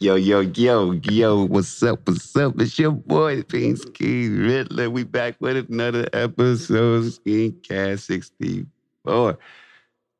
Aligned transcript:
Yo, 0.00 0.16
yo, 0.16 0.40
yo, 0.40 0.92
yo, 0.92 1.46
what's 1.46 1.82
up, 1.82 2.08
what's 2.08 2.34
up? 2.36 2.60
It's 2.60 2.78
your 2.78 2.90
boy, 2.90 3.42
Pink 3.42 3.78
Ski 3.78 4.28
Riddler. 4.28 4.90
We 4.90 5.04
back 5.04 5.36
with 5.40 5.70
another 5.70 6.08
episode 6.12 7.04
of 7.04 7.04
Skincast 7.04 8.00
64. 8.00 9.38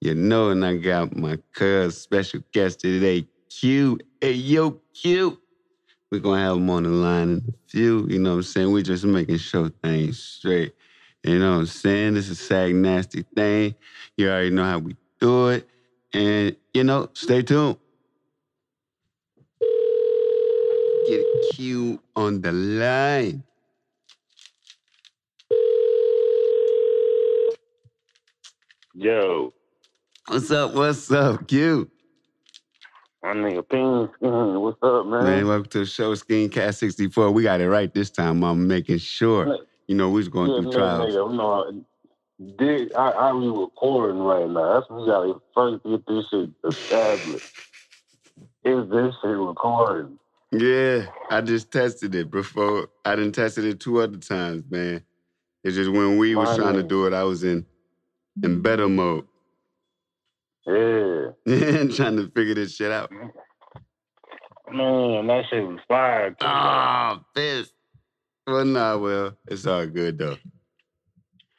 You 0.00 0.14
know, 0.14 0.50
and 0.50 0.64
I 0.64 0.76
got 0.76 1.16
my 1.16 1.38
cuz 1.52 1.98
special 1.98 2.40
guest 2.52 2.80
today, 2.80 3.26
Q. 3.50 3.98
Hey, 4.20 4.32
yo, 4.32 4.80
Q. 4.94 5.40
We're 6.10 6.20
gonna 6.20 6.40
have 6.40 6.56
him 6.56 6.70
on 6.70 6.84
the 6.84 6.90
line 6.90 7.30
in 7.30 7.44
a 7.48 7.68
few. 7.68 8.06
You 8.08 8.20
know 8.20 8.30
what 8.30 8.36
I'm 8.36 8.42
saying? 8.44 8.72
We're 8.72 8.82
just 8.82 9.04
making 9.04 9.38
sure 9.38 9.70
things 9.82 10.20
straight. 10.22 10.74
You 11.24 11.40
know 11.40 11.52
what 11.54 11.58
I'm 11.58 11.66
saying? 11.66 12.14
This 12.14 12.28
is 12.28 12.40
a 12.40 12.44
sag 12.44 12.74
nasty 12.76 13.24
thing. 13.34 13.74
You 14.16 14.30
already 14.30 14.50
know 14.50 14.64
how 14.64 14.78
we 14.78 14.94
do 15.18 15.48
it. 15.48 15.68
And, 16.12 16.54
you 16.72 16.84
know, 16.84 17.08
stay 17.14 17.42
tuned. 17.42 17.76
Get 21.06 21.24
Q 21.52 22.00
on 22.16 22.40
the 22.40 22.52
line. 22.52 23.42
Yo, 28.94 29.52
What's 30.28 30.50
up? 30.50 30.74
What's 30.74 31.10
up, 31.10 31.46
Q? 31.48 31.90
my 33.22 33.32
nigga 33.32 33.68
Ping, 33.68 34.08
what's 34.60 34.78
up, 34.82 35.06
man? 35.06 35.24
Man, 35.24 35.46
welcome 35.46 35.70
to 35.70 35.78
the 35.80 35.86
show, 35.86 36.14
Skin 36.14 36.48
Skincast 36.48 36.76
64. 36.76 37.30
We 37.30 37.42
got 37.42 37.60
it 37.60 37.68
right 37.68 37.92
this 37.92 38.10
time. 38.10 38.42
I'm 38.42 38.66
making 38.66 38.98
sure. 38.98 39.58
You 39.86 39.96
know, 39.96 40.08
we 40.08 40.16
was 40.16 40.28
going 40.28 40.50
yeah, 40.50 40.60
through 40.60 40.72
trials. 40.72 41.14
nigga, 41.14 41.34
no, 41.34 41.84
did 42.56 42.94
I, 42.94 43.10
I 43.12 43.32
be 43.32 43.48
recording 43.48 44.20
right 44.20 44.48
now. 44.48 44.74
That's 44.74 44.90
what 44.90 45.00
we 45.00 45.06
gotta 45.06 45.40
first 45.54 45.84
get 45.84 46.06
this 46.06 46.28
shit 46.30 46.50
established. 46.66 47.52
Is 48.64 48.90
this 48.90 49.14
shit 49.22 49.36
recording? 49.36 50.18
Yeah, 50.52 51.06
I 51.30 51.40
just 51.40 51.72
tested 51.72 52.14
it 52.14 52.30
before. 52.30 52.88
I 53.04 53.16
didn't 53.16 53.32
tested 53.32 53.64
it 53.64 53.80
two 53.80 54.00
other 54.00 54.18
times, 54.18 54.64
man. 54.70 55.02
It's 55.64 55.76
just 55.76 55.90
when 55.90 56.18
we 56.18 56.34
was 56.34 56.54
trying 56.56 56.74
to 56.74 56.82
do 56.82 57.06
it, 57.06 57.12
I 57.12 57.24
was 57.24 57.42
in 57.42 57.66
in 58.42 58.60
better 58.60 58.88
mode. 58.88 59.26
Yeah. 60.66 61.30
trying 61.94 62.16
to 62.16 62.30
figure 62.34 62.54
this 62.54 62.74
shit 62.74 62.90
out. 62.90 63.10
Man, 64.70 65.26
that 65.26 65.44
shit 65.50 65.66
was 65.66 65.78
fire. 65.88 66.34
Ah, 66.40 67.22
this. 67.34 67.72
Well, 68.46 68.64
nah, 68.64 68.96
well, 68.96 69.36
it's 69.46 69.66
all 69.66 69.86
good 69.86 70.18
though. 70.18 70.36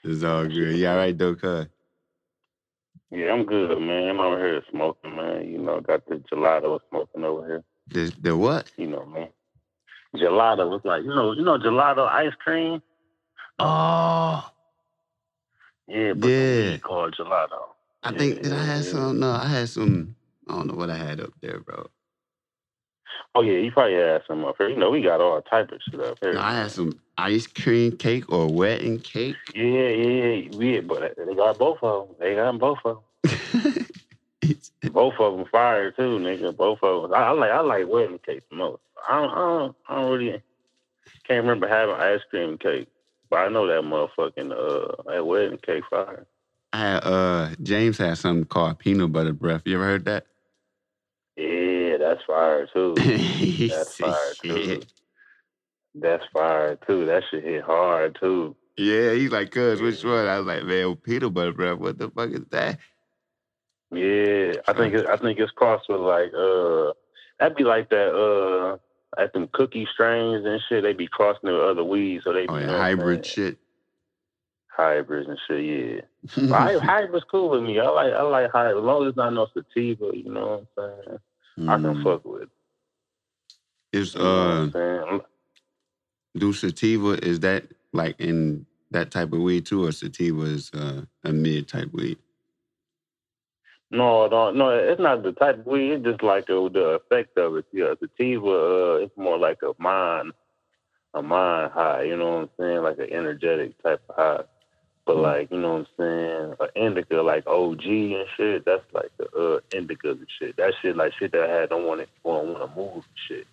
It's 0.03 0.23
all 0.23 0.45
good. 0.45 0.75
You 0.75 0.87
all 0.87 0.97
right 0.97 1.17
though, 1.17 1.35
cuz? 1.35 1.67
Yeah, 3.11 3.31
I'm 3.31 3.45
good, 3.45 3.79
man. 3.79 4.09
I'm 4.09 4.19
over 4.19 4.37
here 4.37 4.61
smoking, 4.71 5.15
man. 5.15 5.47
You 5.47 5.59
know, 5.59 5.79
got 5.81 6.05
the 6.07 6.15
gelato 6.31 6.79
smoking 6.89 7.23
over 7.23 7.47
here. 7.47 7.63
The, 7.87 8.11
the 8.19 8.35
what? 8.35 8.71
You 8.77 8.87
know, 8.87 9.05
man. 9.05 9.29
Gelato 10.15 10.69
was 10.69 10.81
like, 10.83 11.03
you 11.03 11.09
know, 11.09 11.33
you 11.33 11.43
know, 11.43 11.57
gelato 11.57 12.07
ice 12.09 12.33
cream. 12.43 12.81
Oh, 13.59 14.49
Yeah, 15.87 16.13
but 16.13 16.27
Yeah. 16.27 16.77
called 16.77 17.15
gelato. 17.19 17.69
I 18.03 18.11
think 18.13 18.41
did 18.41 18.53
I 18.53 18.63
had 18.63 18.83
Yeah. 18.85 18.91
some? 18.91 19.19
No, 19.19 19.31
I 19.31 19.47
had 19.47 19.69
some. 19.69 20.15
I 20.47 20.53
don't 20.53 20.67
know 20.67 20.75
what 20.75 20.89
I 20.89 20.97
had 20.97 21.19
up 21.19 21.31
there, 21.41 21.59
bro. 21.59 21.87
Oh 23.33 23.41
yeah, 23.41 23.57
you 23.57 23.71
probably 23.71 23.95
had 23.95 24.21
some 24.27 24.45
up 24.45 24.55
here. 24.57 24.69
You 24.69 24.77
know, 24.77 24.89
we 24.89 25.01
got 25.01 25.21
all 25.21 25.41
type 25.41 25.71
of 25.71 25.79
shit 25.89 25.99
up 25.99 26.17
here. 26.21 26.33
No, 26.33 26.39
I 26.41 26.53
had 26.53 26.71
some 26.71 26.99
ice 27.17 27.47
cream 27.47 27.97
cake 27.97 28.31
or 28.31 28.47
wedding 28.47 28.99
cake. 28.99 29.35
Yeah, 29.53 29.63
yeah, 29.63 30.33
yeah. 30.33 30.57
We, 30.57 30.79
but 30.81 31.15
they 31.17 31.35
got 31.35 31.57
both 31.57 31.79
of 31.81 32.07
them. 32.07 32.15
They 32.19 32.35
got 32.35 32.45
them 32.45 32.59
both 32.59 32.79
of 32.85 32.99
them. 33.23 33.85
Both 34.93 35.15
of 35.19 35.37
them 35.37 35.45
fire 35.51 35.91
too, 35.91 36.19
nigga. 36.19 36.55
Both 36.55 36.79
of 36.83 37.03
them. 37.03 37.13
I, 37.13 37.27
I 37.27 37.31
like, 37.31 37.51
I 37.51 37.59
like 37.61 37.87
wedding 37.87 38.19
cake 38.25 38.43
the 38.49 38.55
most. 38.55 38.81
I 39.09 39.21
don't, 39.21 39.31
I 39.31 39.35
don't, 39.35 39.75
I 39.89 39.95
don't 39.95 40.11
really 40.11 40.43
can't 41.27 41.43
remember 41.43 41.67
having 41.67 41.95
ice 41.95 42.21
cream 42.29 42.57
cake, 42.57 42.87
but 43.29 43.37
I 43.37 43.49
know 43.49 43.67
that 43.67 43.81
motherfucking 43.81 44.51
uh 44.51 45.11
that 45.11 45.25
wedding 45.25 45.57
cake 45.57 45.83
fire. 45.89 46.25
I 46.73 46.79
had 46.79 47.03
uh 47.03 47.49
James 47.61 47.97
had 47.97 48.17
something 48.17 48.45
called 48.45 48.79
peanut 48.79 49.11
butter 49.11 49.33
breath. 49.33 49.63
You 49.65 49.75
ever 49.75 49.85
heard 49.85 50.05
that? 50.05 50.25
Yeah, 51.35 51.97
that's 51.97 52.21
fire 52.25 52.67
too. 52.73 52.95
That's 53.69 53.89
fire 53.99 54.35
too. 54.41 54.83
That's 55.95 56.23
fire 56.31 56.77
too. 56.87 57.05
That 57.05 57.23
shit 57.29 57.43
hit 57.43 57.63
hard 57.63 58.17
too. 58.19 58.55
Yeah, 58.77 59.13
he's 59.13 59.31
like, 59.31 59.51
cuz 59.51 59.81
which 59.81 60.03
one? 60.03 60.27
I 60.27 60.37
was 60.37 60.47
like, 60.47 60.63
man, 60.63 60.95
peanut 60.97 61.33
butter 61.33 61.51
breath. 61.51 61.77
What 61.79 61.97
the 61.97 62.09
fuck 62.09 62.31
is 62.31 62.45
that? 62.51 62.79
Yeah, 63.91 64.55
I 64.67 64.73
think 64.73 64.93
it, 64.95 65.07
I 65.07 65.17
think 65.17 65.39
it's 65.39 65.51
crossed 65.53 65.89
with 65.89 66.01
like 66.01 66.33
uh 66.33 66.93
that'd 67.39 67.57
be 67.57 67.63
like 67.63 67.89
that 67.91 68.13
uh 68.15 68.77
at 69.21 69.33
them 69.33 69.49
cookie 69.53 69.87
strains 69.93 70.45
and 70.45 70.61
shit. 70.69 70.83
They 70.83 70.93
be 70.93 71.07
crossing 71.07 71.51
with 71.51 71.61
other 71.61 71.83
weeds, 71.85 72.25
so 72.25 72.33
they 72.33 72.47
Oh 72.49 72.57
yeah, 72.57 72.67
know 72.67 72.73
what 72.73 72.81
I'm 72.81 72.81
hybrid 72.81 73.25
saying? 73.25 73.25
shit. 73.25 73.57
hybrids 74.69 75.29
and 75.29 75.39
shit. 75.47 75.65
Yeah, 75.65 76.01
Hy- 76.55 76.79
hybrid's 76.79 77.25
cool 77.31 77.51
with 77.51 77.63
me. 77.63 77.79
I 77.79 77.89
like 77.89 78.13
I 78.13 78.21
like 78.23 78.51
hybrid 78.51 78.77
as 78.79 78.83
long 78.85 79.03
as 79.05 79.09
it's 79.09 79.17
not 79.17 79.33
no 79.33 79.47
sativa. 79.53 80.11
You 80.15 80.31
know 80.31 80.67
what 80.75 80.85
I'm 80.85 80.95
saying? 81.07 81.19
I 81.67 81.77
can 81.77 81.95
Mm. 81.95 82.03
fuck 82.03 82.25
with. 82.25 82.43
it, 82.43 82.49
It's 83.93 84.15
You 84.15 84.21
know 84.23 84.71
uh 84.71 85.19
do 86.37 86.53
sativa 86.53 87.11
is 87.25 87.41
that 87.41 87.65
like 87.93 88.19
in 88.19 88.65
that 88.91 89.11
type 89.11 89.33
of 89.33 89.41
weed 89.41 89.65
too, 89.65 89.85
or 89.85 89.91
sativa 89.91 90.43
is 90.43 90.71
uh, 90.73 91.03
a 91.23 91.33
mid 91.33 91.67
type 91.67 91.91
weed? 91.93 92.17
No, 93.95 94.27
no, 94.27 94.51
no. 94.51 94.69
It's 94.71 94.99
not 95.01 95.23
the 95.23 95.31
type 95.31 95.59
of 95.59 95.65
weed. 95.65 95.91
It's 95.93 96.05
just 96.05 96.23
like 96.23 96.47
the 96.47 96.55
effect 96.55 97.37
of 97.37 97.55
it. 97.57 97.65
Yeah, 97.71 97.93
sativa. 97.99 98.47
Uh, 98.47 98.95
it's 99.03 99.17
more 99.17 99.37
like 99.37 99.59
a 99.63 99.71
mind, 99.81 100.33
a 101.13 101.21
mind 101.21 101.71
high. 101.71 102.03
You 102.03 102.17
know 102.17 102.31
what 102.35 102.41
I'm 102.43 102.49
saying? 102.59 102.81
Like 102.83 102.99
an 102.99 103.11
energetic 103.13 103.81
type 103.83 104.01
of 104.09 104.15
high. 104.15 104.43
But 105.05 105.17
Mhm. 105.17 105.21
like, 105.21 105.51
you 105.51 105.59
know 105.59 105.73
what 105.73 105.79
I'm 105.79 105.87
saying? 105.97 106.55
An 106.59 106.69
indica, 106.75 107.21
like 107.21 107.45
OG 107.47 108.15
and 108.15 108.27
shit. 108.35 108.65
That's 108.65 108.83
like 108.93 109.11
the 109.17 109.27
uh, 109.37 109.59
indica 109.73 110.11
and 110.11 110.27
shit. 110.39 110.57
That 110.57 110.73
shit, 110.81 110.97
like 110.97 111.13
shit 111.13 111.31
that 111.33 111.49
I 111.49 111.53
had 111.61 111.69
don't 111.69 111.85
want 111.85 112.01
to 112.01 112.07
don't 112.23 112.53
want 112.53 112.69
to 112.71 112.75
move 112.79 113.05
shit. 113.27 113.47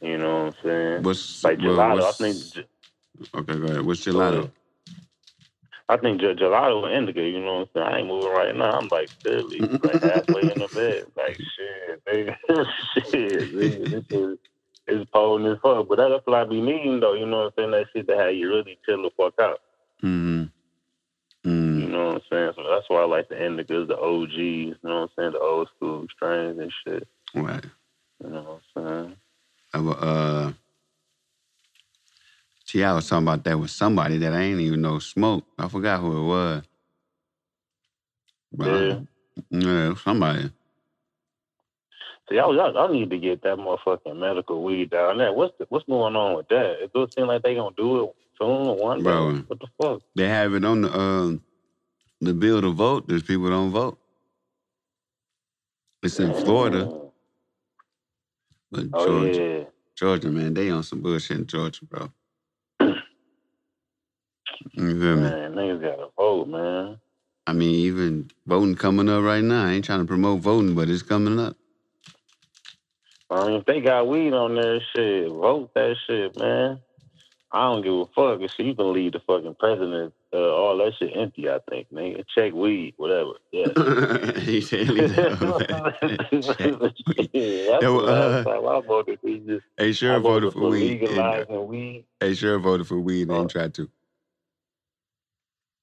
You 0.00 0.16
know 0.18 0.44
what 0.46 0.54
I'm 0.56 0.62
saying? 0.64 1.02
What's 1.02 1.44
Like 1.44 1.58
well, 1.58 1.76
gelato. 1.76 1.90
I 1.90 1.94
what's- 1.94 2.18
think. 2.54 2.66
Okay, 3.34 3.58
go 3.60 3.66
ahead. 3.66 3.82
What's 3.82 4.04
gelato? 4.06 4.50
I 5.90 5.96
think 5.96 6.20
ge- 6.20 6.38
gelato 6.40 6.84
and 6.84 6.94
indica. 6.94 7.20
You 7.22 7.40
know 7.40 7.60
what 7.60 7.60
I'm 7.60 7.68
saying? 7.74 7.86
I 7.86 7.98
ain't 7.98 8.08
moving 8.08 8.32
right 8.32 8.56
now. 8.56 8.78
I'm 8.78 8.88
like 8.90 9.10
silly, 9.24 9.60
like 9.82 10.02
halfway 10.02 10.42
in 10.50 10.58
the 10.60 10.68
bed. 10.74 11.04
Like 11.16 11.38
shit, 11.56 12.04
nigga. 12.06 12.36
shit. 12.94 13.52
Nigga, 13.52 13.90
this 13.90 14.04
shit 14.10 14.20
is 14.20 14.38
it's 14.86 15.10
potent 15.10 15.50
as 15.52 15.58
fuck. 15.62 15.88
But 15.88 15.96
that's 15.98 16.26
what 16.26 16.36
I 16.40 16.44
be 16.44 16.60
needing 16.60 17.00
though. 17.00 17.14
You 17.14 17.26
know 17.26 17.38
what 17.38 17.46
I'm 17.46 17.52
saying? 17.58 17.70
That 17.72 17.86
shit 17.92 18.06
that 18.06 18.18
had 18.18 18.36
you 18.36 18.48
really 18.48 18.78
chill 18.86 19.02
the 19.02 19.10
fuck 19.16 19.34
out. 19.40 19.60
Mm-hmm. 20.02 20.44
You 21.44 21.50
Mm. 21.50 21.88
know 21.90 22.06
what 22.06 22.14
I'm 22.16 22.20
saying? 22.30 22.52
So 22.56 22.62
that's 22.68 22.88
why 22.88 23.00
I 23.00 23.06
like 23.06 23.28
the 23.30 23.34
indicas, 23.36 23.88
the 23.88 23.96
OGs. 23.98 24.36
You 24.36 24.76
know 24.84 25.00
what 25.00 25.02
I'm 25.02 25.08
saying? 25.18 25.32
The 25.32 25.38
old 25.40 25.68
school 25.74 26.06
strains 26.14 26.58
and 26.58 26.72
shit. 26.84 27.08
Right. 27.34 27.64
You 28.22 28.30
know 28.30 28.60
what 28.74 28.84
I'm 28.84 28.96
saying? 29.06 29.16
I, 29.72 29.78
uh, 29.78 30.52
see, 32.70 32.84
I 32.84 32.92
was 32.92 33.08
talking 33.08 33.26
about 33.26 33.44
that 33.44 33.58
with 33.58 33.70
somebody 33.70 34.18
that 34.18 34.32
I 34.32 34.40
ain't 34.40 34.60
even 34.60 34.80
know 34.82 34.98
smoke. 34.98 35.44
I 35.58 35.68
forgot 35.68 36.00
who 36.00 36.18
it 36.18 36.26
was. 36.26 36.62
But, 38.52 38.66
Yeah. 38.68 39.00
yeah, 39.50 39.94
somebody. 39.96 40.50
See, 42.28 42.38
I, 42.38 42.44
I, 42.44 42.84
I 42.84 42.92
need 42.92 43.10
to 43.10 43.18
get 43.18 43.42
that 43.42 43.58
motherfucking 43.58 44.16
medical 44.16 44.62
weed 44.62 44.90
down 44.90 45.18
there. 45.18 45.32
What's 45.32 45.52
the, 45.58 45.66
what's 45.68 45.86
going 45.86 46.14
on 46.14 46.36
with 46.36 46.48
that? 46.48 46.82
It 46.82 46.92
does 46.92 47.08
seem 47.16 47.26
like 47.26 47.42
they 47.42 47.56
gonna 47.56 47.74
do 47.76 48.04
it 48.04 48.14
soon 48.38 48.68
or 48.68 48.76
one 48.76 48.98
day. 48.98 49.04
Bro. 49.04 49.44
What 49.48 49.60
the 49.60 49.66
fuck? 49.82 50.02
They 50.14 50.28
have 50.28 50.54
it 50.54 50.64
on 50.64 50.82
the 50.82 50.92
uh, 50.92 51.36
the 52.20 52.34
bill 52.34 52.60
to 52.60 52.70
vote. 52.70 53.08
There's 53.08 53.24
people 53.24 53.50
don't 53.50 53.70
vote. 53.70 53.98
It's 56.02 56.20
in 56.20 56.32
Florida, 56.32 56.88
but 58.70 58.92
Oh 58.92 59.04
Georgia, 59.04 59.42
yeah. 59.42 59.64
Georgia, 59.96 60.28
man, 60.28 60.54
they 60.54 60.70
on 60.70 60.82
some 60.82 61.00
bullshit 61.00 61.38
in 61.38 61.46
Georgia, 61.46 61.84
bro. 61.84 62.10
You 64.72 65.00
feel 65.00 65.16
me? 65.16 65.22
Man, 65.22 65.52
niggas 65.54 65.80
gotta 65.82 66.08
vote, 66.16 66.48
man. 66.48 66.98
I 67.46 67.52
mean, 67.52 67.74
even 67.74 68.30
voting 68.46 68.76
coming 68.76 69.08
up 69.08 69.22
right 69.22 69.42
now. 69.42 69.66
I 69.66 69.72
ain't 69.72 69.84
trying 69.84 70.00
to 70.00 70.06
promote 70.06 70.40
voting, 70.40 70.74
but 70.74 70.88
it's 70.88 71.02
coming 71.02 71.38
up. 71.38 71.56
I 73.30 73.46
mean, 73.46 73.56
if 73.60 73.66
they 73.66 73.80
got 73.80 74.08
weed 74.08 74.32
on 74.32 74.54
there, 74.56 74.80
shit, 74.94 75.28
vote 75.28 75.70
that 75.74 75.96
shit, 76.06 76.36
man. 76.36 76.80
I 77.52 77.62
don't 77.64 77.82
give 77.82 77.94
a 77.94 78.06
fuck. 78.14 78.40
If 78.40 78.52
you 78.58 78.74
can 78.74 78.92
leave 78.92 79.12
the 79.12 79.20
fucking 79.26 79.56
president, 79.58 80.14
uh, 80.32 80.36
all 80.36 80.76
that 80.78 80.92
shit 80.98 81.16
empty. 81.16 81.48
I 81.48 81.58
think, 81.68 81.88
nigga. 81.92 82.24
Check 82.32 82.52
weed, 82.52 82.94
whatever. 82.96 83.32
Yeah. 83.50 83.72
he 84.40 84.60
said, 84.60 84.88
"Leave 84.88 85.16
that 85.16 85.42
over 85.42 85.64
there." 85.64 86.90
yeah, 87.32 87.70
that's 87.70 87.82
the 87.82 88.44
uh, 88.46 88.78
I 88.78 88.80
voted. 88.86 89.18
Just 89.46 89.64
Hey, 89.76 89.92
sure 89.92 90.20
voted 90.20 90.22
voted 90.22 90.52
for 90.52 90.58
for 90.60 90.68
weed. 90.68 91.02
and, 91.02 91.18
uh, 91.50 91.60
weed. 91.60 92.04
Hey, 92.20 92.34
sure 92.34 92.58
voted 92.60 92.86
for 92.86 93.00
weed 93.00 93.28
and 93.28 93.50
tried 93.50 93.74
to. 93.74 93.90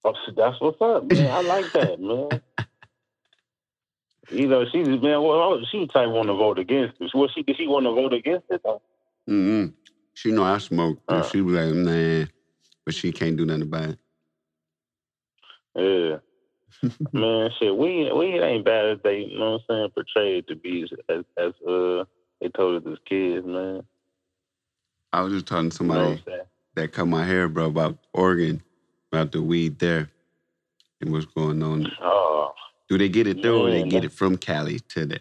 Oh, 0.06 0.14
that's 0.36 0.60
what's 0.62 0.82
up, 0.82 1.06
man. 1.06 1.30
I 1.32 1.40
like 1.42 1.74
that, 1.74 2.00
man. 2.00 2.42
You 4.30 4.48
know, 4.48 4.66
she 4.72 4.84
man, 4.84 5.22
well, 5.22 5.60
she 5.72 5.80
was 5.80 5.90
type 5.90 6.10
want 6.10 6.28
to 6.28 6.34
vote 6.34 6.60
against 6.60 7.00
it. 7.00 7.12
Was 7.14 7.32
she? 7.34 7.44
Did 7.44 7.58
she 7.58 7.68
want 7.68 7.86
to 7.86 7.92
vote 7.94 8.14
against 8.14 8.46
it 8.50 8.62
though? 8.64 8.82
Mm-hmm. 9.30 9.74
She 10.14 10.32
know 10.32 10.44
I 10.44 10.58
smoke, 10.58 11.00
and 11.10 11.24
Uh. 11.24 11.30
she 11.30 11.42
was 11.42 11.56
like, 11.56 11.74
nah, 11.74 12.26
but 12.86 12.94
she 12.96 13.12
can't 13.12 13.38
do 13.38 13.46
nothing 13.46 13.64
about 13.64 13.90
it. 13.90 14.00
Yeah. 15.76 16.18
man, 17.14 17.50
shit, 17.60 17.76
we 17.76 18.12
we 18.12 18.40
ain't 18.40 18.66
bad 18.66 18.86
as 18.86 18.98
they, 19.04 19.20
you 19.20 19.40
know 19.40 19.54
what 19.54 19.62
I'm 19.70 19.76
saying, 19.76 19.90
portrayed 19.94 20.48
to 20.48 20.56
be 20.56 20.84
as 21.10 21.24
as, 21.38 21.54
uh 21.68 22.04
they 22.42 22.50
told 22.50 22.86
us 22.86 22.92
as 22.92 22.98
kids, 23.08 23.46
man. 23.46 23.84
I 25.14 25.22
was 25.22 25.34
just 25.34 25.46
talking 25.48 25.70
to 25.70 25.84
You 25.84 25.90
know 25.90 25.96
somebody 25.96 26.12
I'm 26.14 26.24
saying? 26.26 26.42
that 26.76 26.92
cut 26.92 27.06
my 27.08 27.26
hair, 27.26 27.48
bro, 27.48 27.66
about 27.68 27.98
Oregon, 28.14 28.62
about 29.12 29.32
the 29.32 29.42
weed 29.42 29.80
there, 29.80 30.10
and 31.02 31.12
what's 31.12 31.26
going 31.26 31.62
on. 31.64 31.92
Oh, 32.02 32.52
Do 32.90 32.98
they 32.98 33.10
get 33.10 33.28
it 33.28 33.42
there, 33.42 33.54
or 33.54 33.70
they 33.70 33.84
get 33.84 34.04
it 34.04 34.12
from 34.12 34.38
Cali 34.38 34.80
to 34.80 35.06
there? 35.06 35.20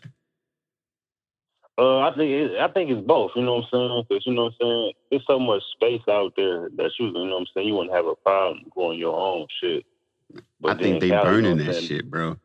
uh, 1.79 1.99
I 2.01 2.15
think 2.17 2.31
it, 2.31 2.59
I 2.59 2.69
think 2.69 2.91
it's 2.91 3.07
both. 3.07 3.33
You 3.37 3.43
know 3.43 3.57
what 3.57 3.65
I'm 3.65 3.69
saying? 3.73 4.05
Because 4.09 4.27
you 4.27 4.35
know 4.35 4.45
what 4.45 4.53
I'm 4.61 4.67
saying. 4.67 4.93
There's 5.11 5.25
so 5.27 5.39
much 5.39 5.63
space 5.75 6.03
out 6.09 6.33
there 6.37 6.69
that 6.77 6.91
you, 6.99 7.07
you 7.07 7.13
know 7.13 7.21
what 7.25 7.41
I'm 7.41 7.47
saying. 7.55 7.69
You 7.69 7.75
wouldn't 7.75 7.95
have 7.95 8.07
a 8.07 8.15
problem 8.17 8.65
growing 8.71 8.99
your 8.99 9.15
own 9.15 9.47
shit. 9.61 9.85
I 10.65 10.75
think 10.75 11.01
they 11.01 11.11
Cali, 11.11 11.37
you 11.37 11.43
know 11.43 11.55
burning 11.55 11.67
that 11.67 11.83
shit, 11.83 12.11
bro. 12.11 12.37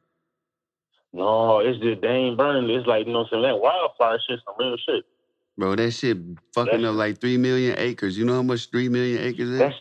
No, 1.13 1.59
it's 1.59 1.79
just 1.79 2.01
they 2.01 2.07
ain't 2.07 2.37
burning. 2.37 2.69
It's 2.69 2.87
like 2.87 3.05
you 3.07 3.13
know 3.13 3.19
what 3.19 3.33
I'm 3.33 3.41
saying. 3.41 3.43
That 3.43 3.59
wildfire 3.59 4.19
shit, 4.29 4.39
some 4.45 4.55
real 4.59 4.77
shit. 4.77 5.03
Bro, 5.57 5.75
that 5.75 5.91
shit 5.91 6.17
fucking 6.53 6.71
That's- 6.73 6.89
up 6.89 6.95
like 6.95 7.19
three 7.19 7.37
million 7.37 7.75
acres. 7.77 8.17
You 8.17 8.25
know 8.25 8.35
how 8.35 8.43
much 8.43 8.69
three 8.69 8.87
million 8.89 9.21
acres 9.23 9.49
is? 9.49 9.73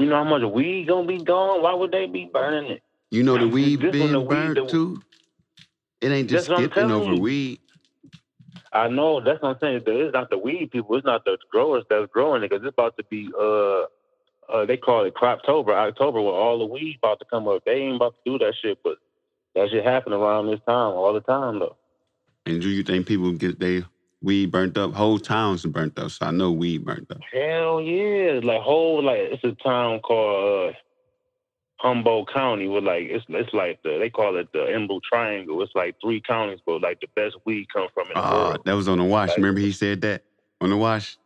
You 0.00 0.06
know 0.06 0.24
how 0.24 0.24
much 0.24 0.42
weed 0.50 0.88
gonna 0.88 1.06
be 1.06 1.22
gone. 1.22 1.62
Why 1.62 1.74
would 1.74 1.92
they 1.92 2.06
be 2.06 2.24
burning 2.32 2.70
it? 2.70 2.82
You 3.10 3.22
know 3.22 3.36
the 3.36 3.46
weed 3.46 3.80
This 3.80 3.92
being 3.92 4.12
the 4.12 4.20
weed, 4.20 4.54
the- 4.54 4.66
too. 4.66 5.02
It 6.00 6.10
ain't 6.10 6.30
just 6.30 6.46
skipping 6.46 6.90
over 6.90 7.12
you. 7.12 7.20
weed. 7.20 7.60
I 8.72 8.88
know 8.88 9.20
that's 9.20 9.42
what 9.42 9.50
I'm 9.50 9.58
saying. 9.60 9.82
It's 9.86 10.14
not 10.14 10.30
the 10.30 10.38
weed 10.38 10.70
people. 10.70 10.96
It's 10.96 11.04
not 11.04 11.26
the 11.26 11.36
growers 11.50 11.84
that's 11.90 12.10
growing 12.10 12.42
it 12.42 12.48
because 12.48 12.64
it's 12.64 12.72
about 12.72 12.96
to 12.96 13.04
be 13.04 13.30
uh 13.38 13.82
uh 14.50 14.64
they 14.64 14.78
call 14.78 15.04
it 15.04 15.14
Croptober, 15.14 15.72
October, 15.74 16.22
where 16.22 16.32
all 16.32 16.58
the 16.58 16.64
weed 16.64 16.98
about 17.02 17.18
to 17.18 17.26
come 17.26 17.46
up. 17.46 17.62
They 17.66 17.72
ain't 17.72 17.96
about 17.96 18.14
to 18.14 18.30
do 18.32 18.38
that 18.38 18.54
shit, 18.62 18.78
but 18.82 18.96
that 19.54 19.68
shit 19.68 19.84
happen 19.84 20.14
around 20.14 20.46
this 20.46 20.60
time 20.66 20.94
all 20.94 21.12
the 21.12 21.20
time 21.20 21.58
though. 21.58 21.76
And 22.46 22.62
do 22.62 22.70
you 22.70 22.82
think 22.84 23.06
people 23.06 23.32
get 23.32 23.60
they 23.60 23.84
weed 24.22 24.50
burnt 24.50 24.76
up? 24.78 24.92
Whole 24.92 25.18
towns 25.18 25.64
burnt 25.66 25.98
up. 25.98 26.10
So 26.10 26.26
I 26.26 26.30
know 26.30 26.52
weed 26.52 26.84
burnt 26.84 27.10
up. 27.10 27.18
Hell 27.32 27.80
yeah, 27.80 28.40
like 28.42 28.60
whole 28.62 29.02
like 29.02 29.18
it's 29.18 29.44
a 29.44 29.52
town 29.62 30.00
called 30.00 30.70
uh, 30.70 30.76
Humboldt 31.76 32.32
County 32.32 32.68
with 32.68 32.84
like 32.84 33.04
it's 33.04 33.24
it's 33.28 33.52
like 33.54 33.82
the 33.82 33.98
they 33.98 34.10
call 34.10 34.36
it 34.36 34.48
the 34.52 34.64
Emerald 34.72 35.02
Triangle. 35.10 35.62
It's 35.62 35.72
like 35.74 35.96
three 36.02 36.20
counties, 36.20 36.60
but 36.66 36.82
like 36.82 37.00
the 37.00 37.08
best 37.16 37.36
weed 37.46 37.66
come 37.72 37.88
from 37.94 38.06
in 38.08 38.14
the 38.14 38.20
Ah, 38.20 38.32
world. 38.50 38.62
that 38.64 38.74
was 38.74 38.88
on 38.88 38.98
the 38.98 39.04
wash. 39.04 39.28
Like- 39.30 39.36
Remember 39.38 39.60
he 39.60 39.72
said 39.72 40.00
that 40.02 40.24
on 40.60 40.70
the 40.70 40.76
wash. 40.76 41.16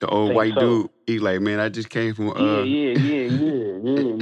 The 0.00 0.08
old 0.08 0.34
white 0.34 0.54
so. 0.54 0.60
dude. 0.60 0.90
He 1.06 1.18
like, 1.18 1.40
man, 1.40 1.60
I 1.60 1.68
just 1.68 1.88
came 1.88 2.14
from. 2.14 2.30
Uh, 2.30 2.62
yeah, 2.62 2.90
yeah, 2.92 2.92
yeah, 2.98 3.28
yeah, 3.28 4.00
yeah. 4.00 4.13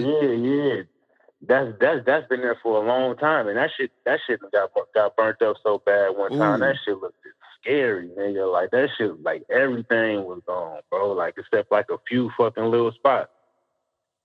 That's 1.46 1.72
that's 1.80 2.04
that's 2.06 2.28
been 2.28 2.40
there 2.40 2.58
for 2.62 2.82
a 2.82 2.86
long 2.86 3.16
time, 3.16 3.48
and 3.48 3.56
that 3.56 3.70
shit 3.76 3.90
that 4.06 4.20
shit 4.26 4.40
got 4.52 4.70
got 4.94 5.16
burnt 5.16 5.42
up 5.42 5.56
so 5.62 5.82
bad 5.84 6.16
one 6.16 6.30
time. 6.38 6.62
Ooh. 6.62 6.66
That 6.66 6.76
shit 6.84 6.98
looked 6.98 7.16
scary, 7.60 8.08
nigga. 8.08 8.50
Like 8.50 8.70
that 8.70 8.90
shit, 8.96 9.22
like 9.22 9.42
everything 9.50 10.24
was 10.24 10.40
gone, 10.46 10.80
bro. 10.90 11.12
Like 11.12 11.34
except 11.36 11.72
like 11.72 11.86
a 11.90 11.98
few 12.08 12.30
fucking 12.36 12.64
little 12.64 12.92
spots. 12.92 13.30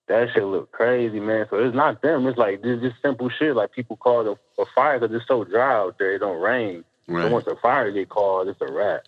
That 0.08 0.30
shit 0.34 0.44
looked 0.44 0.72
crazy, 0.72 1.20
man. 1.20 1.48
So 1.50 1.58
it's 1.58 1.76
not 1.76 2.02
them. 2.02 2.28
It's 2.28 2.38
like 2.38 2.62
this 2.62 2.80
just 2.82 3.02
simple 3.02 3.30
shit. 3.30 3.56
Like 3.56 3.72
people 3.74 3.98
call 3.98 4.22
it 4.22 4.38
a, 4.58 4.62
a 4.62 4.66
fire 4.76 5.00
because 5.00 5.16
it's 5.16 5.28
so 5.28 5.44
dry 5.44 5.76
out 5.76 5.98
there. 6.00 6.14
It 6.14 6.20
don't 6.20 6.40
rain. 6.40 6.84
So 7.08 7.30
once 7.34 7.48
a 7.48 7.56
fire 7.58 7.92
get 7.92 8.10
called, 8.10 8.48
it's 8.48 8.62
a 8.62 8.72
wrap. 8.72 9.02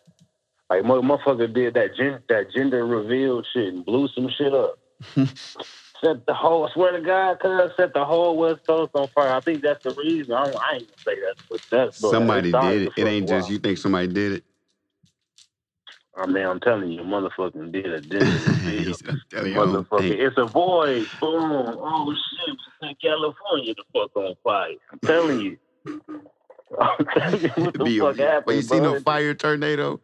Like 0.70 0.84
mo- 0.84 1.02
motherfucker 1.02 1.54
did 1.54 1.76
that 1.76 1.96
gen- 1.96 2.24
that 2.28 2.52
gender 2.54 2.86
reveal 2.86 3.44
shit 3.54 3.74
and 3.74 3.86
blew 3.86 4.08
some 4.10 4.30
shit 4.30 4.54
up. 4.54 4.80
set 6.04 6.26
the 6.26 6.34
whole. 6.34 6.68
I 6.68 6.74
swear 6.74 6.92
to 6.94 7.02
God, 7.02 7.40
cuz 7.40 7.72
set 7.78 7.94
the 7.94 8.06
whole 8.06 8.38
West 8.38 8.62
Coast 8.68 8.92
on 8.96 9.10
fire. 9.16 9.34
I 9.34 9.42
think 9.42 9.64
that's 9.64 9.84
the 9.84 9.94
reason. 9.94 10.34
I, 10.34 10.48
don't, 10.48 10.58
I 10.58 10.76
ain't 10.76 10.88
gonna 10.88 11.04
say 11.06 11.22
that, 11.22 11.36
but 11.50 11.62
that's 11.72 12.02
but 12.02 12.10
Somebody 12.12 12.52
did 12.52 12.82
it. 12.84 12.94
It 12.98 13.08
ain't 13.08 13.30
just 13.30 13.50
you 13.50 13.60
think 13.60 13.78
somebody 13.78 14.08
did 14.08 14.34
it. 14.34 14.44
I 16.18 16.26
mean, 16.28 16.46
I'm 16.46 16.60
telling 16.60 16.92
you, 16.92 17.02
motherfucking 17.02 17.72
did 17.72 17.86
it. 17.88 18.10
gender 18.10 18.40
He 18.62 18.86
reveal. 18.86 18.96
said, 18.96 19.10
I'm 19.10 19.22
telling 19.32 19.54
you, 19.54 19.62
I 19.62 19.66
don't 19.66 19.88
Motherfucker, 19.88 20.10
think. 20.10 20.22
it's 20.22 20.38
a 20.38 20.46
void. 20.46 21.10
Boom. 21.22 21.78
Oh 21.80 22.14
shit, 22.14 22.98
California 23.02 23.74
the 23.76 23.84
fuck 23.94 24.16
on 24.18 24.36
fire. 24.44 24.74
I'm 24.92 25.00
telling 25.06 25.40
you. 25.40 25.58
I'm 26.80 27.06
telling 27.18 27.42
you 27.44 27.50
what 27.58 27.74
the 27.78 27.86
Be 27.86 28.00
a- 28.00 28.04
fuck 28.04 28.18
happened, 28.18 28.46
But 28.46 28.56
you 28.56 28.62
see 28.64 28.80
no 28.80 28.96
fire 29.00 29.34
tornado? 29.34 30.02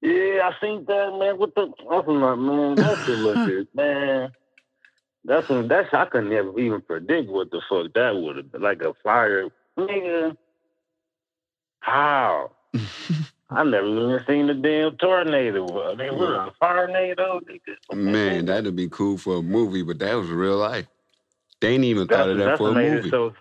Yeah, 0.00 0.48
I 0.48 0.52
seen 0.60 0.84
that 0.86 1.16
man. 1.18 1.38
What 1.38 1.54
the? 1.54 1.72
I 1.90 1.98
was 1.98 2.06
like, 2.06 2.38
man, 2.38 2.74
that 2.76 3.04
shit 3.04 3.18
look 3.18 3.74
man. 3.74 4.32
That's 5.24 5.50
a, 5.50 5.62
that's 5.62 5.92
I 5.92 6.04
could 6.06 6.26
never 6.26 6.58
even 6.58 6.80
predict 6.80 7.28
what 7.28 7.50
the 7.50 7.60
fuck 7.68 7.92
that 7.94 8.16
would 8.16 8.36
have 8.36 8.52
been. 8.52 8.62
Like 8.62 8.82
a 8.82 8.94
fire, 9.02 9.48
nigga. 9.76 10.36
How? 11.80 12.52
I 13.50 13.64
never 13.64 13.86
even 13.86 14.24
seen 14.26 14.50
a 14.50 14.54
damn 14.54 14.96
tornado. 14.96 15.90
I 15.90 15.94
mean, 15.94 16.16
what 16.16 16.30
a 16.30 16.52
fire 16.60 16.86
tornado, 16.86 17.40
nigga. 17.40 17.96
Man, 17.96 18.46
that'd 18.46 18.76
be 18.76 18.88
cool 18.88 19.18
for 19.18 19.38
a 19.38 19.42
movie, 19.42 19.82
but 19.82 19.98
that 19.98 20.14
was 20.14 20.28
real 20.30 20.58
life. 20.58 20.86
They 21.60 21.74
ain't 21.74 21.84
even 21.84 22.06
that's, 22.06 22.18
thought 22.18 22.30
of 22.30 22.38
that 22.38 22.58
for 22.58 22.70
a 22.70 22.74
movie. 22.74 23.10
so. 23.10 23.34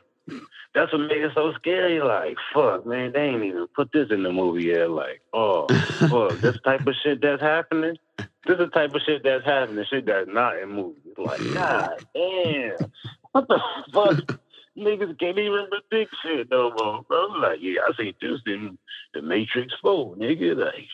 That's 0.77 0.93
what 0.93 0.99
made 0.99 1.23
it 1.23 1.31
so 1.33 1.53
scary. 1.53 1.99
Like, 1.99 2.37
fuck, 2.53 2.85
man, 2.85 3.11
they 3.11 3.21
ain't 3.21 3.43
even 3.43 3.65
put 3.75 3.91
this 3.91 4.11
in 4.11 4.21
the 4.21 4.31
movie 4.31 4.65
yet. 4.65 4.91
Like, 4.91 5.21
oh, 5.33 5.65
fuck, 6.01 6.39
this 6.39 6.55
type 6.63 6.85
of 6.85 6.93
shit 7.03 7.19
that's 7.19 7.41
happening. 7.41 7.97
This 8.17 8.53
is 8.53 8.57
the 8.59 8.67
type 8.67 8.93
of 8.93 9.01
shit 9.03 9.23
that's 9.23 9.43
happening. 9.43 9.83
Shit 9.89 10.05
that's 10.05 10.29
not 10.31 10.59
in 10.59 10.69
movies. 10.69 11.15
Like, 11.17 11.41
god 11.55 12.05
damn, 12.13 12.91
what 13.31 13.47
the 13.47 13.59
fuck? 13.91 14.37
Niggas 14.77 15.19
can't 15.19 15.39
even 15.39 15.65
predict 15.71 16.15
shit 16.21 16.51
no 16.51 16.69
more, 16.69 17.01
bro. 17.07 17.25
Like, 17.39 17.57
yeah, 17.59 17.81
I 17.81 17.91
seen 17.97 18.13
this 18.21 18.39
in 18.45 18.77
the 19.15 19.23
Matrix 19.23 19.73
Four, 19.81 20.15
nigga. 20.15 20.55
Like, 20.55 20.85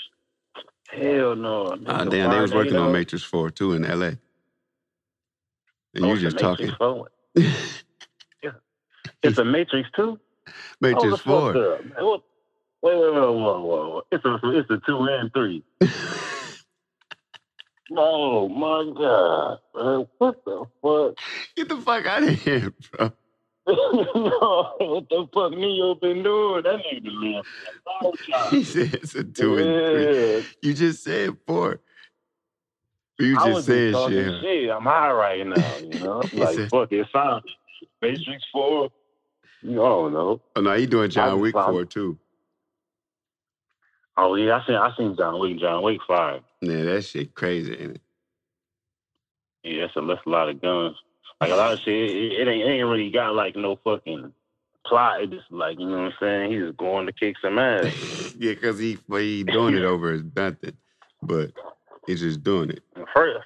hell 0.87 1.35
no. 1.35 1.73
Ah, 1.73 1.75
nigga, 1.75 2.09
damn, 2.09 2.31
they 2.31 2.39
was 2.39 2.53
working 2.53 2.77
on. 2.77 2.93
Matrix 2.93 3.25
4 3.25 3.49
too 3.49 3.73
in 3.73 3.81
LA. 3.81 4.11
And 5.93 6.05
Oh, 6.05 6.13
you 6.13 6.21
just 6.21 6.39
talking. 6.39 6.71
Matrix 9.23 9.29
4. 9.29 9.29
It's 9.29 9.37
a 9.39 9.45
Matrix 9.45 9.89
Two. 9.95 10.19
Matrix 10.81 11.19
4. 11.21 11.53
fuck 11.53 11.55
up, 11.79 11.85
man. 11.85 12.05
What- 12.05 12.23
Wait, 12.81 12.97
wait, 12.99 13.13
wait, 13.13 13.21
whoa, 13.21 13.61
whoa. 13.63 14.01
It's 14.11 14.25
a, 14.25 14.37
it's 14.43 14.69
a 14.69 14.77
two 14.85 15.03
and 15.03 15.31
three. 15.33 15.63
Oh 17.95 18.47
my 18.49 18.91
god, 18.97 19.59
man. 19.75 20.07
What 20.17 20.43
the 20.45 20.65
fuck? 20.81 21.17
Get 21.55 21.69
the 21.69 21.77
fuck 21.81 22.05
out 22.05 22.23
of 22.23 22.29
here, 22.29 22.73
bro. 22.91 23.11
no, 23.67 24.73
what 24.79 25.09
the 25.09 25.27
fuck 25.33 25.51
Neo 25.51 25.93
been 25.95 26.23
doing? 26.23 26.63
That 26.63 26.77
nigga 26.79 27.03
been 27.03 27.21
living 27.21 27.41
a 28.01 28.03
long 28.03 28.13
He 28.49 28.63
said 28.63 28.93
it's 28.95 29.13
a 29.15 29.23
two 29.23 29.57
and 29.57 30.43
three. 30.43 30.45
You 30.63 30.73
just 30.73 31.03
said 31.03 31.35
four. 31.45 31.81
You 33.19 33.37
I 33.37 33.45
just 33.45 33.55
was 33.55 33.65
said 33.65 33.91
just 33.93 34.09
shit. 34.09 34.41
shit. 34.41 34.69
I'm 34.71 34.83
high 34.83 35.11
right 35.11 35.45
now, 35.45 35.77
you 35.77 35.99
know? 35.99 36.23
Like, 36.33 36.55
said- 36.55 36.69
fuck 36.69 36.91
it, 36.91 37.07
sound 37.13 37.43
Matrix 38.01 38.43
4. 38.51 38.89
You 39.63 39.75
don't 39.75 40.13
know. 40.13 40.41
Oh 40.55 40.61
no, 40.61 40.75
he 40.75 40.85
doing 40.85 41.09
John 41.09 41.39
Wick 41.39 41.53
4 41.53 41.85
too. 41.85 42.17
Oh, 44.15 44.35
yeah, 44.35 44.59
I 44.59 44.67
seen, 44.67 44.75
I 44.75 44.95
seen 44.95 45.15
John 45.17 45.39
Wick, 45.39 45.59
John 45.59 45.81
Wick 45.81 45.99
5. 46.07 46.41
Yeah, 46.61 46.83
that 46.83 47.03
shit 47.03 47.33
crazy, 47.33 47.73
ain't 47.73 47.95
it? 47.95 48.01
Yeah, 49.63 49.81
that's 49.85 49.95
a, 49.95 50.01
that's 50.01 50.21
a 50.25 50.29
lot 50.29 50.49
of 50.49 50.61
guns. 50.61 50.95
Like 51.41 51.51
a 51.51 51.55
lot 51.55 51.73
of 51.73 51.79
shit, 51.79 51.93
it, 51.93 52.33
it 52.33 52.47
ain't 52.47 52.63
it 52.63 52.71
ain't 52.71 52.87
really 52.87 53.09
got 53.09 53.33
like 53.33 53.55
no 53.55 53.77
fucking 53.83 54.31
plot. 54.85 55.21
It 55.21 55.31
just 55.31 55.51
like 55.51 55.79
you 55.79 55.87
know 55.87 56.03
what 56.03 56.05
I'm 56.05 56.13
saying. 56.19 56.51
He's 56.51 56.61
just 56.61 56.77
going 56.77 57.05
to 57.05 57.11
kick 57.11 57.35
some 57.41 57.59
ass. 57.59 58.33
yeah, 58.39 58.53
because 58.53 58.79
he 58.79 58.97
he 59.09 59.43
doing 59.43 59.75
it 59.75 59.83
over 59.83 60.21
nothing, 60.35 60.77
but 61.21 61.51
he's 62.07 62.21
just 62.21 62.43
doing 62.43 62.69
it. 62.69 62.81
First, 63.13 63.39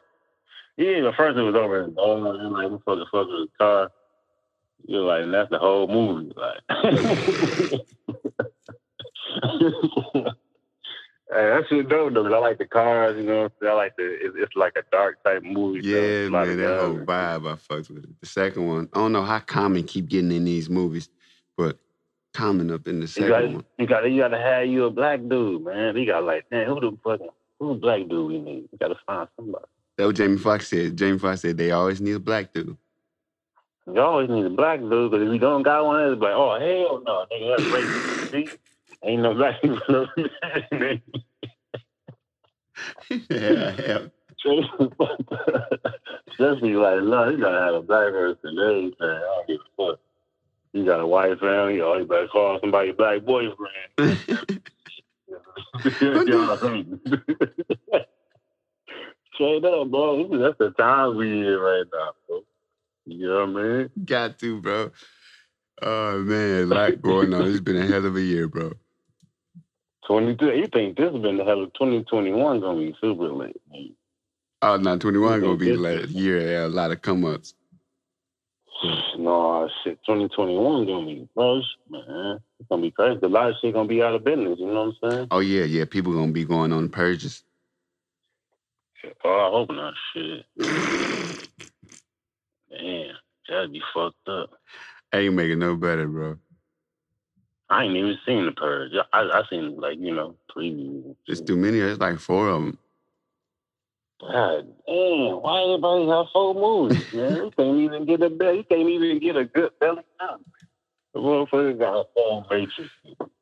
yeah, 0.78 1.02
the 1.02 1.12
first 1.18 1.38
it 1.38 1.42
was 1.42 1.56
over 1.56 1.86
his 1.86 1.96
dog 1.96 2.36
and 2.36 2.54
like 2.54 2.68
motherfucker 2.68 3.06
fuck 3.12 3.28
with 3.28 3.40
his 3.40 3.50
car. 3.58 3.92
You're 4.86 5.02
like, 5.02 5.24
and 5.24 5.34
that's 5.34 5.50
the 5.50 5.60
whole 5.60 5.88
movie. 5.88 6.34
Like, 6.36 6.62
Hey, 11.30 11.50
that 11.50 11.66
shit 11.68 11.90
dope 11.90 12.14
though. 12.14 12.24
'cause 12.24 12.32
I 12.34 12.38
like 12.38 12.58
the 12.58 12.66
cars, 12.66 13.18
you 13.18 13.24
know. 13.24 13.44
what 13.44 13.44
I'm 13.44 13.52
saying? 13.62 13.72
I 13.74 13.76
like 13.76 13.96
the. 13.98 14.04
It's, 14.06 14.36
it's 14.38 14.56
like 14.56 14.78
a 14.78 14.84
dark 14.94 15.22
type 15.26 15.44
movie. 15.44 15.82
Yeah, 15.86 15.98
it's 15.98 16.32
man, 16.32 16.58
that 16.58 16.80
whole 16.80 17.00
vibe 17.00 17.52
I 17.52 17.56
fucks 17.56 17.90
with 17.90 18.06
it. 18.06 18.10
The 18.22 18.26
second 18.28 18.66
one, 18.66 18.88
I 18.94 19.00
don't 19.00 19.12
know 19.12 19.24
how 19.24 19.40
Common 19.40 19.84
keep 19.84 20.08
getting 20.08 20.32
in 20.32 20.46
these 20.46 20.70
movies, 20.70 21.10
but 21.58 21.78
Common 22.34 22.72
up 22.72 22.88
in 22.88 22.96
the 23.02 23.02
You 23.02 23.08
second 23.08 23.30
got, 23.30 23.44
one. 23.44 23.66
you 23.78 23.88
got, 23.88 24.10
you 24.10 24.22
got 24.22 24.28
to 24.30 24.38
have 24.38 24.68
you 24.68 24.86
a 24.86 24.90
black 24.90 25.20
dude, 25.28 25.66
man. 25.66 25.98
You 25.98 26.06
got 26.06 26.24
like, 26.24 26.50
man, 26.50 26.66
who 26.68 26.80
the 26.80 26.98
fucking, 27.04 27.28
who 27.60 27.74
the 27.74 27.80
black 27.82 28.08
dude 28.08 28.32
we 28.32 28.40
need? 28.40 28.70
You 28.72 28.78
got 28.80 28.88
to 28.90 28.98
find 29.06 29.28
somebody. 29.36 29.66
That 29.98 30.06
what 30.06 30.16
Jamie 30.16 30.38
Foxx 30.38 30.70
said. 30.70 30.96
Jamie 30.98 31.20
Foxx 31.20 31.42
said 31.42 31.58
they 31.58 31.72
always 31.72 32.00
need 32.00 32.16
a 32.16 32.20
black 32.20 32.54
dude. 32.54 32.78
You 33.88 34.02
always 34.02 34.30
need 34.30 34.46
a 34.46 34.50
black 34.50 34.82
dude 34.82 35.12
because 35.12 35.26
if 35.26 35.34
you 35.34 35.40
don't 35.40 35.64
got 35.64 35.86
one, 35.86 36.12
it's 36.12 36.22
like, 36.22 36.34
oh 36.34 36.60
hell 36.60 37.02
no, 37.06 37.26
nigga, 37.32 37.58
that's 37.58 37.70
racist. 37.70 38.32
See, 38.32 38.50
ain't 39.04 39.22
no 39.22 39.34
black 39.34 39.62
people. 39.62 40.08
yeah, 43.30 43.76
yeah. 43.80 44.00
Just 46.38 46.62
be 46.62 46.76
like, 46.76 47.02
no, 47.02 47.30
you 47.30 47.38
gotta 47.38 47.60
have 47.60 47.76
a 47.76 47.82
black 47.82 48.12
person 48.12 48.40
and 48.44 48.60
everything. 48.60 48.96
I 49.02 49.20
don't 49.20 49.48
give 49.48 49.60
a 49.62 49.64
fuck. 49.92 50.00
You 50.74 50.86
got 50.86 51.00
a 51.00 51.08
white 51.08 51.40
family, 51.40 51.80
or 51.80 52.00
you 52.00 52.06
better 52.06 52.28
call 52.28 52.60
somebody 52.60 52.92
black 52.92 53.24
boyfriend. 53.24 53.58
Straight 59.34 59.64
up, 59.66 59.90
bro. 59.90 60.28
That's 60.38 60.58
the 60.58 60.72
time 60.78 61.16
we 61.16 61.48
in 61.48 61.58
right 61.58 61.86
now, 61.94 62.12
bro. 62.28 62.44
You 63.08 63.28
know 63.28 63.46
what 63.46 63.62
I 63.62 63.68
mean? 63.68 63.90
Got 64.06 64.40
to, 64.40 64.62
bro. 64.62 64.92
Oh 65.82 66.20
man, 66.20 66.64
a 66.64 66.66
lot 66.66 67.02
going 67.02 67.34
on. 67.34 67.48
It's 67.48 67.60
been 67.62 67.78
a 67.78 67.86
hell 67.86 68.06
of 68.06 68.16
a 68.16 68.22
year, 68.22 68.48
bro. 68.48 68.74
22. 70.08 70.46
You 70.46 70.68
think 70.68 70.98
this 70.98 71.12
has 71.12 71.22
been 71.22 71.38
the 71.38 71.44
hell 71.44 71.64
of 71.64 71.74
2021 71.74 72.60
gonna 72.60 72.80
be 72.80 72.96
super 73.00 73.30
late? 73.30 73.62
Man. 73.72 73.94
Oh, 74.62 74.78
no, 74.78 74.98
21 74.98 75.42
gonna 75.42 75.56
be 75.56 75.70
a 75.72 76.06
year. 76.08 76.40
Yeah, 76.40 76.66
a 76.66 76.68
lot 76.68 76.92
of 76.92 77.02
come 77.02 77.26
ups. 77.26 77.54
No, 79.18 79.68
shit, 79.84 79.98
2021 80.06 80.86
gonna 80.86 81.06
be 81.08 81.28
bro, 81.34 81.60
man. 81.90 82.40
It's 82.60 82.70
gonna 82.70 82.84
be 82.84 82.92
crazy. 82.92 83.20
A 83.24 83.28
lot 83.28 83.50
of 83.50 83.56
shit 83.60 83.74
gonna 83.74 83.88
be 83.88 84.04
out 84.04 84.14
of 84.14 84.24
business. 84.24 84.60
You 84.60 84.68
know 84.68 84.94
what 85.02 85.10
I'm 85.10 85.12
saying? 85.12 85.28
Oh 85.32 85.40
yeah, 85.40 85.64
yeah. 85.64 85.86
People 85.86 86.14
gonna 86.14 86.32
be 86.32 86.46
going 86.46 86.72
on 86.72 86.88
purges. 86.90 87.44
Oh, 89.24 89.30
I 89.30 89.50
hope 89.50 89.72
not. 89.72 89.94
Shit. 90.14 90.46
Man, 92.72 93.12
that'd 93.48 93.72
be 93.72 93.82
fucked 93.94 94.28
up. 94.28 94.52
Ain't 95.14 95.34
making 95.34 95.60
no 95.60 95.76
better, 95.76 96.08
bro. 96.08 96.38
I 97.70 97.84
ain't 97.84 97.98
even 97.98 98.18
seen 98.26 98.46
the 98.46 98.52
purge. 98.52 98.92
I 99.14 99.20
I 99.22 99.44
seen 99.50 99.78
like 99.80 99.98
you 100.00 100.14
know 100.14 100.36
previews. 100.56 101.16
It's 101.28 101.42
too 101.42 101.58
many. 101.58 101.80
It's 101.80 102.00
like 102.00 102.20
four 102.20 102.50
of 102.50 102.62
them. 102.62 102.78
God 104.22 104.68
damn! 104.88 105.42
Why 105.42 105.64
everybody 105.64 106.08
have 106.08 106.26
four 106.34 106.54
movies, 106.56 107.06
man? 107.14 107.36
You 107.36 107.52
can't 107.56 107.80
even 107.80 108.06
get 108.06 108.22
a 108.22 108.30
belly. 108.30 108.58
You 108.58 108.64
can't 108.64 108.90
even 108.90 109.20
get 109.20 109.36
a 109.36 109.46
good 109.46 109.72
belly 109.80 110.02
now. 110.20 110.40
The 111.14 111.20
motherfucker 111.20 111.78
got 111.78 112.00
a 112.00 112.04
four 112.14 112.46
matrix. 112.50 112.90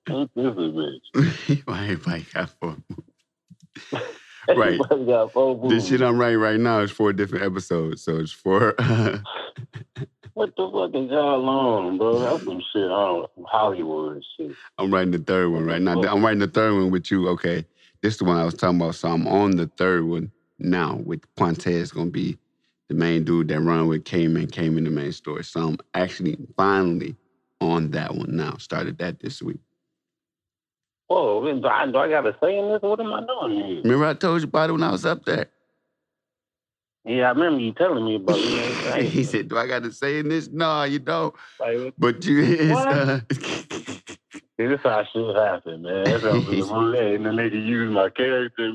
Ain't 0.10 0.32
this 0.36 0.46
a 0.46 0.50
bitch? 0.50 1.62
Why 1.66 1.84
everybody 1.84 2.26
got 2.34 2.50
four 2.62 2.78
movies? 2.90 4.12
Right. 4.56 4.80
got. 4.80 5.70
This 5.70 5.88
shit 5.88 6.02
I'm 6.02 6.20
writing 6.20 6.40
right 6.40 6.60
now 6.60 6.80
is 6.82 6.92
four 6.92 7.14
different 7.14 7.46
episodes, 7.46 8.04
so 8.04 8.18
it's 8.18 8.32
four. 8.32 8.76
what 10.34 10.56
the 10.56 10.70
fuck 10.72 10.92
is 10.94 11.10
y'all 11.10 11.50
on, 11.50 11.98
bro? 11.98 12.20
That's 12.20 12.44
some 12.46 12.62
shit 12.72 12.84
on 12.84 13.28
Hollywood 13.48 14.24
shit. 14.38 14.52
I'm 14.78 14.94
writing 14.94 15.12
the 15.12 15.20
third 15.20 15.50
one 15.50 15.66
right 15.66 15.82
now. 15.82 16.00
I'm 16.04 16.24
writing 16.24 16.40
the 16.40 16.48
third 16.48 16.74
one 16.74 16.92
with 16.92 17.10
you. 17.10 17.28
Okay, 17.30 17.66
this 18.02 18.14
is 18.14 18.20
the 18.20 18.26
one 18.26 18.38
I 18.38 18.46
was 18.46 18.54
talking 18.54 18.80
about. 18.80 18.96
So 18.96 19.10
I'm 19.10 19.28
on 19.28 19.56
the 19.56 19.68
third 19.78 20.06
one 20.06 20.32
now 20.60 21.02
with 21.04 21.22
Quantez 21.36 21.94
gonna 21.94 22.12
be 22.12 22.38
the 22.88 22.96
main 22.96 23.24
dude 23.24 23.48
that 23.48 23.62
run 23.62 23.88
with 23.88 24.06
Cayman, 24.06 24.48
Cayman 24.48 24.84
the 24.84 24.92
main 24.92 25.12
story. 25.12 25.44
So 25.44 25.70
I'm 25.70 25.78
actually 25.94 26.38
finally 26.56 27.16
on 27.62 27.92
that 27.92 28.14
one 28.14 28.36
now. 28.36 28.58
Started 28.58 28.98
that 29.00 29.20
this 29.20 29.42
week. 29.42 29.60
Whoa, 31.08 31.42
do 31.42 31.68
I, 31.68 31.86
do 31.86 31.98
I 31.98 32.10
got 32.10 32.22
to 32.22 32.36
say 32.42 32.58
in 32.58 32.70
this? 32.70 32.82
What 32.82 33.00
am 33.00 33.14
I 33.14 33.22
doing 33.26 33.64
here? 33.64 33.82
Remember 33.84 34.06
I 34.06 34.14
told 34.16 34.42
you 34.42 34.48
about 34.48 34.70
it 34.70 34.74
when 34.74 34.84
I 34.84 34.92
was 34.92 35.06
up 35.06 35.24
there? 35.26 35.48
Yeah, 37.06 37.28
I 37.28 37.30
remember 37.30 37.60
you 37.60 37.72
telling 37.74 38.04
me 38.04 38.16
about 38.16 38.38
it. 38.40 39.06
he 39.10 39.24
said, 39.24 39.48
"Do 39.48 39.58
I 39.60 39.68
got 39.68 39.84
to 39.84 39.92
say 39.92 40.18
in 40.18 40.30
this?" 40.30 40.50
No, 40.50 40.84
you 40.84 40.98
don't. 40.98 41.36
Like, 41.60 41.94
but 42.00 42.26
you 42.26 42.40
is. 42.40 42.72
Uh... 42.72 43.20
See, 44.58 44.68
this 44.68 44.80
is 44.80 44.84
how 44.84 45.04
shit 45.14 45.36
happen, 45.36 45.84
man. 45.84 46.06
That's 46.06 46.24
how 46.24 46.30
it 46.30 46.48
was. 46.48 46.70
and 46.72 47.26
the 47.26 47.30
nigga 47.30 47.64
use 47.64 47.94
my 47.94 48.10
character. 48.10 48.72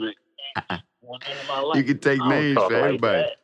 you 1.75 1.83
can 1.83 1.99
take 1.99 2.25
names 2.25 2.59
for 2.59 2.73
everybody. 2.73 3.23
Like 3.23 3.37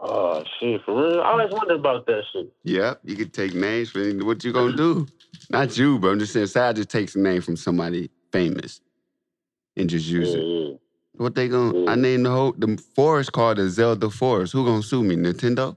oh 0.00 0.44
shit, 0.60 0.82
for 0.84 0.94
real? 0.94 1.20
I 1.22 1.30
always 1.30 1.50
wondered 1.50 1.80
about 1.80 2.06
that 2.06 2.22
shit. 2.32 2.52
Yep, 2.64 3.00
you 3.04 3.16
can 3.16 3.30
take 3.30 3.54
names 3.54 3.90
for 3.90 4.00
what 4.24 4.44
you 4.44 4.52
gonna 4.52 4.76
do. 4.76 5.06
Not 5.50 5.76
you, 5.76 5.98
but 5.98 6.08
I'm 6.08 6.18
just 6.18 6.32
saying, 6.32 6.46
Sal 6.46 6.72
just 6.72 6.90
takes 6.90 7.14
a 7.14 7.20
name 7.20 7.40
from 7.40 7.56
somebody 7.56 8.10
famous 8.32 8.80
and 9.76 9.88
just 9.88 10.06
use 10.06 10.34
it. 10.34 10.42
Yeah. 10.44 10.76
What 11.14 11.34
they 11.34 11.48
gonna? 11.48 11.78
Yeah. 11.78 11.90
I 11.90 11.94
named 11.94 12.26
the 12.26 12.30
whole 12.30 12.52
the 12.52 12.76
forest 12.94 13.32
called 13.32 13.58
the 13.58 13.68
Zelda 13.68 14.10
Forest. 14.10 14.52
Who 14.52 14.64
gonna 14.64 14.82
sue 14.82 15.02
me? 15.02 15.16
Nintendo? 15.16 15.76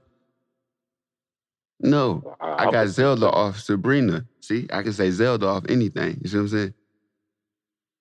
No, 1.80 2.36
I, 2.40 2.66
I 2.66 2.70
got 2.70 2.88
Zelda 2.88 3.30
off 3.30 3.58
Sabrina. 3.58 4.26
See, 4.40 4.66
I 4.70 4.82
can 4.82 4.92
say 4.92 5.10
Zelda 5.10 5.46
off 5.46 5.64
anything. 5.68 6.18
You 6.22 6.28
see 6.28 6.36
what 6.36 6.42
I'm 6.42 6.48
saying? 6.48 6.74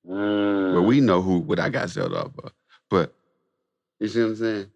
Mm. 0.09 0.75
But 0.75 0.81
we 0.81 0.99
know 0.99 1.21
who 1.21 1.39
what 1.39 1.59
I 1.59 1.69
got 1.69 1.89
Zelda 1.89 2.25
off 2.25 2.31
of. 2.43 2.51
But 2.89 3.15
you 3.99 4.07
see 4.09 4.19
what 4.19 4.29
I'm 4.29 4.35
saying? 4.35 4.71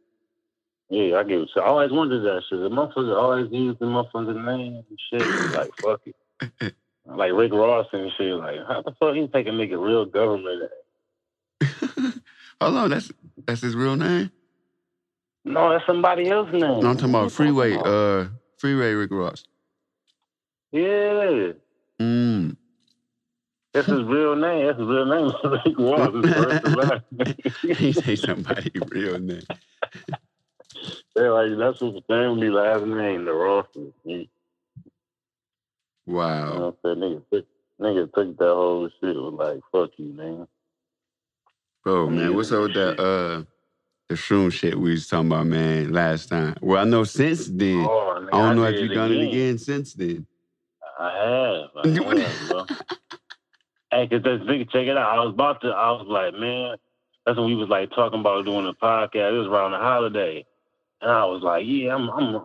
Yeah, 0.90 1.18
I 1.18 1.24
get 1.24 1.40
it. 1.40 1.50
So 1.54 1.62
I 1.62 1.66
always 1.68 1.92
wondered 1.92 2.24
that 2.24 2.44
shit. 2.50 2.60
The 2.60 2.70
motherfucker 2.70 3.18
always 3.18 3.52
use 3.52 3.76
the 3.80 3.86
motherfucker's 3.88 4.46
name 4.46 4.84
and 4.88 5.00
shit. 5.12 5.52
like, 5.52 5.72
fuck 5.82 6.02
it. 6.06 6.76
like 7.06 7.32
Rick 7.34 7.54
Ross 7.54 7.88
and 7.92 8.12
shit. 8.18 8.34
Like, 8.36 8.58
how 8.68 8.82
the 8.82 8.92
fuck 9.00 9.16
he 9.16 9.28
take 9.28 9.48
a 9.48 9.52
nigga 9.52 9.82
real 9.84 10.06
government? 10.06 10.72
Hold 12.62 12.76
on, 12.78 12.90
that's 12.90 13.12
that's 13.46 13.62
his 13.62 13.76
real 13.76 13.96
name. 13.96 14.32
No, 15.46 15.72
that's 15.72 15.86
somebody 15.86 16.30
else's 16.30 16.54
name. 16.54 16.62
No, 16.62 16.90
I'm 16.90 16.96
talking 16.98 17.10
about 17.10 17.32
Freeway. 17.32 17.76
Uh, 17.76 18.30
Freeway 18.58 18.94
Rick 18.94 19.12
Ross. 19.12 19.44
Yeah. 20.72 21.52
Mm. 22.00 22.56
That's 23.74 23.88
his 23.88 24.04
real 24.04 24.36
name. 24.36 24.68
That's 24.68 24.80
his 24.80 24.88
real 24.88 25.06
name. 25.06 25.34
Rick 25.44 25.78
Ross. 25.78 26.14
His 26.14 26.34
first 26.34 26.66
and 26.66 26.76
last 26.76 27.04
name. 27.12 27.76
he 27.76 27.92
say 27.92 28.16
somebody 28.16 28.72
real 28.90 29.20
name. 29.20 29.42
Yeah, 31.16 31.30
like 31.30 31.58
that's 31.58 31.80
his 31.80 32.02
family 32.08 32.50
last 32.50 32.86
name, 32.86 33.26
the 33.26 33.34
Rosses. 33.34 33.94
Wow. 36.06 36.54
You 36.54 36.60
know 36.60 36.76
what 36.82 36.92
I'm 36.92 37.00
saying? 37.02 37.12
Nigga 37.12 37.24
took, 37.32 37.46
nigga 37.80 38.14
took 38.14 38.38
that 38.38 38.46
whole 38.46 38.90
shit 39.00 39.16
was 39.16 39.34
like, 39.38 39.62
fuck 39.72 39.92
you, 39.98 40.14
man. 40.14 40.48
Bro, 41.84 42.10
man, 42.10 42.36
what's 42.36 42.52
up 42.52 42.62
with 42.64 42.74
that 42.76 43.00
uh 43.00 43.44
the 44.10 44.16
shroom 44.16 44.52
shit 44.52 44.78
we 44.78 44.92
was 44.92 45.08
talking 45.08 45.28
about, 45.28 45.48
man, 45.48 45.92
last 45.92 46.30
time? 46.30 46.56
Well, 46.62 46.82
I 46.82 46.86
know 46.86 47.04
since 47.04 47.48
then. 47.48 47.86
Oh, 47.86 48.20
nigga, 48.22 48.30
I 48.34 48.38
don't 48.38 48.56
know 48.56 48.64
if 48.66 48.80
you 48.80 48.94
done 48.94 49.12
it 49.12 49.28
again 49.28 49.58
since 49.58 49.94
then. 49.94 50.26
I 51.00 51.68
have. 51.76 51.86
I 51.86 52.20
have, 52.20 52.50
bro. 52.50 52.66
hey, 53.92 54.08
cause 54.08 54.24
this 54.24 54.42
nigga, 54.42 54.70
check 54.72 54.88
it 54.88 54.98
out. 54.98 55.18
I 55.18 55.24
was 55.24 55.34
about 55.34 55.62
to, 55.62 55.68
I 55.70 55.92
was 55.92 56.06
like, 56.08 56.40
man, 56.40 56.76
that's 57.26 57.38
when 57.38 57.48
we 57.48 57.56
was 57.56 57.70
like 57.70 57.90
talking 57.92 58.20
about 58.20 58.46
doing 58.46 58.68
a 58.68 58.74
podcast. 58.74 59.34
It 59.34 59.40
was 59.40 59.48
around 59.48 59.72
the 59.72 59.78
holiday. 59.78 60.46
And 61.02 61.12
I 61.12 61.26
was 61.26 61.42
like, 61.44 61.64
yeah, 61.66 61.96
I'm, 61.96 62.10
I'm, 62.10 62.42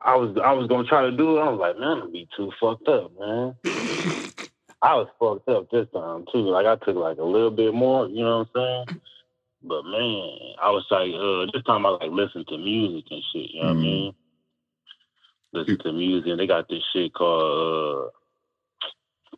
I 0.00 0.16
was 0.16 0.36
I 0.42 0.52
was 0.52 0.68
gonna 0.68 0.86
try 0.86 1.02
to 1.02 1.16
do 1.16 1.36
it. 1.36 1.40
I 1.40 1.48
was 1.48 1.60
like, 1.60 1.78
man, 1.78 1.88
I'm 1.88 1.98
gonna 2.00 2.12
be 2.12 2.28
too 2.36 2.52
fucked 2.60 2.88
up, 2.88 3.12
man. 3.18 3.56
I 4.82 4.94
was 4.94 5.08
fucked 5.18 5.48
up 5.48 5.70
this 5.70 5.88
time 5.92 6.26
too. 6.32 6.40
Like 6.40 6.66
I 6.66 6.76
took 6.76 6.96
like 6.96 7.18
a 7.18 7.24
little 7.24 7.50
bit 7.50 7.74
more, 7.74 8.06
you 8.08 8.22
know 8.22 8.46
what 8.52 8.60
I'm 8.60 8.86
saying? 8.88 9.00
But 9.62 9.82
man, 9.84 10.38
I 10.62 10.70
was 10.70 10.84
like, 10.90 11.10
uh, 11.12 11.50
this 11.52 11.64
time 11.64 11.86
I 11.86 11.90
like 11.90 12.10
listen 12.10 12.44
to 12.48 12.58
music 12.58 13.04
and 13.10 13.22
shit. 13.32 13.50
You 13.50 13.62
know 13.62 13.68
mm-hmm. 13.68 13.78
what 13.78 13.80
I 13.80 13.90
mean? 13.90 14.14
Listen 15.52 15.78
to 15.78 15.92
music. 15.92 16.30
And 16.30 16.38
they 16.38 16.46
got 16.46 16.68
this 16.68 16.84
shit 16.92 17.12
called 17.14 18.12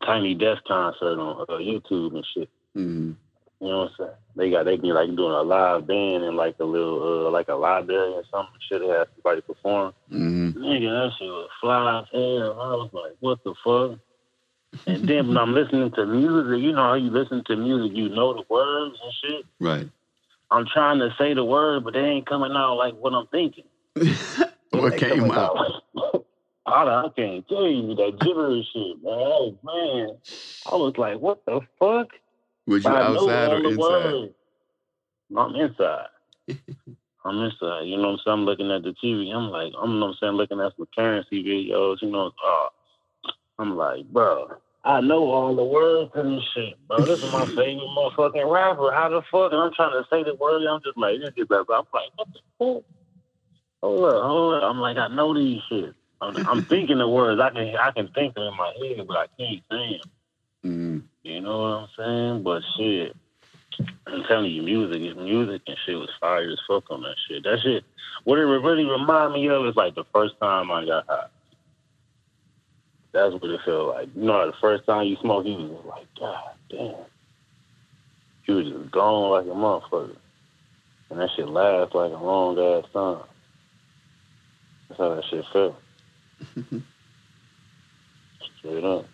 uh, 0.03 0.05
Tiny 0.05 0.35
Desk 0.35 0.63
Concert 0.67 1.19
on 1.19 1.47
uh, 1.49 1.53
YouTube 1.55 2.15
and 2.15 2.27
shit. 2.35 2.51
Mm-hmm. 2.77 3.13
You 3.61 3.69
know 3.69 3.79
what 3.79 3.91
I'm 3.91 3.95
saying? 3.99 4.11
They 4.37 4.51
got 4.51 4.65
they 4.65 4.77
be 4.77 4.93
like 4.93 5.09
doing 5.17 5.33
a 5.33 5.43
live 5.43 5.87
band 5.87 6.23
in 6.25 6.37
like 6.37 6.57
a 6.61 6.65
little 6.65 7.27
uh, 7.27 7.31
like 7.31 7.49
a 7.49 7.55
library 7.55 8.13
or 8.13 8.23
something. 8.31 8.55
Should 8.69 8.83
have 8.83 9.09
somebody 9.17 9.41
perform. 9.41 9.95
Mm-hmm. 10.13 10.63
Nigga, 10.63 10.91
that 10.91 11.13
shit 11.19 11.29
was 11.29 11.51
fly 11.61 12.01
as 12.01 12.07
hell. 12.13 12.61
I 12.61 12.75
was 12.77 12.91
like, 12.93 13.17
what 13.21 13.43
the 13.43 13.55
fuck? 13.65 13.99
And 14.87 15.09
then 15.09 15.29
when 15.29 15.39
I'm 15.39 15.55
listening 15.55 15.91
to 15.93 16.07
music, 16.07 16.63
you 16.63 16.73
know 16.73 16.83
how 16.83 16.95
you 16.95 17.11
listen 17.11 17.43
to 17.47 17.57
music, 17.57 17.97
you 17.97 18.11
know 18.11 18.35
the 18.35 18.45
words 18.49 18.97
and 19.03 19.13
shit. 19.23 19.45
Right. 19.59 19.89
I'm 20.51 20.67
trying 20.67 20.99
to 21.01 21.11
say 21.19 21.35
the 21.35 21.45
word, 21.45 21.85
but 21.85 21.95
they 21.95 22.01
ain't 22.01 22.27
coming 22.27 22.53
out 22.53 22.77
like 22.77 22.95
what 22.95 23.13
I'm 23.13 23.27
thinking. 23.29 23.65
what 24.71 24.97
came 24.97 25.31
out? 25.31 25.83
I, 26.67 26.85
I 26.85 27.09
can't 27.17 27.49
tell 27.49 27.67
you 27.67 27.95
that 27.95 28.19
gibberish 28.21 28.67
shit, 28.73 29.03
man. 29.03 29.15
Oh, 29.15 29.59
man, 29.65 30.17
I 30.71 30.77
was 30.77 30.95
like, 30.99 31.19
what 31.19 31.45
the 31.47 31.61
fuck? 31.79 32.09
Was 32.69 32.85
you 32.85 32.91
outside 32.91 33.53
or 33.53 33.65
inside? 33.65 34.35
I'm 35.37 35.55
inside. 35.57 36.07
I'm 37.25 37.39
inside. 37.43 37.83
You 37.85 37.97
know 37.97 38.03
what 38.03 38.09
I'm 38.09 38.19
saying? 38.25 38.39
I'm 38.39 38.45
looking 38.45 38.71
at 38.71 38.83
the 38.83 38.95
TV. 39.03 39.35
I'm 39.35 39.49
like, 39.51 39.73
I'm 39.81 39.93
you 39.93 40.01
know 40.01 40.07
what 40.07 40.13
I'm 40.13 40.19
saying, 40.21 40.33
looking 40.35 40.61
at 40.61 40.73
some 40.77 40.87
Curren$y 40.95 41.39
videos, 41.39 41.97
you 42.03 42.11
know. 42.11 42.27
Uh, 42.27 42.69
I'm 43.59 43.77
like, 43.77 44.05
bro, 44.13 44.49
I 44.85 45.01
know 45.01 45.31
all 45.31 45.57
the 45.57 45.65
words 45.65 46.13
to 46.15 46.23
this 46.23 46.45
shit, 46.55 46.75
bro. 46.87 47.05
This 47.05 47.23
is 47.23 47.33
my 47.33 47.45
favorite 47.57 47.89
motherfucking 47.97 48.51
rapper. 48.51 48.93
How 48.93 49.09
the 49.09 49.23
fuck? 49.33 49.53
And 49.53 49.61
I'm 49.61 49.73
trying 49.75 49.93
to 49.93 50.07
say 50.11 50.23
the 50.23 50.35
word. 50.37 50.63
I'm 50.67 50.81
just 50.85 50.97
like, 50.97 51.21
this 51.21 51.33
is 51.37 51.47
I'm 51.51 51.65
like, 51.69 52.11
what 52.17 52.29
the 52.33 52.41
fuck? 52.59 52.85
hold 53.83 54.05
up, 54.05 54.23
hold 54.23 54.55
up. 54.55 54.63
I'm 54.63 54.79
like, 54.79 54.97
I 54.97 55.09
know 55.09 55.35
these 55.35 55.61
shit. 55.69 55.95
I'm, 56.21 56.37
I'm 56.49 56.65
thinking 56.65 56.99
the 56.99 57.09
words. 57.09 57.41
I 57.41 57.51
can 57.51 57.77
I 57.77 57.91
can 57.93 58.09
think 58.09 58.35
them 58.35 58.45
in 58.45 58.57
my 58.57 58.73
head, 58.81 59.07
but 59.07 59.17
I 59.17 59.27
can't 59.39 59.63
say 59.71 59.99
them. 59.99 60.11
Mm. 60.65 61.03
You 61.23 61.41
know 61.41 61.59
what 61.59 61.67
I'm 61.67 61.89
saying? 61.97 62.43
But 62.43 62.63
shit, 62.77 63.17
I'm 64.07 64.25
telling 64.25 64.51
you, 64.51 64.63
music, 64.63 65.03
is 65.03 65.17
music 65.17 65.63
and 65.67 65.77
shit 65.85 65.97
was 65.97 66.11
fire 66.21 66.51
as 66.51 66.59
fuck 66.67 66.91
on 66.91 67.03
that 67.03 67.17
shit. 67.29 67.45
That 67.45 67.61
shit, 67.63 67.85
what 68.25 68.39
it 68.39 68.43
really 68.43 68.85
remind 68.85 69.35
me 69.35 69.49
of 69.49 69.67
is 69.67 69.77
like 69.77 69.95
the 69.95 70.05
first 70.13 70.35
time 70.41 70.71
I 70.71 70.85
got 70.85 71.07
high. 71.07 71.27
That's 73.13 73.33
what 73.35 73.45
it 73.45 73.61
felt 73.65 73.89
like. 73.89 74.09
You 74.15 74.25
know, 74.25 74.47
the 74.47 74.57
first 74.61 74.85
time 74.87 75.07
you 75.07 75.17
smoke, 75.21 75.47
you 75.47 75.55
was 75.55 75.85
like, 75.87 76.07
God 76.19 76.51
damn. 76.69 76.95
You 78.45 78.55
was 78.55 78.67
just 78.67 78.91
gone 78.91 79.31
like 79.31 79.47
a 79.47 79.57
motherfucker. 79.59 80.17
And 81.11 81.21
that 81.21 81.31
shit 81.37 81.49
lasts 81.49 81.95
like 81.95 82.13
a 82.13 82.17
long 82.17 82.59
ass 82.59 82.85
time. 82.93 83.23
That's 84.89 84.99
how 84.99 85.15
that 85.15 85.25
shit 85.25 85.45
felt. 85.53 85.77
Straight 88.59 88.85
up. 88.85 89.07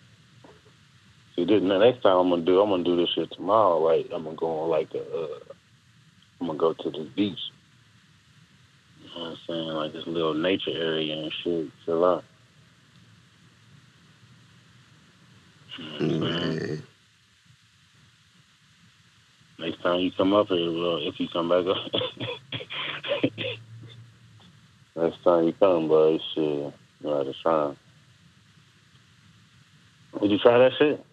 See, 1.36 1.44
this, 1.44 1.60
the 1.62 1.78
next 1.78 2.02
time 2.02 2.18
I'm 2.18 2.30
gonna 2.30 2.42
do, 2.44 2.60
I'm 2.60 2.70
gonna 2.70 2.84
do 2.84 2.96
this 2.96 3.10
shit 3.14 3.32
tomorrow. 3.32 3.86
Right, 3.86 4.06
I'm 4.12 4.24
gonna 4.24 4.36
go 4.36 4.60
on 4.62 4.70
like 4.70 4.92
a, 4.94 5.00
uh, 5.00 5.38
I'm 6.40 6.46
gonna 6.46 6.58
go 6.58 6.72
to 6.74 6.90
the 6.90 7.10
beach. 7.16 7.38
You 9.00 9.08
know 9.08 9.20
what 9.22 9.30
I'm 9.30 9.38
saying? 9.48 9.68
Like 9.68 9.92
this 9.92 10.06
little 10.06 10.34
nature 10.34 10.70
area 10.70 11.14
and 11.16 11.32
shit. 11.42 11.68
Chill 11.84 12.04
out. 12.04 12.24
You 15.78 15.84
know 15.84 15.90
what 15.92 16.02
I'm 16.02 16.20
saying? 16.20 16.68
Man. 16.68 16.82
Next 19.58 19.82
time 19.82 20.00
you 20.00 20.10
come 20.16 20.34
up 20.34 20.48
here, 20.48 20.70
bro, 20.70 20.98
if 20.98 21.18
you 21.18 21.28
come 21.32 21.48
back 21.48 21.64
up. 21.66 21.76
Next 24.96 25.22
time 25.24 25.44
you 25.44 25.52
come, 25.54 25.88
bro, 25.88 26.18
shit, 26.34 26.44
you 26.44 26.72
gotta 27.02 27.32
try. 27.42 27.74
Did 30.20 30.30
you 30.30 30.38
try 30.38 30.58
that 30.58 30.72
shit? 30.78 31.04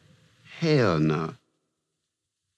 Hell 0.60 1.00
no. 1.00 1.36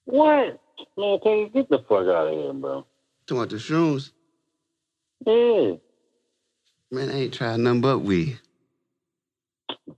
What? 0.06 0.60
Man, 0.98 1.20
can 1.20 1.38
you 1.38 1.50
get 1.54 1.70
the 1.70 1.80
fuck 1.80 2.08
out 2.08 2.28
of 2.28 2.34
here, 2.34 2.54
bro. 2.54 2.86
Talking 3.26 3.42
about 3.42 3.50
the 3.50 3.58
shrooms? 3.58 4.12
Yeah. 5.26 5.76
Man, 6.92 7.10
I 7.10 7.22
ain't 7.22 7.34
tried 7.34 7.60
nothing 7.60 7.82
but 7.82 8.00
weed. 8.00 8.40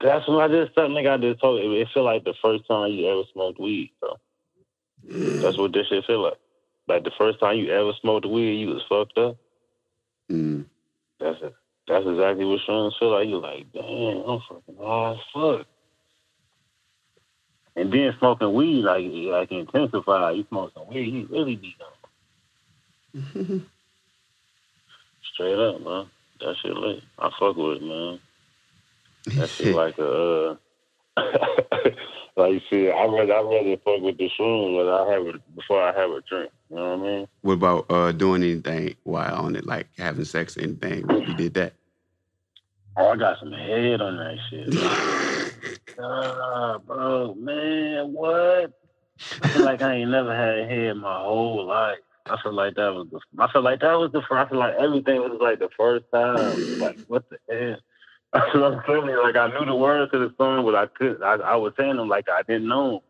That's 0.02 0.28
what 0.28 0.44
I 0.44 0.48
just 0.48 0.76
something 0.76 1.08
I 1.08 1.18
just 1.18 1.42
told 1.42 1.64
you. 1.64 1.74
It 1.74 1.88
feel 1.94 2.04
like 2.04 2.24
the 2.24 2.34
first 2.42 2.68
time 2.68 2.92
you 2.92 3.10
ever 3.10 3.24
smoked 3.34 3.60
weed, 3.60 3.92
bro. 4.00 4.18
That's 5.42 5.58
what 5.58 5.74
this 5.74 5.88
shit 5.88 6.06
feel 6.06 6.24
like. 6.24 6.38
Like 6.88 7.04
the 7.04 7.12
first 7.18 7.40
time 7.40 7.58
you 7.58 7.72
ever 7.72 7.92
smoked 8.02 8.26
weed, 8.26 8.60
you 8.60 8.68
was 8.68 8.84
fucked 8.88 9.18
up. 9.18 9.38
Mm. 10.32 10.66
That's 11.20 11.38
it. 11.42 11.54
That's 11.88 12.06
exactly 12.08 12.46
what 12.46 12.60
shrooms 12.68 12.98
feel 13.00 13.12
like. 13.12 13.28
You're 13.28 13.42
like, 13.42 13.72
damn, 13.74 14.24
I'm 14.28 14.42
fucking 14.48 14.78
high 14.80 15.12
as 15.12 15.18
fuck. 15.34 15.68
And 17.76 17.92
then 17.92 18.16
smoking 18.20 18.54
weed, 18.54 18.84
like, 18.84 19.04
like 19.06 19.52
intensify. 19.52 20.32
You 20.32 20.46
smoke 20.50 20.72
some 20.74 20.88
weed, 20.88 21.14
you 21.14 21.28
really 21.30 21.56
be 21.56 21.76
gone. 23.14 23.66
Straight 25.34 25.60
up, 25.60 25.82
man. 25.82 26.06
That 26.40 26.56
shit 26.62 26.74
lit. 26.74 27.04
I 27.20 27.30
fuck 27.40 27.56
with 27.58 27.78
it, 27.78 27.84
man. 27.84 28.20
That 29.38 29.50
shit 29.50 29.76
like 29.76 29.98
a, 29.98 30.52
uh, 30.52 30.56
like 32.38 32.54
you 32.54 32.62
said, 32.70 32.94
I 32.94 33.06
rather, 33.06 33.34
I 33.34 33.42
rather 33.42 33.78
fuck 33.84 34.02
with 34.02 34.18
the 34.18 34.30
shrooms 34.40 34.78
when 34.78 34.88
I 34.88 35.14
have 35.14 35.28
it 35.28 35.56
before 35.56 35.82
I 35.82 36.00
have 36.00 36.12
a 36.12 36.22
drink. 36.22 36.52
You 36.70 36.76
know 36.78 36.98
what 36.98 37.08
I 37.08 37.10
mean? 37.10 37.28
what 37.42 37.54
about 37.54 37.86
uh 37.90 38.12
doing 38.12 38.44
anything 38.44 38.96
while 39.04 39.36
on 39.36 39.56
it, 39.56 39.66
like 39.66 39.88
having 39.98 40.26
sex 40.26 40.58
or 40.58 40.62
anything? 40.62 41.06
You 41.10 41.34
did 41.36 41.54
that? 41.56 41.74
Oh, 42.98 43.10
I 43.10 43.16
got 43.18 43.40
some 43.40 43.52
head 43.52 44.02
on 44.02 44.18
that 44.18 44.38
shit. 44.50 45.35
Ah, 46.00 46.78
bro, 46.80 47.36
man, 47.36 48.14
what? 48.14 48.74
I 49.42 49.48
feel 49.48 49.64
like 49.64 49.82
I 49.82 49.96
ain't 49.96 50.12
never 50.12 50.36
had 50.36 50.70
head 50.70 50.98
my 50.98 51.20
whole 51.20 51.66
life. 51.66 52.00
I 52.26 52.42
feel 52.42 52.54
like 52.54 52.76
that 52.76 52.94
was 52.94 53.08
the. 53.12 53.20
I 53.38 53.52
feel 53.52 53.62
like 53.62 53.80
that 53.82 53.94
was 53.94 54.12
the. 54.12 54.22
I 54.32 54.50
feel 54.50 54.58
like 54.58 54.76
everything 54.76 55.22
was 55.22 55.38
like 55.40 55.60
the 55.60 55.70
first 55.78 56.06
time. 56.12 56.80
Like 56.80 56.98
what 57.08 57.24
the 57.30 57.38
hell? 57.50 57.78
What 58.32 58.74
I'm 58.74 58.84
feeling. 58.84 59.16
Like 59.16 59.36
I 59.36 59.48
knew 59.48 59.66
the 59.66 59.76
words 59.76 60.12
to 60.12 60.20
the 60.20 60.34
song, 60.38 60.66
but 60.66 60.76
I 60.76 60.88
could. 60.88 61.22
I, 61.22 61.36
I 61.36 61.56
was 61.56 61.74
saying 61.78 61.96
them 61.98 62.10
like 62.10 62.28
I 62.30 62.42
didn't 62.42 62.68
know. 62.68 63.04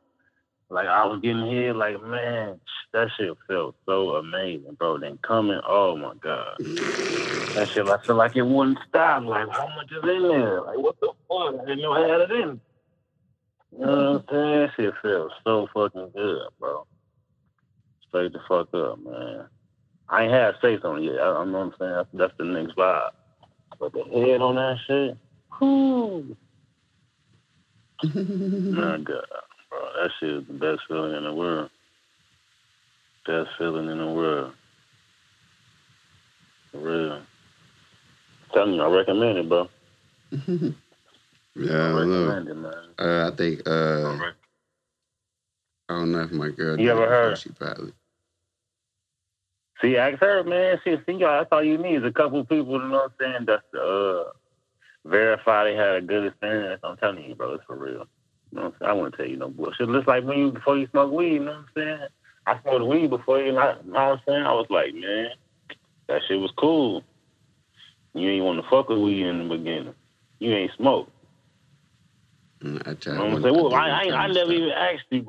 Like 0.70 0.88
I 0.88 1.06
was 1.06 1.22
getting 1.22 1.48
here. 1.48 1.74
Like 1.74 2.02
man, 2.04 2.60
that 2.94 3.08
shit 3.18 3.36
felt 3.48 3.76
so 3.86 4.16
amazing, 4.16 4.76
bro. 4.78 5.00
Then 5.00 5.18
coming, 5.24 5.62
oh 5.66 5.96
my 5.96 6.14
god, 6.22 6.58
that 6.60 7.70
shit. 7.74 7.88
I 7.88 7.98
feel 8.06 8.16
like 8.16 8.36
it 8.36 8.44
wouldn't 8.44 8.80
stop. 8.90 9.24
Like 9.24 9.50
how 9.50 9.68
much 9.76 9.92
is 9.92 10.04
in 10.04 10.28
there? 10.28 10.62
Like 10.62 10.78
what 10.78 11.00
the 11.00 11.12
fuck? 11.28 11.62
I 11.62 11.66
didn't 11.66 11.82
know 11.82 11.94
I 11.94 12.08
had 12.08 12.22
it 12.22 12.32
in. 12.32 12.60
You 13.78 13.86
know 13.86 13.92
what 13.92 13.98
I'm 13.98 14.24
saying? 14.30 14.62
That 14.62 14.72
shit 14.78 14.94
feels 15.02 15.32
so 15.44 15.68
fucking 15.74 16.12
good, 16.14 16.48
bro. 16.60 16.86
Straight 18.08 18.32
the 18.32 18.40
fuck 18.48 18.74
up, 18.74 19.00
man. 19.00 19.46
I 20.08 20.24
ain't 20.24 20.32
had 20.32 20.56
sex 20.62 20.82
on 20.84 21.00
it 21.00 21.06
yet. 21.06 21.20
I, 21.20 21.28
I 21.28 21.46
know 21.46 21.60
what 21.60 21.66
I'm 21.66 21.74
saying. 21.80 21.92
That's, 21.94 22.10
that's 22.14 22.34
the 22.38 22.46
next 22.46 22.76
vibe. 22.76 23.12
But 23.80 23.94
the 23.94 24.04
head 24.04 24.42
on 24.42 24.56
that 24.56 24.78
shit, 24.88 25.18
whoo, 25.60 26.38
my 28.04 28.98
God, 28.98 29.26
bro. 29.70 29.80
That 30.02 30.12
shit 30.20 30.30
is 30.30 30.48
the 30.48 30.54
best 30.54 30.82
feeling 30.88 31.16
in 31.16 31.24
the 31.24 31.34
world. 31.34 31.70
Best 33.26 33.50
feeling 33.58 33.90
in 33.90 33.98
the 33.98 34.12
world. 34.12 34.54
For 36.72 36.78
real. 36.78 37.22
Telling 38.54 38.76
you, 38.76 38.82
I 38.82 38.96
recommend 38.96 39.38
it, 39.40 39.50
bro. 39.50 39.68
yeah, 41.56 41.72
I 41.72 41.76
I 41.76 41.90
don't 41.92 42.10
know. 42.10 42.26
recommend 42.26 42.50
it. 42.50 42.76
Uh, 43.00 43.32
I 43.32 43.36
think 43.36 43.68
I 43.68 43.72
uh, 43.72 44.18
rec- 44.22 44.34
I 45.90 45.94
don't 45.94 46.12
know 46.12 46.22
if 46.22 46.32
my 46.32 46.50
girl. 46.50 46.80
You 46.80 46.92
ever 46.92 47.08
heard? 47.08 47.38
She 47.38 47.50
probably. 47.50 47.94
See, 49.82 49.98
ask 49.98 50.20
her, 50.20 50.44
man. 50.44 50.80
She, 50.84 50.96
see, 51.06 51.14
y'all, 51.14 51.40
that's 51.40 51.50
all 51.52 51.64
you 51.64 51.78
need 51.78 51.98
is 51.98 52.04
a 52.04 52.12
couple 52.12 52.44
people, 52.46 52.82
you 52.82 52.88
know 52.88 53.10
what 53.10 53.12
I'm 53.20 53.34
saying, 53.34 53.46
that's 53.46 53.74
uh, 53.74 54.32
verify 55.06 55.66
they 55.66 55.76
had 55.76 55.96
a 55.96 56.02
good 56.02 56.28
experience. 56.28 56.82
I'm 56.84 56.98
telling 56.98 57.24
you, 57.26 57.36
bro, 57.36 57.56
it's 57.56 57.66
for 57.66 57.76
real. 57.76 58.08
You 58.52 58.60
know 58.60 58.64
what 58.64 58.66
I'm 58.66 58.74
saying? 58.80 58.90
I 58.90 58.94
wouldn't 58.94 59.16
tell 59.16 59.26
you 59.28 59.38
no 59.38 59.50
bullshit. 59.50 59.90
Just 59.90 60.08
like 60.08 60.24
when 60.24 60.40
you, 60.40 60.52
before 60.52 60.78
you 60.78 60.88
smoke 60.92 61.12
weed, 61.12 61.34
you 61.34 61.40
know 61.40 61.52
what 61.52 61.58
I'm 61.58 61.68
saying? 62.00 62.08
I 62.48 62.62
smoked 62.62 62.86
weed 62.86 63.10
before 63.10 63.42
you, 63.42 63.52
know 63.52 63.76
what 63.86 63.98
I'm 64.00 64.22
saying? 64.28 64.44
I 64.44 64.54
was 64.54 64.68
like, 64.70 64.94
man, 64.94 65.30
that 66.08 66.22
shit 66.28 66.40
was 66.40 66.52
cool. 66.58 67.04
You 68.14 68.30
ain't 68.30 68.46
want 68.46 68.64
to 68.64 68.70
fuck 68.70 68.90
with 68.90 69.00
weed 69.00 69.26
in 69.26 69.50
the 69.50 69.58
beginning. 69.58 69.94
You 70.40 70.54
ain't 70.54 70.72
smoke. 70.78 71.10
Mm, 72.62 72.88
I 72.88 72.94
tried. 72.94 73.14
You 73.14 73.20
know 73.20 73.36
what 73.36 73.46
I'm? 73.46 73.54
Well, 73.54 73.74
I, 73.74 73.90
I, 73.90 74.24
I 74.24 74.28
never 74.28 74.52
even 74.52 74.70
asked 74.70 75.04
you, 75.10 75.26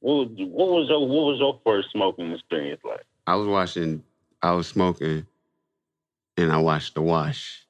what 0.00 0.14
was, 0.14 0.28
what 0.38 0.68
was 0.68 0.88
your 0.88 1.00
what 1.00 1.24
was 1.24 1.38
your 1.40 1.60
first 1.64 1.90
smoking 1.90 2.32
experience 2.32 2.80
like? 2.84 3.04
I 3.26 3.34
was 3.34 3.48
watching. 3.48 4.02
I 4.42 4.52
was 4.52 4.68
smoking, 4.68 5.26
and 6.36 6.52
I 6.52 6.58
watched 6.58 6.94
The 6.94 7.02
Wash. 7.02 7.66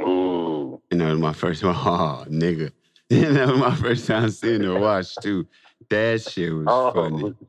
Ooh. 0.00 0.80
And 0.90 1.00
that 1.00 1.10
was 1.10 1.18
my 1.20 1.32
first. 1.32 1.62
Oh, 1.64 2.24
nigga. 2.28 2.72
And 3.10 3.36
that 3.36 3.48
was 3.48 3.58
my 3.58 3.74
first 3.74 4.06
time 4.06 4.30
seeing 4.30 4.62
The 4.62 4.78
Wash 4.78 5.16
too. 5.16 5.46
That 5.90 6.22
shit 6.22 6.52
was 6.54 6.66
Oh, 6.68 6.92
funny. 6.92 7.34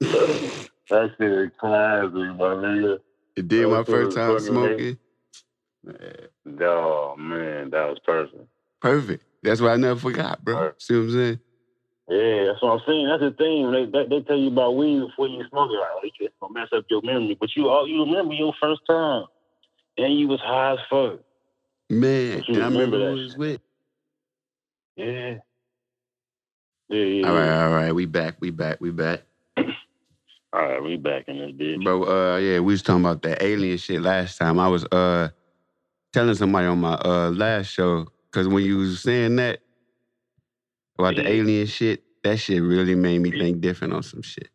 that 0.00 1.14
shit 1.16 1.32
is 1.32 1.50
classic, 1.58 2.12
my 2.12 2.54
nigga. 2.54 2.98
It 3.36 3.48
did 3.48 3.68
my 3.68 3.78
shit 3.78 3.86
first 3.86 4.16
time 4.16 4.38
smoking. 4.40 4.98
Oh 5.86 7.14
man, 7.16 7.70
that 7.70 7.88
was 7.88 7.98
perfect. 8.04 8.46
Perfect. 8.80 9.24
That's 9.42 9.60
what 9.60 9.72
I 9.72 9.76
never 9.76 9.98
forgot, 9.98 10.44
bro. 10.44 10.54
Right. 10.54 10.72
See 10.78 10.94
what 10.94 11.00
I'm 11.00 11.12
saying? 11.12 11.40
Yeah, 12.08 12.44
that's 12.46 12.62
what 12.62 12.72
I'm 12.72 12.80
saying. 12.86 13.08
That's 13.08 13.22
the 13.22 13.34
thing. 13.38 13.70
They 13.72 13.86
they, 13.86 14.08
they 14.08 14.24
tell 14.24 14.36
you 14.36 14.48
about 14.48 14.76
weed 14.76 15.00
before 15.00 15.28
you 15.28 15.42
smoke 15.48 15.70
it. 15.70 15.74
Like, 15.74 15.90
oh, 15.94 16.00
it's 16.02 16.34
gonna 16.40 16.54
mess 16.54 16.68
up 16.74 16.84
your 16.90 17.02
memory. 17.02 17.36
But 17.38 17.50
you 17.56 17.68
all 17.68 17.86
you 17.86 18.04
remember 18.04 18.34
your 18.34 18.52
first 18.60 18.80
time, 18.86 19.24
and 19.96 20.18
you 20.18 20.28
was 20.28 20.40
high 20.40 20.72
as 20.72 20.78
fuck. 20.90 21.20
Man, 21.88 22.42
I 22.48 22.52
remember 22.52 22.80
remember 22.80 22.96
who 22.96 23.04
that 23.04 23.12
was 23.12 23.36
with. 23.36 23.60
Yeah. 24.96 25.34
Yeah, 26.88 27.04
yeah. 27.04 27.28
All 27.28 27.34
right, 27.34 27.64
all 27.64 27.70
right. 27.70 27.94
We 27.94 28.06
back. 28.06 28.36
We 28.40 28.50
back. 28.50 28.80
We 28.80 28.90
back. 28.90 29.22
All 30.52 30.66
right, 30.66 30.82
we 30.82 30.96
back 30.96 31.28
in 31.28 31.38
this 31.38 31.52
bitch. 31.52 31.84
Bro, 31.84 32.04
uh, 32.04 32.36
yeah, 32.38 32.58
we 32.58 32.72
was 32.72 32.82
talking 32.82 33.04
about 33.04 33.22
that 33.22 33.40
alien 33.40 33.78
shit 33.78 34.02
last 34.02 34.36
time. 34.36 34.58
I 34.58 34.66
was 34.66 34.84
uh 34.86 35.28
telling 36.12 36.34
somebody 36.34 36.66
on 36.66 36.80
my 36.80 36.94
uh 36.94 37.30
last 37.30 37.68
show, 37.68 38.06
cause 38.32 38.48
when 38.48 38.64
you 38.64 38.78
was 38.78 39.00
saying 39.00 39.36
that 39.36 39.60
about 40.98 41.16
the 41.16 41.28
alien 41.28 41.66
shit, 41.66 42.02
that 42.22 42.38
shit 42.38 42.62
really 42.62 42.94
made 42.94 43.18
me 43.20 43.30
think 43.30 43.60
different 43.60 43.94
on 43.94 44.02
some 44.02 44.22
shit. 44.22 44.48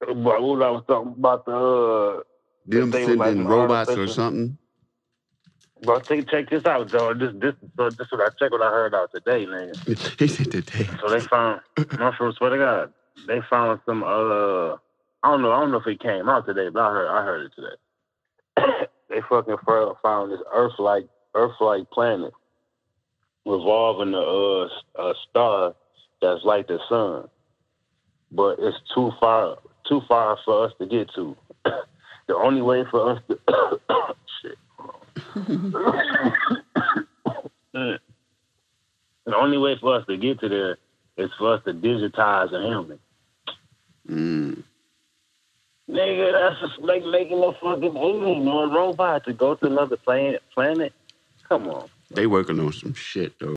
But 0.00 0.16
what 0.16 0.62
I 0.62 0.70
was 0.70 0.84
talking 0.88 1.12
about 1.12 1.44
the 1.44 1.52
uh, 1.52 2.22
Them 2.66 2.90
was 2.90 2.94
like 3.16 3.28
sending 3.28 3.46
robots 3.46 3.90
or 3.90 4.08
something. 4.08 4.56
Bro, 5.82 6.00
take 6.00 6.28
check 6.28 6.50
this 6.50 6.64
out, 6.66 6.90
dog. 6.90 7.18
This 7.20 7.32
this 7.34 7.54
so 7.76 7.90
this 7.90 8.06
what 8.10 8.20
I 8.20 8.28
check 8.38 8.50
what 8.50 8.62
I 8.62 8.70
heard 8.70 8.94
out 8.94 9.10
today, 9.14 9.46
nigga. 9.46 10.18
he 10.18 10.28
said 10.28 10.50
today. 10.50 10.88
So 11.00 11.10
they 11.10 11.20
found 11.28 11.60
for 12.18 12.32
swear 12.32 12.50
to 12.50 12.58
God. 12.58 12.92
They 13.26 13.40
found 13.48 13.80
some 13.86 14.02
uh 14.02 14.74
I 15.22 15.30
don't 15.30 15.42
know. 15.42 15.52
I 15.52 15.60
don't 15.60 15.70
know 15.70 15.78
if 15.78 15.86
it 15.86 16.00
came 16.00 16.28
out 16.28 16.46
today, 16.46 16.68
but 16.72 16.80
I 16.82 16.90
heard 16.90 17.08
I 17.08 17.24
heard 17.24 17.46
it 17.46 17.52
today. 17.56 18.86
they 19.10 19.20
fucking 19.28 19.56
found 19.66 20.32
this 20.32 20.40
Earth-like 20.54 21.06
Earth-like 21.34 21.90
planet 21.90 22.32
revolving 23.44 24.14
a, 24.14 24.68
a 25.02 25.14
star 25.28 25.74
that's 26.22 26.44
like 26.44 26.68
the 26.68 26.78
sun, 26.88 27.28
but 28.30 28.56
it's 28.60 28.78
too 28.94 29.10
far 29.20 29.58
too 29.88 30.00
far 30.06 30.38
for 30.44 30.66
us 30.66 30.72
to 30.78 30.86
get 30.86 31.12
to. 31.14 31.36
the 31.64 32.36
only 32.36 32.62
way 32.62 32.84
for 32.90 33.12
us 33.12 33.22
to 33.28 33.38
shit. 34.42 34.58
the 37.72 37.98
only 39.34 39.58
way 39.58 39.76
for 39.80 39.96
us 39.96 40.06
to 40.06 40.16
get 40.16 40.38
to 40.40 40.48
there 40.48 40.78
is 41.16 41.30
for 41.38 41.54
us 41.54 41.62
to 41.64 41.72
digitize 41.72 42.52
a 42.52 42.60
helmet. 42.68 43.00
Mm. 44.08 44.62
Nigga, 45.90 46.32
that's 46.32 46.60
just 46.60 46.80
like 46.82 47.04
making 47.04 47.42
a 47.42 47.52
fucking 47.54 47.96
alien 47.96 48.46
or 48.46 48.64
a 48.64 48.68
robot 48.68 49.24
to 49.24 49.32
go 49.32 49.56
to 49.56 49.66
another 49.66 49.96
planet. 49.96 50.40
Planet, 50.54 50.92
come 51.48 51.68
on. 51.68 51.88
They 52.10 52.26
working 52.26 52.60
on 52.60 52.72
some 52.72 52.94
shit 52.94 53.38
though. 53.40 53.56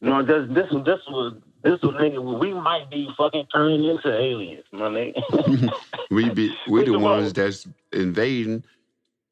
No, 0.00 0.22
this 0.22 0.48
this 0.50 0.70
this 0.84 1.00
was 1.08 1.34
this 1.62 1.80
was 1.82 1.94
nigga. 1.94 2.40
We 2.40 2.54
might 2.54 2.88
be 2.88 3.08
fucking 3.16 3.46
turning 3.52 3.84
into 3.84 4.16
aliens, 4.16 4.64
my 4.70 4.88
nigga. 4.88 5.72
we 6.10 6.30
be 6.30 6.54
we 6.68 6.84
the 6.84 6.96
ones 6.98 7.32
that's 7.32 7.66
invading, 7.92 8.62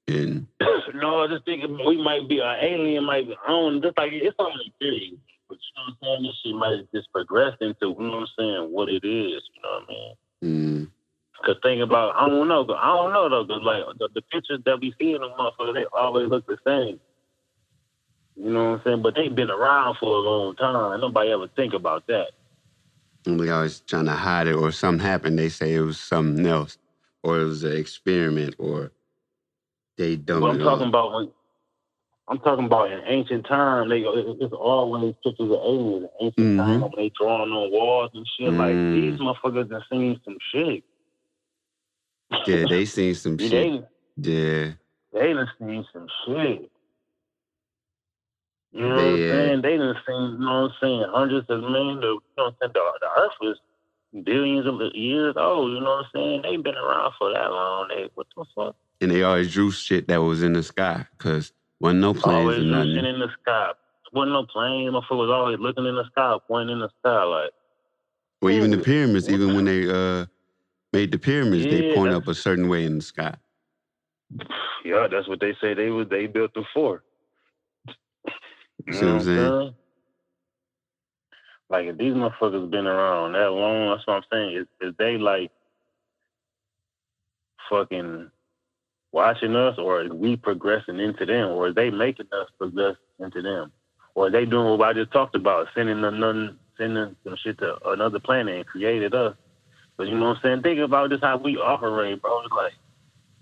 and 0.09 0.49
no, 0.95 1.23
I 1.23 1.29
just 1.29 1.45
thinking 1.45 1.79
we 1.87 2.03
might 2.03 2.29
be 2.29 2.41
an 2.41 2.57
alien. 2.63 3.05
Might 3.05 3.29
be, 3.29 3.37
I 3.47 3.51
don't 3.51 3.81
just 3.81 3.97
like 3.97 4.11
it's 4.13 4.35
only 4.41 4.75
theory, 4.81 5.17
but 5.49 5.59
you 5.59 5.71
know 5.77 5.95
what 6.01 6.17
I'm 6.17 6.19
saying. 6.19 6.23
This 6.25 6.37
shit 6.45 6.55
might 6.57 6.93
just 6.93 7.13
progress 7.13 7.57
into 7.61 7.95
you 7.97 7.97
know 8.01 8.11
what 8.11 8.21
I'm 8.21 8.27
saying 8.37 8.73
what 8.73 8.89
it 8.89 9.05
is. 9.05 9.43
You 9.55 9.63
know 9.63 9.71
what 9.71 9.85
I 9.85 9.93
mean? 9.93 10.15
Mm. 10.45 10.91
Cause 11.45 11.57
think 11.63 11.83
about, 11.83 12.17
I 12.17 12.29
don't 12.29 12.49
know, 12.49 12.67
I 12.75 12.87
don't 12.97 13.13
know 13.13 13.29
though, 13.29 13.47
cause 13.47 13.63
like 13.63 13.83
the, 13.99 14.09
the 14.15 14.23
pictures 14.23 14.61
that 14.65 14.81
we 14.81 14.95
see 14.99 15.15
in 15.15 15.21
them 15.21 15.31
motherfuckers, 15.39 15.75
they 15.75 15.85
always 15.93 16.29
look 16.29 16.47
the 16.47 16.57
same. 16.67 16.99
You 18.37 18.51
know 18.53 18.73
what 18.73 18.79
I'm 18.79 18.85
saying? 18.85 19.03
But 19.03 19.15
they've 19.15 19.35
been 19.35 19.51
around 19.51 19.97
for 19.99 20.15
a 20.15 20.21
long 20.21 20.57
time. 20.57 21.01
Nobody 21.01 21.31
ever 21.31 21.49
think 21.57 21.73
about 21.75 22.07
that. 22.07 22.29
We 23.27 23.51
always 23.51 23.81
trying 23.81 24.05
to 24.05 24.13
hide 24.13 24.47
it, 24.47 24.55
or 24.55 24.71
something 24.71 25.05
happened. 25.05 25.39
They 25.39 25.49
say 25.49 25.75
it 25.75 25.81
was 25.81 25.99
something 25.99 26.47
else, 26.47 26.79
or 27.23 27.41
it 27.41 27.45
was 27.45 27.65
an 27.65 27.77
experiment, 27.77 28.55
or 28.59 28.93
they 29.97 30.17
don't. 30.17 30.43
Well, 30.43 30.53
I'm 30.53 30.59
talking 30.61 30.89
about 30.89 31.13
when, 31.13 31.31
I'm 32.29 32.39
talking 32.39 32.67
about 32.67 32.93
in 32.93 33.01
ancient 33.07 33.47
time. 33.47 33.89
They 33.89 34.01
it's 34.01 34.53
always 34.53 35.15
pictures 35.25 35.51
of 35.51 35.59
aliens. 35.59 36.09
Ancient 36.21 36.47
mm-hmm. 36.47 36.59
time 36.59 36.81
when 36.83 36.93
they 36.97 37.11
drawing 37.19 37.51
on 37.51 37.73
walls 37.73 38.11
and 38.15 38.27
shit. 38.39 38.51
Mm-hmm. 38.51 38.59
Like 38.59 38.75
these 38.75 39.19
mm. 39.19 39.35
motherfuckers 39.35 39.73
have 39.73 39.83
seen 39.91 40.21
some 40.25 40.37
shit. 40.53 40.85
Yeah, 42.47 42.65
they 42.69 42.85
seen 42.85 43.15
some 43.15 43.39
shit. 43.39 43.51
They, 43.51 43.85
yeah. 44.17 44.73
They 45.13 45.33
done 45.33 45.49
seen 45.59 45.87
some 45.93 46.07
shit. 46.27 46.71
You 48.73 48.89
know 48.89 48.97
they, 48.97 49.05
what 49.05 49.13
I'm 49.13 49.29
saying? 49.29 49.63
They 49.63 49.77
done 49.77 49.97
seen, 50.07 50.33
you 50.33 50.39
know 50.39 50.63
what 50.63 50.71
I'm 50.71 50.73
saying, 50.81 51.05
hundreds 51.09 51.47
of 51.49 51.61
millions 51.61 51.99
of, 51.99 52.03
you 52.03 52.21
know 52.37 52.45
what 52.45 52.47
I'm 52.47 52.55
saying? 52.61 52.73
The, 52.75 52.93
the 53.01 53.21
earth 53.21 53.33
was 53.41 53.57
billions 54.25 54.67
of 54.67 54.95
years 54.95 55.35
old, 55.37 55.73
you 55.73 55.81
know 55.81 55.97
what 55.97 56.05
I'm 56.05 56.11
saying? 56.15 56.43
They've 56.43 56.63
been 56.63 56.75
around 56.75 57.13
for 57.19 57.33
that 57.33 57.51
long. 57.51 57.89
They, 57.89 58.11
what 58.15 58.27
the 58.37 58.45
fuck? 58.55 58.77
And 59.01 59.11
they 59.11 59.23
always 59.23 59.53
drew 59.53 59.71
shit 59.71 60.09
that 60.09 60.19
was 60.19 60.43
in 60.43 60.53
the 60.53 60.63
sky, 60.63 61.07
because 61.17 61.53
wasn't 61.81 62.01
no 62.01 62.15
planes 62.15 62.27
always 62.27 62.59
or 62.59 62.63
nothing. 62.63 63.05
in 63.05 63.19
the 63.21 63.29
sky. 63.43 63.73
Wasn't 64.13 64.33
no 64.33 64.47
plane. 64.47 64.91
Motherfucker 64.91 65.19
was 65.19 65.31
always 65.31 65.59
looking 65.59 65.85
in 65.85 65.95
the 65.95 66.05
sky, 66.13 66.37
pointing 66.49 66.75
in 66.75 66.81
the 66.81 66.91
sky, 67.01 67.23
like. 67.25 67.51
Well, 68.41 68.53
even 68.53 68.71
the 68.71 68.79
pyramids, 68.79 69.29
even 69.29 69.55
when 69.55 69.65
they 69.65 69.89
uh 69.89 70.27
made 70.97 71.13
the 71.13 71.19
pyramids, 71.19 71.67
yeah, 71.67 71.73
they 71.73 71.95
point 71.95 72.13
up 72.15 72.27
a 72.27 72.35
certain 72.35 72.69
way 72.69 72.85
in 72.85 72.97
the 72.97 73.03
sky. 73.03 73.35
Yeah, 74.85 75.07
that's 75.11 75.29
what 75.29 75.41
they 75.41 75.55
say 75.61 75.75
they 75.75 75.91
was 75.91 76.09
they 76.09 76.27
built 76.27 76.55
them 76.55 76.65
for. 76.73 77.03
You 78.87 78.95
see 78.95 79.07
what 79.07 79.15
I'm 79.15 79.21
saying? 79.25 79.75
Like 81.69 81.87
if 81.87 81.99
these 81.99 82.15
motherfuckers 82.15 82.71
been 82.71 82.87
around 82.87 83.33
that 83.33 83.51
long, 83.51 83.91
that's 83.91 84.07
what 84.07 84.15
I'm 84.15 84.23
saying. 84.33 84.57
Is, 84.57 84.67
is 84.81 84.95
they 84.99 85.19
like 85.19 85.51
fucking 87.69 88.31
watching 89.13 89.57
us, 89.57 89.77
or 89.79 90.03
is 90.03 90.11
we 90.11 90.37
progressing 90.37 91.01
into 91.01 91.27
them, 91.27 91.51
or 91.51 91.69
is 91.69 91.75
they 91.75 91.91
making 91.91 92.29
us 92.33 92.49
progress 92.59 92.97
into 93.19 93.43
them, 93.43 93.73
or 94.15 94.29
are 94.29 94.31
they 94.31 94.47
doing 94.47 94.79
what 94.79 94.89
I 94.89 94.93
just 94.93 95.13
talked 95.13 95.35
about, 95.35 95.67
sending 95.75 96.01
them, 96.01 96.59
sending 96.79 97.17
some 97.25 97.37
shit 97.43 97.59
to 97.59 97.77
another 97.89 98.21
planet 98.21 98.57
and 98.57 98.67
created 98.67 99.15
us? 99.15 99.35
But 99.97 100.09
you 100.09 100.19
know 100.19 100.29
what 100.29 100.37
I'm 100.37 100.43
saying? 100.43 100.63
Think 100.63 100.81
about 100.81 101.11
just 101.11 101.25
how 101.25 101.39
we 101.39 101.57
operate, 101.57 102.21
bro. 102.21 102.41
It's 102.41 102.53
like 102.53 102.75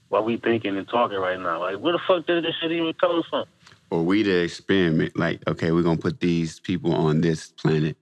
what 0.09 0.25
we 0.25 0.37
thinking 0.37 0.77
and 0.77 0.89
talking 0.89 1.19
right 1.19 1.39
now. 1.39 1.61
Like 1.61 1.79
where 1.79 1.93
the 1.93 2.01
fuck 2.07 2.27
did 2.27 2.45
this 2.45 2.55
shit 2.61 2.73
even 2.73 2.93
come 2.95 3.23
from? 3.29 3.47
Or 3.91 4.03
we 4.03 4.23
the 4.23 4.43
experiment, 4.43 5.17
like, 5.17 5.47
okay, 5.47 5.71
we're 5.71 5.83
gonna 5.83 5.99
put 5.99 6.21
these 6.21 6.61
people 6.61 6.95
on 6.95 7.21
this 7.21 7.49
planet 7.49 7.97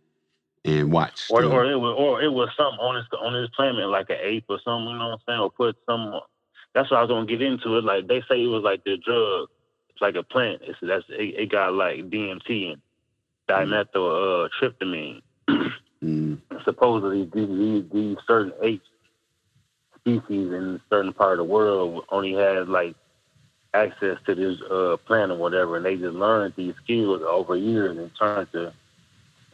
and 0.65 0.93
watch. 0.93 1.29
Or, 1.31 1.45
or 1.45 1.65
it 1.71 1.77
was 1.77 1.97
or 1.99 2.23
it 2.23 2.33
was 2.33 2.51
something 2.57 2.79
on 2.79 2.95
this 2.97 3.07
on 3.21 3.33
this 3.33 3.51
planet, 3.57 3.89
like 3.89 4.11
an 4.11 4.19
ape 4.21 4.45
or 4.49 4.59
something, 4.65 4.89
you 4.93 4.99
know 4.99 5.09
what 5.09 5.15
I'm 5.15 5.19
saying? 5.27 5.41
Or 5.41 5.51
put 5.51 5.77
some 5.87 6.21
that's 6.75 6.91
what 6.91 6.99
I 6.99 7.03
was 7.03 7.09
gonna 7.09 7.27
get 7.27 7.43
into 7.43 7.77
it. 7.79 7.85
Like 7.85 8.07
they 8.07 8.23
say 8.29 8.43
it 8.43 8.47
was 8.49 8.63
like 8.63 8.85
the 8.85 8.97
drug, 8.97 9.49
it's 9.91 10.01
like 10.01 10.15
a 10.15 10.23
plant. 10.23 10.63
It's 10.65 10.79
that's 10.83 11.05
it, 11.09 11.35
it 11.41 11.51
got 11.51 11.75
like 11.75 12.11
DMT 12.11 12.73
and 12.73 12.83
dimethyl 13.49 14.47
uh, 14.47 14.49
tryptamine. 14.61 15.23
Mm. 16.03 16.41
Supposedly, 16.65 17.25
these, 17.33 17.49
these, 17.49 17.85
these 17.93 18.17
certain 18.27 18.53
species 20.01 20.53
in 20.53 20.75
a 20.75 20.81
certain 20.91 21.13
part 21.13 21.39
of 21.39 21.47
the 21.47 21.53
world 21.53 22.05
only 22.11 22.33
had 22.33 22.69
like 22.69 22.97
access 23.75 24.19
to 24.27 24.35
this 24.35 24.61
uh, 24.71 24.97
plant 25.07 25.33
or 25.33 25.37
whatever, 25.37 25.77
and 25.77 25.87
they 25.87 25.97
just 25.97 26.15
learned 26.15 26.55
these 26.57 26.75
skills 26.83 27.23
over 27.23 27.57
years 27.57 27.97
and 27.97 28.11
turned 28.19 28.51
to, 28.53 28.73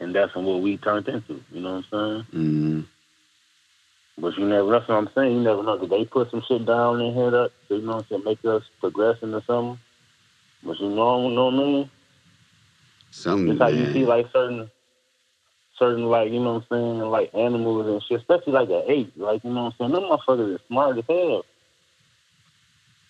and 0.00 0.14
that's 0.14 0.34
what 0.34 0.62
we 0.62 0.76
turned 0.78 1.08
into. 1.08 1.42
You 1.52 1.60
know 1.60 1.76
what 1.76 1.84
I'm 1.92 2.24
saying? 2.32 2.42
Mm-hmm. 2.42 2.80
But 4.20 4.36
you 4.36 4.46
never, 4.46 4.70
that's 4.70 4.88
what 4.88 4.96
I'm 4.96 5.10
saying. 5.14 5.32
You 5.32 5.40
never 5.42 5.62
know. 5.62 5.78
Did 5.78 5.90
they 5.90 6.04
put 6.04 6.30
some 6.30 6.42
shit 6.48 6.66
down 6.66 7.00
in 7.00 7.14
here 7.14 7.30
that, 7.30 7.52
you 7.68 7.82
know 7.82 7.96
what 7.96 7.98
I'm 7.98 8.08
saying, 8.08 8.24
make 8.24 8.44
us 8.44 8.64
progress 8.80 9.18
into 9.22 9.42
something? 9.46 9.78
But 10.64 10.80
you 10.80 10.88
know, 10.88 11.28
you 11.28 11.34
know 11.34 11.44
what 11.46 11.54
I 11.54 11.56
mean? 11.58 11.90
Something. 13.10 13.50
It's 13.50 13.60
how 13.60 13.68
you 13.68 13.92
see 13.92 14.04
like 14.04 14.26
certain 14.32 14.68
certain 15.78 16.04
like, 16.04 16.30
you 16.30 16.40
know 16.40 16.54
what 16.54 16.64
I'm 16.70 16.78
saying, 16.78 16.98
like 17.00 17.34
animals 17.34 17.86
and 17.86 18.02
shit, 18.02 18.20
especially 18.20 18.52
like 18.52 18.68
an 18.68 18.84
ape. 18.88 19.12
Like, 19.16 19.44
you 19.44 19.50
know 19.50 19.64
what 19.64 19.74
I'm 19.80 19.90
saying? 19.90 19.92
Them 19.92 20.02
motherfuckers 20.02 20.56
are 20.56 20.60
smart 20.66 20.98
as 20.98 21.04
hell. 21.08 21.44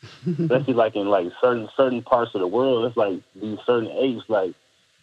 especially 0.26 0.74
like 0.74 0.94
in 0.96 1.08
like 1.08 1.26
certain 1.40 1.68
certain 1.76 2.02
parts 2.02 2.34
of 2.34 2.40
the 2.40 2.46
world, 2.46 2.84
it's 2.86 2.96
like 2.96 3.20
these 3.34 3.58
certain 3.66 3.90
apes 3.90 4.24
like 4.28 4.54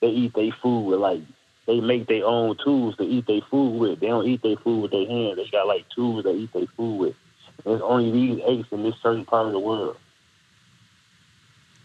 they 0.01 0.07
eat 0.07 0.33
their 0.33 0.51
food 0.61 0.85
with 0.85 0.99
like 0.99 1.21
they 1.67 1.79
make 1.79 2.07
their 2.07 2.25
own 2.25 2.55
tools 2.63 2.95
to 2.97 3.03
eat 3.03 3.25
their 3.27 3.41
food 3.49 3.79
with. 3.79 3.99
They 3.99 4.07
don't 4.07 4.27
eat 4.27 4.41
their 4.41 4.55
food 4.57 4.83
with 4.83 4.91
their 4.91 5.07
hands. 5.07 5.37
They 5.37 5.47
got 5.51 5.67
like 5.67 5.87
tools 5.89 6.23
they 6.23 6.33
eat 6.33 6.53
their 6.53 6.67
food 6.77 6.99
with. 6.99 7.15
There's 7.63 7.81
only 7.81 8.11
these 8.11 8.41
apes 8.45 8.67
in 8.71 8.83
this 8.83 8.95
certain 9.01 9.25
part 9.25 9.47
of 9.47 9.53
the 9.53 9.59
world. 9.59 9.97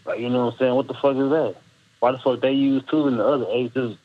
Like 0.05 0.19
you 0.19 0.29
know 0.29 0.45
what 0.45 0.53
I'm 0.53 0.59
saying? 0.59 0.75
What 0.75 0.87
the 0.87 0.93
fuck 0.93 1.15
is 1.15 1.29
that? 1.29 1.55
Why 1.99 2.11
the 2.11 2.19
fuck 2.19 2.41
they 2.41 2.53
use 2.53 2.83
tools 2.89 3.07
and 3.11 3.19
the 3.19 3.25
other 3.25 3.45
apes 3.49 3.73
just 3.73 3.97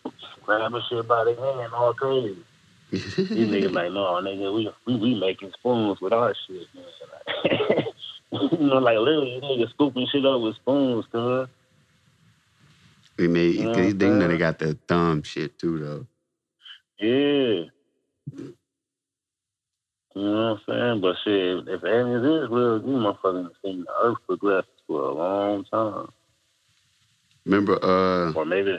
grabbing 0.47 0.83
shit 0.89 1.07
by 1.07 1.25
the 1.25 1.35
hand 1.35 1.73
all 1.75 1.93
crazy. 1.93 2.39
These 2.91 3.03
niggas 3.19 3.73
like, 3.73 3.93
no, 3.93 4.15
nigga, 4.23 4.55
we 4.55 4.71
we, 4.87 4.97
we 4.97 5.21
making 5.21 5.53
spoons 5.59 6.01
with 6.01 6.13
our 6.13 6.35
shit, 6.47 6.67
man. 6.75 7.85
you 8.53 8.67
know, 8.67 8.79
like 8.79 8.99
literally, 8.99 9.41
niggas 9.43 9.71
scooping 9.71 10.07
shit 10.11 10.25
up 10.25 10.41
with 10.41 10.57
spoons, 10.57 11.05
cuz. 11.11 11.49
We 13.19 13.29
made, 13.29 13.57
you 13.57 13.65
know 13.65 13.75
they, 13.75 13.93
they 13.93 14.09
know 14.11 14.29
they 14.29 14.39
got 14.39 14.59
the 14.59 14.79
thumb 14.87 15.23
shit 15.23 15.59
too, 15.59 15.79
though. 15.79 16.07
Yeah. 16.99 17.65
You 20.15 20.23
know 20.23 20.59
what 20.67 20.75
I'm 20.75 21.01
saying? 21.01 21.01
But 21.03 21.17
shit, 21.25 21.69
if 21.69 21.85
any 21.85 21.93
aliens 21.93 22.25
is 22.25 22.51
real, 22.51 22.81
you 22.81 22.97
motherfucking 22.97 23.51
seen 23.63 23.85
the 23.85 23.93
earth 24.03 24.17
progress 24.27 24.65
for 24.87 25.03
a 25.03 25.13
long 25.13 25.65
time. 25.65 26.09
Remember, 27.45 27.79
uh, 27.83 28.33
or 28.33 28.45
maybe 28.47 28.79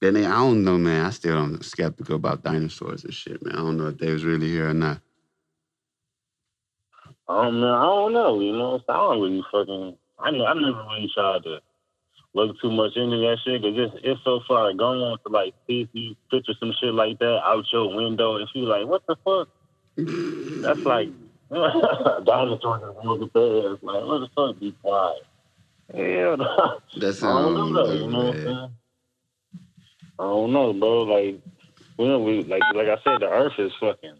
then 0.00 0.14
they, 0.14 0.24
I 0.24 0.30
don't 0.30 0.64
know, 0.64 0.78
man. 0.78 1.06
I 1.06 1.10
still 1.10 1.36
am 1.36 1.60
skeptical 1.62 2.16
about 2.16 2.42
dinosaurs 2.42 3.04
and 3.04 3.12
shit, 3.12 3.44
man. 3.44 3.54
I 3.54 3.58
don't 3.58 3.76
know 3.76 3.88
if 3.88 3.98
they 3.98 4.12
was 4.12 4.24
really 4.24 4.48
here 4.48 4.70
or 4.70 4.74
not. 4.74 5.00
Um, 7.28 7.60
man, 7.60 7.70
I 7.70 7.84
don't 7.84 8.12
know. 8.12 8.40
You 8.40 8.52
know, 8.52 8.80
I 8.88 8.92
don't 8.92 9.20
really 9.20 9.44
fucking. 9.52 9.96
I 10.18 10.30
know. 10.30 10.46
I 10.46 10.54
never 10.54 10.84
really 10.90 11.10
tried 11.14 11.42
to 11.44 11.60
look 12.34 12.60
too 12.60 12.70
much 12.70 12.96
into 12.96 13.16
that 13.18 13.38
shit 13.44 13.62
because 13.62 13.76
it's, 13.76 14.04
it's 14.04 14.20
so 14.24 14.40
far 14.46 14.72
gone 14.74 15.18
to 15.26 15.32
like 15.32 15.54
see 15.66 15.82
if 15.82 15.88
you 15.92 16.14
picture 16.30 16.54
some 16.58 16.72
shit 16.80 16.94
like 16.94 17.18
that 17.18 17.40
out 17.44 17.64
your 17.72 17.94
window 17.94 18.36
and 18.36 18.48
you 18.54 18.62
like, 18.62 18.86
what 18.86 19.02
the 19.06 19.16
fuck? 19.24 19.48
That's 19.96 20.80
like 20.80 21.08
dinosaurs 21.50 22.82
are 22.82 22.94
real 23.02 23.28
past. 23.28 23.82
Like, 23.82 24.04
what 24.04 24.18
the 24.20 24.28
fuck? 24.34 24.60
Be 24.60 24.72
quiet. 24.82 25.22
Hell 25.94 26.36
no. 26.36 26.80
That's 26.96 27.22
I 27.22 27.32
don't 27.32 27.72
know. 27.72 27.92
You 27.92 28.06
know 28.06 28.24
what 28.26 28.36
I'm 28.36 28.44
saying? 28.44 28.70
I 30.20 30.24
don't 30.24 30.52
know, 30.52 30.72
bro. 30.74 31.02
Like, 31.04 31.40
you 31.98 32.18
we 32.18 32.44
like 32.44 32.62
like 32.74 32.88
I 32.88 32.98
said, 33.02 33.20
the 33.20 33.28
Earth 33.28 33.54
is 33.58 33.72
fucking 33.80 34.18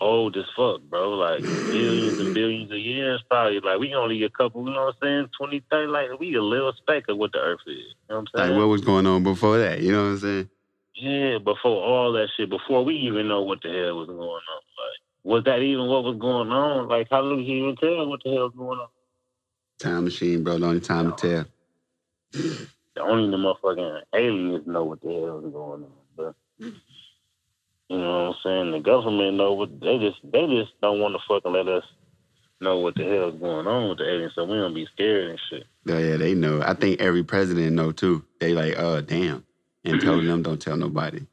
old 0.00 0.36
as 0.36 0.44
fuck, 0.56 0.80
bro. 0.82 1.10
Like 1.10 1.42
billions 1.70 2.20
and 2.20 2.32
billions 2.32 2.70
of 2.70 2.78
years, 2.78 3.22
probably. 3.28 3.58
Like 3.60 3.80
we 3.80 3.94
only 3.94 4.22
a 4.22 4.30
couple, 4.30 4.66
you 4.66 4.72
know 4.72 4.86
what 4.86 4.96
I'm 5.02 5.26
saying? 5.26 5.28
20, 5.36 5.62
30, 5.70 5.88
like 5.88 6.20
we 6.20 6.34
a 6.36 6.42
little 6.42 6.72
speck 6.74 7.04
of 7.08 7.16
what 7.18 7.32
the 7.32 7.38
Earth 7.38 7.60
is. 7.66 7.74
You 7.74 7.84
know 8.10 8.16
what 8.16 8.18
I'm 8.18 8.26
saying? 8.34 8.50
Like 8.50 8.58
what 8.58 8.68
was 8.68 8.82
going 8.82 9.06
on 9.06 9.24
before 9.24 9.58
that? 9.58 9.80
You 9.80 9.92
know 9.92 10.04
what 10.04 10.10
I'm 10.10 10.18
saying? 10.18 10.50
Yeah, 10.94 11.38
before 11.38 11.82
all 11.82 12.12
that 12.12 12.28
shit, 12.36 12.48
before 12.48 12.84
we 12.84 12.94
even 12.94 13.26
know 13.26 13.42
what 13.42 13.60
the 13.62 13.68
hell 13.68 13.96
was 13.96 14.06
going 14.06 14.20
on. 14.20 14.40
Like, 14.40 15.00
was 15.24 15.44
that 15.44 15.58
even 15.60 15.88
what 15.88 16.04
was 16.04 16.16
going 16.18 16.50
on? 16.50 16.86
Like, 16.88 17.08
how 17.10 17.28
did 17.28 17.44
he 17.44 17.54
even 17.54 17.74
tell 17.76 18.06
what 18.06 18.20
the 18.22 18.30
hell 18.30 18.44
was 18.44 18.54
going 18.56 18.78
on? 18.78 18.88
Time 19.80 20.04
machine, 20.04 20.44
bro. 20.44 20.58
The 20.58 20.66
only 20.66 20.80
time 20.80 21.12
to 21.12 21.44
tell. 22.32 22.66
The 22.94 23.02
only 23.02 23.30
the 23.30 23.36
motherfucking 23.36 24.00
aliens 24.14 24.66
know 24.66 24.84
what 24.84 25.00
the 25.00 25.08
hell 25.08 25.44
is 25.44 25.52
going 25.52 25.84
on. 25.84 25.92
But 26.16 26.34
you 26.58 26.72
know 27.98 28.28
what 28.28 28.28
I'm 28.28 28.34
saying? 28.44 28.72
The 28.72 28.80
government 28.80 29.36
know 29.36 29.52
what 29.52 29.80
they 29.80 29.98
just 29.98 30.18
they 30.24 30.46
just 30.46 30.72
don't 30.80 31.00
want 31.00 31.14
to 31.14 31.20
fucking 31.28 31.52
let 31.52 31.68
us 31.68 31.84
know 32.60 32.78
what 32.78 32.94
the 32.94 33.04
hell 33.04 33.30
is 33.30 33.40
going 33.40 33.66
on 33.66 33.88
with 33.88 33.98
the 33.98 34.08
aliens, 34.08 34.32
so 34.34 34.44
we 34.44 34.56
don't 34.56 34.74
be 34.74 34.86
scared 34.92 35.30
and 35.30 35.40
shit. 35.50 35.64
Yeah, 35.84 35.98
yeah, 35.98 36.16
they 36.16 36.34
know. 36.34 36.62
I 36.62 36.74
think 36.74 37.00
every 37.00 37.24
president 37.24 37.72
know 37.72 37.92
too. 37.92 38.24
They 38.40 38.54
like, 38.54 38.78
uh, 38.78 39.00
damn, 39.00 39.44
and 39.84 40.00
told 40.00 40.24
them 40.26 40.42
don't 40.42 40.60
tell 40.60 40.76
nobody. 40.76 41.26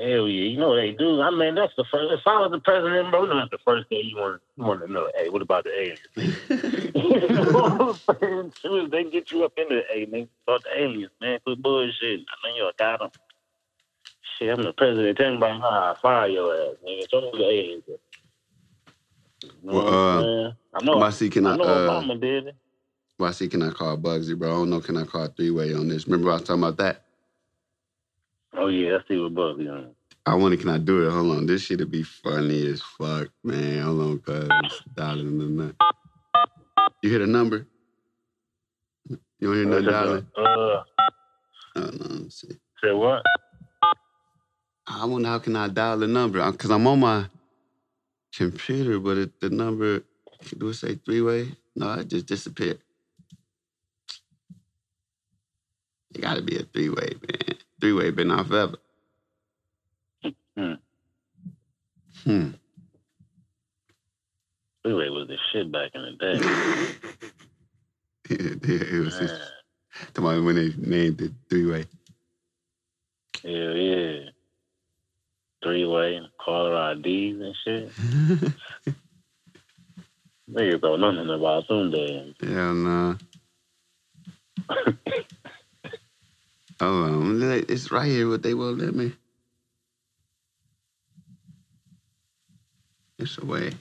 Hell 0.00 0.28
yeah, 0.28 0.48
you 0.48 0.58
know 0.58 0.74
they 0.76 0.92
do. 0.92 1.20
I 1.20 1.30
mean, 1.30 1.54
that's 1.56 1.74
the 1.76 1.84
first. 1.92 2.12
If 2.12 2.26
I 2.26 2.40
was 2.40 2.50
the 2.52 2.60
president, 2.60 3.10
bro, 3.10 3.26
that's 3.26 3.50
the 3.50 3.58
first 3.64 3.88
thing 3.90 4.02
you 4.06 4.16
want. 4.16 4.42
You 4.56 4.64
want 4.64 4.80
to 4.80 4.90
know, 4.92 5.10
hey, 5.16 5.28
what 5.28 5.42
about 5.42 5.64
the 5.64 5.70
aliens? 5.78 6.00
you 6.96 7.28
know 7.30 7.44
what 7.52 8.06
I'm 8.10 8.18
saying? 8.20 8.52
Soon 8.62 8.90
they 8.90 9.04
get 9.04 9.30
you 9.30 9.44
up 9.44 9.52
in 9.58 9.68
the, 9.68 9.82
hey, 9.92 10.06
nigga, 10.06 10.28
about 10.48 10.64
the 10.64 10.82
aliens, 10.82 11.12
man, 11.20 11.38
quit 11.44 11.62
bullshit. 11.62 12.20
I 12.22 12.48
know 12.48 12.56
you 12.56 12.72
got 12.78 13.00
them. 13.00 13.10
Shit, 14.38 14.50
I'm 14.58 14.64
the 14.64 14.72
president. 14.72 15.18
Tell 15.18 15.30
me 15.32 15.36
about 15.36 15.60
how 15.60 15.68
I 15.68 15.96
fire 16.00 16.28
your 16.28 16.54
ass, 16.54 16.76
nigga. 16.86 17.10
Show 17.10 17.20
me 17.20 17.30
the 17.34 17.44
aliens. 17.44 17.84
You 17.88 19.50
know 19.64 19.74
Well, 19.74 19.84
what 19.84 19.94
I'm 19.94 20.18
uh, 20.18 20.22
saying? 20.22 20.52
I 20.74 20.84
know. 20.84 20.96
Why 20.98 21.10
see 21.10 21.30
can 21.30 21.46
I 21.46 21.54
I 21.54 21.56
know 21.56 21.64
uh 21.64 21.90
Obama 22.00 22.20
did 22.20 22.46
it. 22.48 22.56
why 23.18 23.30
see 23.32 23.48
can 23.48 23.62
I 23.62 23.70
call 23.70 23.98
Bugsy, 23.98 24.38
bro? 24.38 24.48
I 24.50 24.52
don't 24.54 24.70
know, 24.70 24.80
can 24.80 24.96
I 24.96 25.04
call 25.04 25.28
three 25.28 25.50
way 25.50 25.74
on 25.74 25.88
this? 25.88 26.06
Remember 26.06 26.30
I 26.30 26.34
was 26.34 26.42
talking 26.44 26.62
about 26.62 26.78
that? 26.78 27.04
Oh 28.56 28.68
yeah, 28.68 28.96
I 28.96 29.08
see 29.08 29.18
what 29.18 29.34
Buzzy 29.34 29.68
on. 29.68 29.94
I 30.26 30.34
wonder 30.34 30.56
can 30.56 30.68
I 30.68 30.78
do 30.78 31.06
it? 31.06 31.10
Hold 31.10 31.36
on. 31.36 31.46
This 31.46 31.62
shit'll 31.62 31.86
be 31.86 32.02
funny 32.02 32.66
as 32.66 32.82
fuck, 32.82 33.28
man. 33.42 33.82
Hold 33.82 34.00
on, 34.00 34.18
cuz 34.18 34.82
dialing 34.94 35.40
in 35.40 35.56
the 35.56 35.74
You 37.02 37.10
hit 37.10 37.22
a 37.22 37.26
number? 37.26 37.66
You 39.08 39.18
don't 39.48 39.54
hear 39.54 39.64
nothing 39.64 39.86
dialing? 39.86 40.26
Uh, 40.36 40.82
on, 41.76 42.22
let's 42.22 42.40
see. 42.40 42.58
say 42.82 42.92
what? 42.92 43.22
I 44.86 45.04
wonder 45.04 45.28
how 45.28 45.38
can 45.38 45.56
I 45.56 45.68
dial 45.68 45.98
the 45.98 46.08
number? 46.08 46.50
Because 46.50 46.70
I'm 46.70 46.86
on 46.86 47.00
my 47.00 47.26
computer, 48.34 48.98
but 48.98 49.18
it, 49.18 49.40
the 49.40 49.50
number, 49.50 50.02
do 50.58 50.68
it 50.68 50.74
say 50.74 50.96
three 50.96 51.22
way? 51.22 51.52
No, 51.76 51.94
it 51.94 52.08
just 52.08 52.26
disappeared. 52.26 52.80
It 56.14 56.20
got 56.20 56.34
to 56.34 56.42
be 56.42 56.58
a 56.58 56.64
three 56.64 56.88
way, 56.88 57.14
man. 57.22 57.56
Three 57.80 57.92
way 57.92 58.10
been 58.10 58.30
off 58.30 58.52
ever. 58.52 58.76
Hmm. 60.56 60.74
Hmm. 62.24 62.48
Freeway 64.82 65.08
was 65.08 65.28
the 65.28 65.36
shit 65.52 65.70
back 65.72 65.90
in 65.94 66.02
the 66.02 66.12
day. 66.12 66.38
yeah, 68.30 68.98
it 68.98 69.04
was 69.04 69.18
just 69.18 69.34
Man, 69.34 69.50
talking 70.14 70.44
when 70.44 70.56
they 70.56 70.72
named 70.76 71.20
it 71.20 71.32
three 71.48 71.66
way. 71.66 71.86
hell 73.42 73.52
yeah. 73.52 74.30
Three 75.62 75.84
way, 75.86 76.20
caller 76.44 76.92
IDs 76.92 77.40
and 77.40 77.54
shit. 77.64 77.90
Niggas 80.50 80.80
don't 80.80 81.00
know 81.00 81.10
nothing 81.12 81.30
about 81.34 81.68
them 81.68 81.90
days. 81.90 82.34
Hell 82.42 82.74
no. 82.74 83.16
Hold 86.80 87.10
on, 87.10 87.42
it's 87.68 87.92
right 87.92 88.06
here. 88.06 88.26
What 88.26 88.42
they 88.42 88.54
won't 88.54 88.78
let 88.78 88.94
me. 88.94 89.12
It's 93.18 93.36
away. 93.36 93.72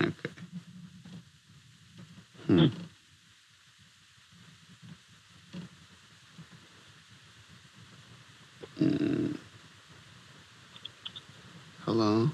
Okay. 0.00 0.10
Hmm. 2.48 2.66
Mm. 8.80 9.36
Hello. 11.84 12.30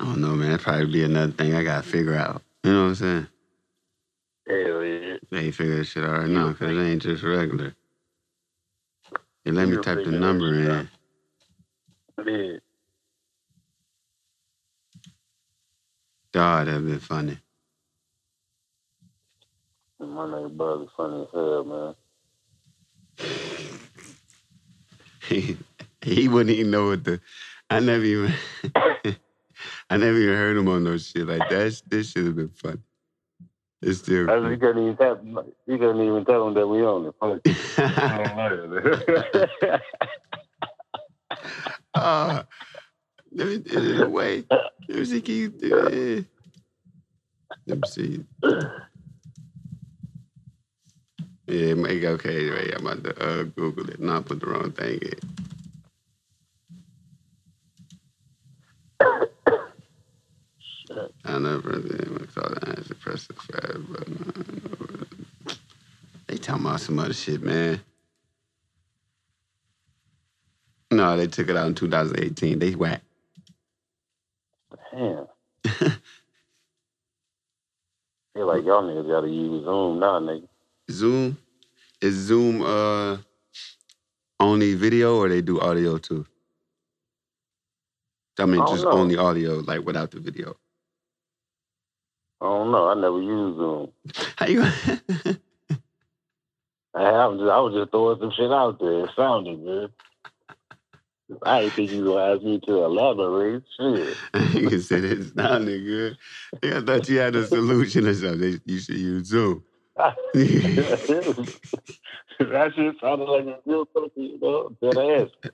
I 0.00 0.04
don't 0.04 0.20
know, 0.20 0.34
man. 0.34 0.50
That'd 0.50 0.64
probably 0.64 0.86
be 0.86 1.04
another 1.04 1.30
thing 1.30 1.54
I 1.54 1.62
gotta 1.62 1.84
figure 1.84 2.16
out. 2.16 2.42
You 2.64 2.72
know 2.72 2.82
what 2.82 2.88
I'm 2.88 2.94
saying? 2.96 3.26
Yeah. 5.36 5.42
Ain't 5.42 5.54
figure 5.54 5.76
this 5.76 5.88
shit 5.88 6.04
out 6.04 6.18
right 6.20 6.28
now 6.28 6.48
because 6.48 6.76
it 6.76 6.80
ain't 6.80 7.02
just 7.02 7.22
regular. 7.22 7.74
It 9.44 9.54
let 9.54 9.68
me 9.68 9.76
type 9.76 10.04
the 10.04 10.12
number 10.12 10.54
in. 10.54 10.88
Yeah. 12.26 12.58
God, 16.32 16.68
that'd 16.68 16.86
been 16.86 16.98
funny. 17.00 17.38
My 20.00 20.06
nigga 20.26 20.56
Buzzy 20.56 20.88
funny 20.96 21.22
as 21.22 21.28
hell, 21.32 21.64
man. 21.64 21.94
he, 25.28 25.56
he 26.02 26.28
wouldn't 26.28 26.56
even 26.56 26.70
know 26.70 26.88
what 26.88 27.04
the. 27.04 27.20
I 27.70 27.80
never 27.80 28.04
even. 28.04 28.34
I 29.90 29.96
never 29.96 30.18
even 30.18 30.34
heard 30.36 30.56
him 30.56 30.68
on 30.68 30.84
no 30.84 30.98
shit 30.98 31.26
like 31.26 31.48
that. 31.48 31.82
This 31.88 32.10
should 32.12 32.26
have 32.26 32.36
been 32.36 32.48
funny. 32.50 32.80
It's 33.82 33.98
still. 33.98 34.30
I 34.30 34.36
you 34.50 34.56
couldn't 34.56 34.82
even 34.82 34.96
tell 34.96 35.18
you 35.66 35.78
couldn't 35.78 36.00
even 36.00 36.24
tell 36.24 36.44
them 36.46 36.54
that 36.54 36.66
we 36.66 36.82
own 36.82 37.12
it. 37.12 37.14
Uh, 41.94 42.42
let 43.32 43.46
me 43.48 43.58
get 43.58 43.84
it 43.84 44.00
away. 44.00 44.44
Let 44.50 44.98
me 44.98 45.04
see, 45.06 45.20
can 45.22 45.34
you 45.34 45.48
do? 45.48 46.24
Let 47.66 47.78
me 47.78 47.88
see. 47.88 48.24
Yeah, 51.46 51.74
make 51.74 52.04
okay. 52.04 52.50
Wait, 52.50 52.74
I'm 52.74 52.86
about 52.86 53.04
to 53.04 53.24
uh, 53.24 53.42
Google 53.44 53.88
it. 53.90 54.00
Not 54.00 54.26
put 54.26 54.40
the 54.40 54.46
wrong 54.46 54.72
thing 54.72 54.98
in. 54.98 55.55
I 61.24 61.38
never 61.38 61.80
saw 62.32 62.48
the 62.48 62.74
answer. 62.76 62.94
Press 62.94 63.26
the 63.26 63.34
fast 63.34 63.92
button. 63.92 65.06
They 66.26 66.36
talking 66.36 66.66
about 66.66 66.80
some 66.80 66.98
other 66.98 67.14
shit, 67.14 67.42
man. 67.42 67.80
No, 70.90 71.16
they 71.16 71.26
took 71.26 71.48
it 71.48 71.56
out 71.56 71.66
in 71.66 71.74
2018. 71.74 72.58
They 72.58 72.74
whack. 72.74 73.02
Damn. 74.92 75.26
feel 78.36 78.46
like 78.46 78.64
y'all 78.64 78.82
niggas 78.82 79.08
gotta 79.08 79.28
use 79.28 79.64
Zoom 79.64 79.98
now, 79.98 80.20
nigga. 80.20 80.46
Zoom 80.90 81.38
is 82.00 82.14
Zoom 82.14 82.62
uh 82.62 83.16
only 84.38 84.74
video 84.74 85.16
or 85.16 85.28
they 85.28 85.40
do 85.40 85.60
audio 85.60 85.96
too? 85.98 86.26
I 88.38 88.44
mean, 88.44 88.60
I 88.60 88.66
just 88.66 88.84
know. 88.84 88.92
only 88.92 89.16
audio, 89.16 89.60
like 89.60 89.84
without 89.86 90.10
the 90.10 90.20
video. 90.20 90.56
I 92.40 92.44
don't 92.44 92.70
know. 92.70 92.88
I 92.88 92.94
never 92.94 93.20
used 93.22 93.56
Zoom. 93.58 93.92
How 94.36 94.46
you? 94.46 94.62
I 96.94 97.26
was 97.26 97.38
just, 97.38 97.50
I 97.50 97.60
was 97.60 97.74
just 97.74 97.90
throwing 97.90 98.18
some 98.20 98.32
shit 98.36 98.50
out 98.50 98.78
there. 98.80 99.04
It 99.04 99.10
sounded 99.14 99.62
good. 99.62 99.92
I 101.42 101.62
didn't 101.62 101.74
think 101.74 101.90
you 101.90 102.04
were 102.04 102.14
gonna 102.14 102.34
ask 102.34 102.42
me 102.42 102.60
to 102.66 102.84
elaborate. 102.84 103.64
Shit. 103.76 104.16
you 104.54 104.68
can 104.68 104.80
say 104.80 105.00
that 105.00 105.32
sounded 105.36 105.84
good. 105.84 106.16
I 106.62 106.80
thought 106.80 107.08
you 107.08 107.18
had 107.18 107.34
a 107.34 107.46
solution 107.46 108.06
or 108.06 108.14
something. 108.14 108.60
You 108.64 108.78
should 108.78 108.96
use 108.96 109.26
Zoom. 109.26 109.64
that 109.96 110.14
shit 112.38 112.94
sounded 113.00 113.24
like 113.24 113.46
a 113.46 113.58
real 113.66 113.86
person, 113.86 114.10
you 114.16 114.38
know. 114.40 114.70
Dead 114.80 114.96
ass. 114.96 115.50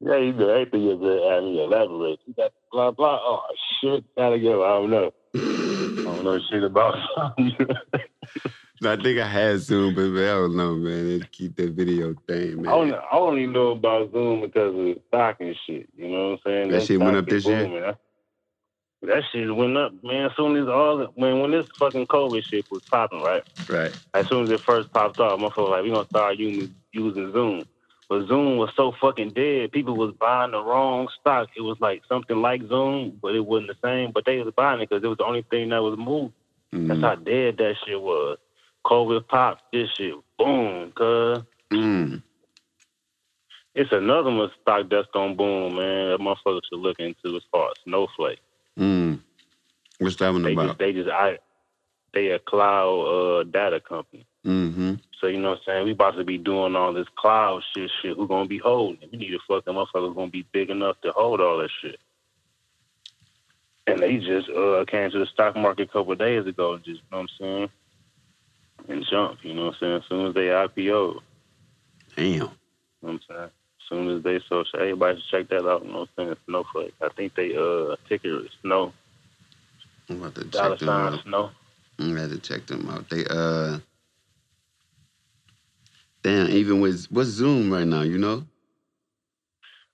Yeah, 0.00 0.18
you 0.18 0.34
know, 0.34 0.50
everything 0.50 0.82
you 0.82 1.00
said, 1.02 1.32
ask 1.32 1.42
me 1.42 1.56
to 1.56 1.62
elaborate. 1.62 2.20
You 2.26 2.34
got 2.34 2.52
blah 2.70 2.90
blah. 2.92 3.18
Oh 3.20 3.42
shit, 3.80 4.04
gotta 4.16 4.38
go. 4.38 4.64
I 4.64 4.68
don't 4.80 4.90
know. 4.90 5.12
I 6.26 6.36
know 6.36 6.40
shit 6.50 6.64
about. 6.64 6.96
I 8.84 8.96
think 8.96 9.18
I 9.20 9.28
had 9.28 9.60
Zoom, 9.60 9.94
but 9.94 10.02
I 10.02 10.26
don't 10.26 10.56
know, 10.56 10.74
man. 10.74 11.18
They 11.18 11.26
keep 11.26 11.56
that 11.56 11.72
video 11.72 12.14
thing, 12.26 12.62
man. 12.62 12.72
I 12.72 12.74
only, 12.74 12.94
I 12.94 13.16
only 13.16 13.46
know 13.46 13.68
about 13.68 14.12
Zoom 14.12 14.42
because 14.42 14.74
of 14.74 15.02
stock 15.08 15.36
and 15.40 15.56
shit. 15.66 15.88
You 15.96 16.08
know 16.08 16.30
what 16.30 16.32
I'm 16.32 16.38
saying? 16.44 16.70
That 16.70 16.82
shit 16.82 17.00
went 17.00 17.16
up 17.16 17.26
this 17.26 17.46
year? 17.46 17.64
booming. 17.64 17.82
That, 17.82 17.98
that 19.02 19.22
shit 19.30 19.54
went 19.54 19.76
up, 19.76 19.92
man. 20.02 20.26
As 20.26 20.32
soon 20.36 20.56
as 20.56 20.68
all 20.68 20.98
the, 20.98 21.06
when 21.14 21.40
when 21.40 21.50
this 21.52 21.68
fucking 21.78 22.06
COVID 22.06 22.42
shit 22.44 22.70
was 22.70 22.82
popping, 22.82 23.22
right? 23.22 23.44
Right. 23.68 23.96
As 24.14 24.28
soon 24.28 24.44
as 24.44 24.50
it 24.50 24.60
first 24.60 24.92
popped 24.92 25.20
off, 25.20 25.38
my 25.38 25.50
folks 25.50 25.70
like 25.70 25.84
we 25.84 25.90
gonna 25.90 26.08
start 26.08 26.36
using 26.36 26.74
using 26.92 27.32
Zoom. 27.32 27.64
But 28.08 28.28
Zoom 28.28 28.56
was 28.56 28.70
so 28.76 28.92
fucking 29.00 29.30
dead. 29.30 29.72
People 29.72 29.96
was 29.96 30.12
buying 30.12 30.52
the 30.52 30.62
wrong 30.62 31.08
stock. 31.20 31.48
It 31.56 31.60
was 31.62 31.76
like 31.80 32.02
something 32.08 32.40
like 32.40 32.62
Zoom, 32.68 33.18
but 33.20 33.34
it 33.34 33.44
wasn't 33.44 33.68
the 33.68 33.76
same. 33.88 34.12
But 34.12 34.24
they 34.24 34.38
was 34.38 34.54
buying 34.54 34.80
it 34.80 34.88
because 34.88 35.02
it 35.02 35.08
was 35.08 35.18
the 35.18 35.24
only 35.24 35.42
thing 35.50 35.70
that 35.70 35.82
was 35.82 35.98
moving. 35.98 36.32
That's 36.72 37.00
Mm. 37.00 37.02
how 37.02 37.14
dead 37.16 37.56
that 37.58 37.74
shit 37.84 38.00
was. 38.00 38.38
COVID 38.84 39.26
popped 39.26 39.72
this 39.72 39.90
shit. 39.96 40.14
Boom, 40.38 40.92
cuz. 40.92 41.42
Mm. 41.72 42.22
It's 43.74 43.92
another 43.92 44.30
one 44.30 44.50
stock 44.62 44.88
that's 44.88 45.08
gonna 45.12 45.34
boom, 45.34 45.74
man. 45.76 46.10
That 46.10 46.18
motherfucker 46.20 46.60
should 46.68 46.78
look 46.78 46.98
into 47.00 47.36
as 47.36 47.42
far 47.50 47.68
as 47.70 47.74
Snowflake. 47.84 48.38
Mm. 48.78 49.20
What's 49.98 50.16
that 50.16 50.32
one 50.32 50.42
They 50.42 50.52
about? 50.52 50.66
just 50.66 50.78
they 50.78 50.92
just 50.92 51.10
I 51.10 51.38
they 52.14 52.28
a 52.28 52.38
cloud 52.38 53.00
uh 53.00 53.42
data 53.44 53.80
company. 53.80 54.24
Mm-hmm. 54.46 54.94
So 55.20 55.26
you 55.26 55.40
know 55.40 55.50
what 55.50 55.58
I'm 55.58 55.64
saying? 55.66 55.84
We 55.86 55.90
about 55.92 56.16
to 56.16 56.24
be 56.24 56.38
doing 56.38 56.76
all 56.76 56.92
this 56.92 57.08
cloud 57.16 57.62
shit 57.74 57.90
shit. 58.00 58.16
Who 58.16 58.28
gonna 58.28 58.46
be 58.46 58.58
holding 58.58 59.02
it? 59.02 59.10
We 59.10 59.18
need 59.18 59.34
a 59.34 59.38
fucking 59.48 59.74
motherfucker 59.74 60.14
gonna 60.14 60.30
be 60.30 60.46
big 60.52 60.70
enough 60.70 61.00
to 61.02 61.10
hold 61.12 61.40
all 61.40 61.58
that 61.58 61.70
shit. 61.82 61.98
And 63.88 64.00
they 64.00 64.18
just 64.18 64.48
uh 64.50 64.84
came 64.86 65.10
to 65.10 65.18
the 65.18 65.26
stock 65.26 65.56
market 65.56 65.88
a 65.88 65.92
couple 65.92 66.12
of 66.12 66.18
days 66.18 66.46
ago 66.46 66.74
and 66.74 66.84
just 66.84 67.00
you 67.00 67.06
know 67.10 67.18
what 67.18 67.22
I'm 67.22 67.28
saying? 67.40 67.68
And 68.88 69.06
jumped, 69.10 69.44
you 69.44 69.54
know 69.54 69.66
what 69.66 69.74
I'm 69.74 69.80
saying? 69.80 69.96
As 69.96 70.02
soon 70.08 70.26
as 70.28 70.34
they 70.34 70.46
IPO, 70.46 71.20
Damn. 72.14 72.24
you 72.24 72.38
know 72.38 72.50
what 73.00 73.10
I'm 73.10 73.20
saying? 73.28 73.40
As 73.40 73.88
soon 73.88 74.16
as 74.16 74.22
they 74.22 74.38
social 74.48 74.78
everybody 74.80 75.18
should 75.18 75.30
check 75.30 75.48
that 75.48 75.68
out, 75.68 75.84
you 75.84 75.90
know 75.90 76.00
what 76.00 76.08
I'm 76.18 76.24
saying? 76.26 76.36
Snowflake. 76.46 76.94
I 77.02 77.08
think 77.08 77.34
they 77.34 77.56
uh 77.56 77.96
ticker 78.08 78.44
is 78.44 78.50
snow, 78.62 78.92
I'm 80.08 80.20
about 80.20 80.34
to 80.36 80.44
dollar 80.44 80.70
check 80.70 80.78
them 80.80 80.88
out. 80.90 81.22
snow. 81.22 81.50
I'm 81.98 82.16
have 82.16 82.30
to 82.30 82.38
check 82.38 82.66
them 82.66 82.88
out. 82.90 83.08
They 83.08 83.24
uh 83.30 83.78
damn, 86.26 86.50
even 86.50 86.80
with 86.80 87.06
what's 87.10 87.28
Zoom 87.28 87.72
right 87.72 87.86
now, 87.86 88.02
you 88.02 88.18
know? 88.18 88.44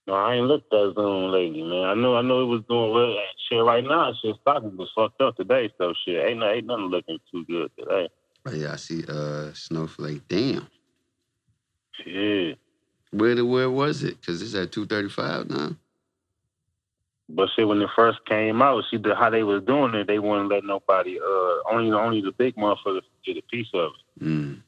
No, 0.06 0.14
I 0.14 0.34
ain't 0.36 0.46
looked 0.46 0.72
at 0.72 0.94
Zoom 0.94 1.30
lately, 1.30 1.62
man. 1.62 1.84
I 1.84 1.94
know, 1.94 2.16
I 2.16 2.22
know 2.22 2.42
it 2.42 2.46
was 2.46 2.62
doing 2.68 2.90
well. 2.90 3.14
Shit, 3.48 3.62
right 3.62 3.84
now, 3.84 4.12
shit, 4.20 4.34
stock 4.40 4.62
was 4.62 4.90
fucked 4.96 5.20
up 5.20 5.36
today. 5.36 5.70
So 5.76 5.92
shit, 6.04 6.26
ain't, 6.26 6.40
no- 6.40 6.50
ain't 6.50 6.66
nothing 6.66 6.86
looking 6.86 7.18
too 7.30 7.44
good 7.44 7.70
today. 7.78 8.08
But 8.44 8.54
yeah, 8.54 8.72
I 8.72 8.76
see 8.76 9.04
uh 9.08 9.52
Snowflake. 9.52 10.26
Damn. 10.26 10.66
Shit, 12.02 12.58
Where 13.10 13.34
the 13.34 13.44
where 13.44 13.70
was 13.70 14.02
it? 14.02 14.24
Cause 14.24 14.42
it's 14.42 14.54
at 14.54 14.72
two 14.72 14.86
thirty 14.86 15.10
five 15.10 15.48
now. 15.48 15.76
but 17.28 17.50
shit, 17.54 17.68
when 17.68 17.80
it 17.82 17.90
first 17.94 18.18
came 18.26 18.62
out, 18.62 18.82
see 18.90 18.96
the, 18.96 19.14
how 19.14 19.30
they 19.30 19.44
was 19.44 19.62
doing 19.64 19.94
it, 19.94 20.06
they 20.08 20.18
wouldn't 20.18 20.48
let 20.48 20.64
nobody. 20.64 21.18
Uh, 21.20 21.70
only, 21.70 21.92
only 21.92 22.20
the 22.22 22.32
big 22.32 22.56
motherfuckers 22.56 23.02
get 23.24 23.36
a 23.36 23.42
piece 23.42 23.68
of 23.74 23.90
it. 24.18 24.24
Mm. 24.24 24.62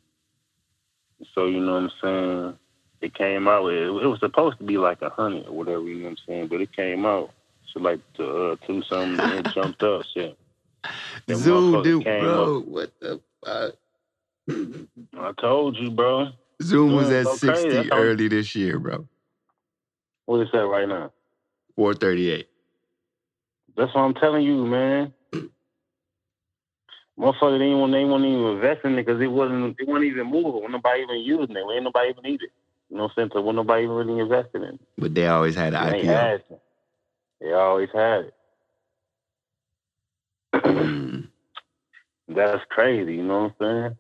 So 1.35 1.47
you 1.47 1.61
know 1.61 1.75
what 1.75 1.83
I'm 1.83 1.91
saying? 2.03 2.59
It 3.01 3.15
came 3.15 3.49
out. 3.49 3.67
It, 3.69 3.83
it 3.83 4.07
was 4.07 4.21
supposed 4.21 4.59
to 4.59 4.65
be 4.65 4.79
like 4.79 5.03
a 5.03 5.11
hundred 5.11 5.47
or 5.47 5.53
whatever. 5.53 5.83
You 5.83 5.97
know 5.97 6.05
what 6.05 6.11
I'm 6.11 6.17
saying? 6.27 6.49
But 6.49 6.61
it 6.61 6.75
came 6.75 7.05
out. 7.07 7.31
So 7.73 7.81
like 7.81 8.01
to 8.15 8.53
uh, 8.53 8.57
two 8.67 8.83
something, 8.83 9.21
and 9.21 9.47
it 9.47 9.53
jumped 9.55 9.83
up. 9.83 10.05
Shit. 10.13 10.37
Zoom 11.31 11.83
dude, 11.83 12.05
bro. 12.05 12.61
What 12.61 12.93
the 13.01 13.21
fuck? 13.45 13.75
I 14.49 15.33
told 15.41 15.77
you, 15.77 15.91
bro. 15.91 16.29
Zoom 16.63 16.95
was 16.95 17.11
at 17.11 17.27
crazy. 17.27 17.71
60 17.71 17.77
That's 17.77 17.89
early 17.93 18.29
this 18.29 18.55
year, 18.55 18.79
bro. 18.79 19.07
What 20.27 20.41
is 20.41 20.49
that 20.53 20.67
right 20.67 20.89
now? 20.89 21.13
438. 21.77 22.49
That's 23.77 23.95
what 23.95 24.03
I'm 24.03 24.15
telling 24.15 24.45
you, 24.45 24.65
man. 24.65 25.13
Motherfucker, 27.19 27.59
they 27.59 27.73
won't, 27.75 27.93
they 27.93 28.05
won't 28.05 28.25
even 28.25 28.45
invest 28.47 28.85
in 28.85 28.95
it 28.99 29.05
because 29.07 29.21
it 29.23 29.29
wasn't, 29.29 29.77
it 29.79 29.87
wasn't 29.87 30.07
even 30.07 30.27
moving. 30.27 30.63
When 30.63 30.73
nobody 30.73 31.03
even 31.03 31.21
using 31.21 31.57
it, 31.57 31.63
ain't 31.73 31.85
nobody 31.85 32.11
even 32.11 32.23
need 32.25 32.43
it. 32.43 32.51
You 32.91 32.97
know 32.97 33.05
what 33.05 33.13
I'm 33.13 33.15
saying? 33.17 33.31
So 33.33 33.41
when 33.41 33.57
nobody 33.57 33.85
even 33.85 33.95
really 33.97 34.19
invested 34.21 34.63
in 34.63 34.75
it, 34.75 34.81
But 34.99 35.15
they 35.15 35.27
always 35.29 35.55
had 35.55 35.75
an 35.75 35.91
they 35.91 36.03
IPO. 36.03 36.07
had 36.07 36.35
it. 36.51 36.61
They 37.41 37.53
always 37.53 37.89
had 37.95 38.25
it. 38.25 38.35
Mm. 40.55 41.29
That's 42.29 42.65
crazy. 42.71 43.15
You 43.17 43.23
know 43.23 43.53
what 43.59 43.67
I'm 43.67 43.77
saying? 43.83 43.85
As 43.87 43.97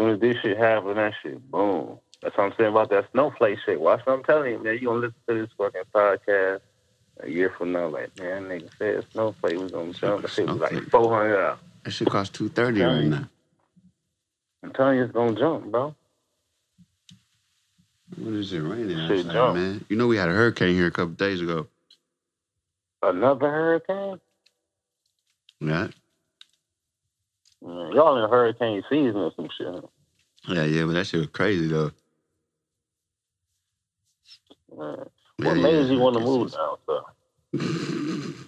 soon 0.00 0.10
as 0.10 0.20
this 0.20 0.36
shit 0.42 0.58
happen, 0.58 0.96
that 0.96 1.12
shit, 1.22 1.50
boom. 1.50 1.98
That's 2.22 2.36
what 2.36 2.44
I'm 2.44 2.54
saying 2.58 2.70
about 2.70 2.90
that 2.90 3.06
snowflake 3.12 3.58
shit. 3.64 3.80
Watch 3.80 4.00
what 4.04 4.14
I'm 4.14 4.24
telling 4.24 4.52
you, 4.52 4.58
man. 4.62 4.74
You 4.80 4.88
gonna 4.88 4.98
listen 5.00 5.14
to 5.28 5.34
this 5.34 5.50
fucking 5.56 5.82
podcast 5.94 6.60
a 7.20 7.28
year 7.28 7.52
from 7.56 7.72
now, 7.72 7.86
like, 7.88 8.18
man, 8.18 8.44
nigga 8.44 8.68
said 8.78 9.04
snowflake 9.12 9.58
was 9.58 9.70
gonna 9.72 9.92
jump. 9.92 10.22
That 10.22 10.30
shit 10.30 10.48
was 10.48 10.56
like 10.56 10.72
400 10.90 11.38
out. 11.44 11.58
That 11.84 11.92
shit 11.92 12.08
cost 12.10 12.34
230 12.34 12.80
right 12.84 12.88
Telling 12.88 13.04
you. 13.06 13.10
now. 13.10 13.30
I'm 14.64 14.72
telling 14.74 14.98
you, 14.98 15.04
it's 15.04 15.12
gonna 15.12 15.38
jump, 15.38 15.70
bro. 15.72 15.94
What 18.18 18.34
is 18.34 18.52
it 18.52 18.60
raining 18.60 18.98
outside, 18.98 19.32
jump. 19.32 19.56
man? 19.56 19.84
You 19.88 19.96
know 19.96 20.06
we 20.08 20.16
had 20.16 20.28
a 20.28 20.32
hurricane 20.32 20.74
here 20.76 20.86
a 20.88 20.92
couple 20.92 21.14
days 21.14 21.40
ago. 21.40 21.68
Another 23.02 23.50
hurricane? 23.50 24.20
Yeah. 25.60 25.88
Y'all 27.62 28.22
in 28.24 28.30
hurricane 28.30 28.82
season 28.90 29.16
or 29.16 29.32
some 29.36 29.48
shit. 29.58 29.84
Yeah, 30.48 30.64
yeah, 30.64 30.84
but 30.84 30.94
that 30.94 31.06
shit 31.06 31.20
was 31.20 31.28
crazy 31.30 31.68
though. 31.68 31.92
Yeah, 34.78 35.04
What 35.38 35.54
yeah, 35.56 35.62
made 35.62 35.88
you 35.90 35.98
want 36.00 36.16
to 36.16 36.20
move 36.20 36.52
down 36.52 36.76
south? 36.86 37.04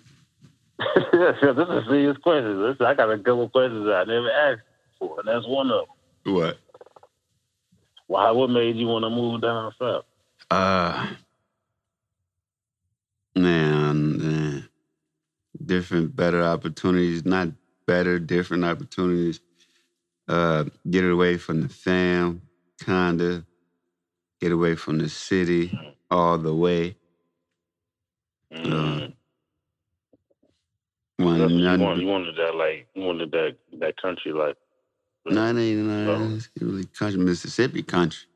Yeah, 0.78 1.32
this 1.42 1.52
is 1.52 1.58
a 1.58 1.84
serious 1.88 2.16
question. 2.18 2.62
Listen, 2.62 2.86
I 2.86 2.94
got 2.94 3.10
a 3.10 3.18
couple 3.18 3.48
questions 3.48 3.88
I 3.88 4.04
never 4.04 4.30
asked 4.30 4.62
before, 5.00 5.20
and 5.20 5.28
that's 5.28 5.46
one 5.46 5.70
of 5.70 5.86
them. 6.24 6.34
what? 6.34 6.58
Why? 8.06 8.30
What 8.30 8.50
made 8.50 8.76
you 8.76 8.86
want 8.86 9.04
to 9.04 9.10
move 9.10 9.42
down 9.42 9.72
south? 9.78 10.04
Uh, 10.50 11.14
man, 13.34 14.18
man, 14.18 14.68
different, 15.64 16.14
better 16.14 16.42
opportunities. 16.42 17.24
Not 17.24 17.48
better, 17.86 18.18
different 18.18 18.64
opportunities. 18.64 19.40
Uh, 20.28 20.64
get 20.90 21.04
away 21.04 21.36
from 21.38 21.62
the 21.62 21.68
fam, 21.68 22.42
kinda. 22.84 23.44
Get 24.40 24.52
away 24.52 24.74
from 24.76 24.98
the 24.98 25.08
city 25.08 25.76
all 26.10 26.38
the 26.38 26.54
way. 26.54 26.96
Mm. 28.52 29.15
One, 31.18 31.48
you, 31.50 31.64
none- 31.64 31.80
want, 31.80 32.00
you 32.00 32.06
wanted 32.06 32.36
that 32.36 32.54
like 32.54 32.86
you 32.94 33.02
wanted 33.02 33.30
that 33.32 33.56
that 33.80 34.00
country 34.00 34.32
life. 34.32 34.56
No, 35.24 35.46
it 35.56 36.08
Oh. 36.08 36.38
really 36.60 36.84
country, 36.84 37.18
Mississippi 37.18 37.82
country. 37.82 38.26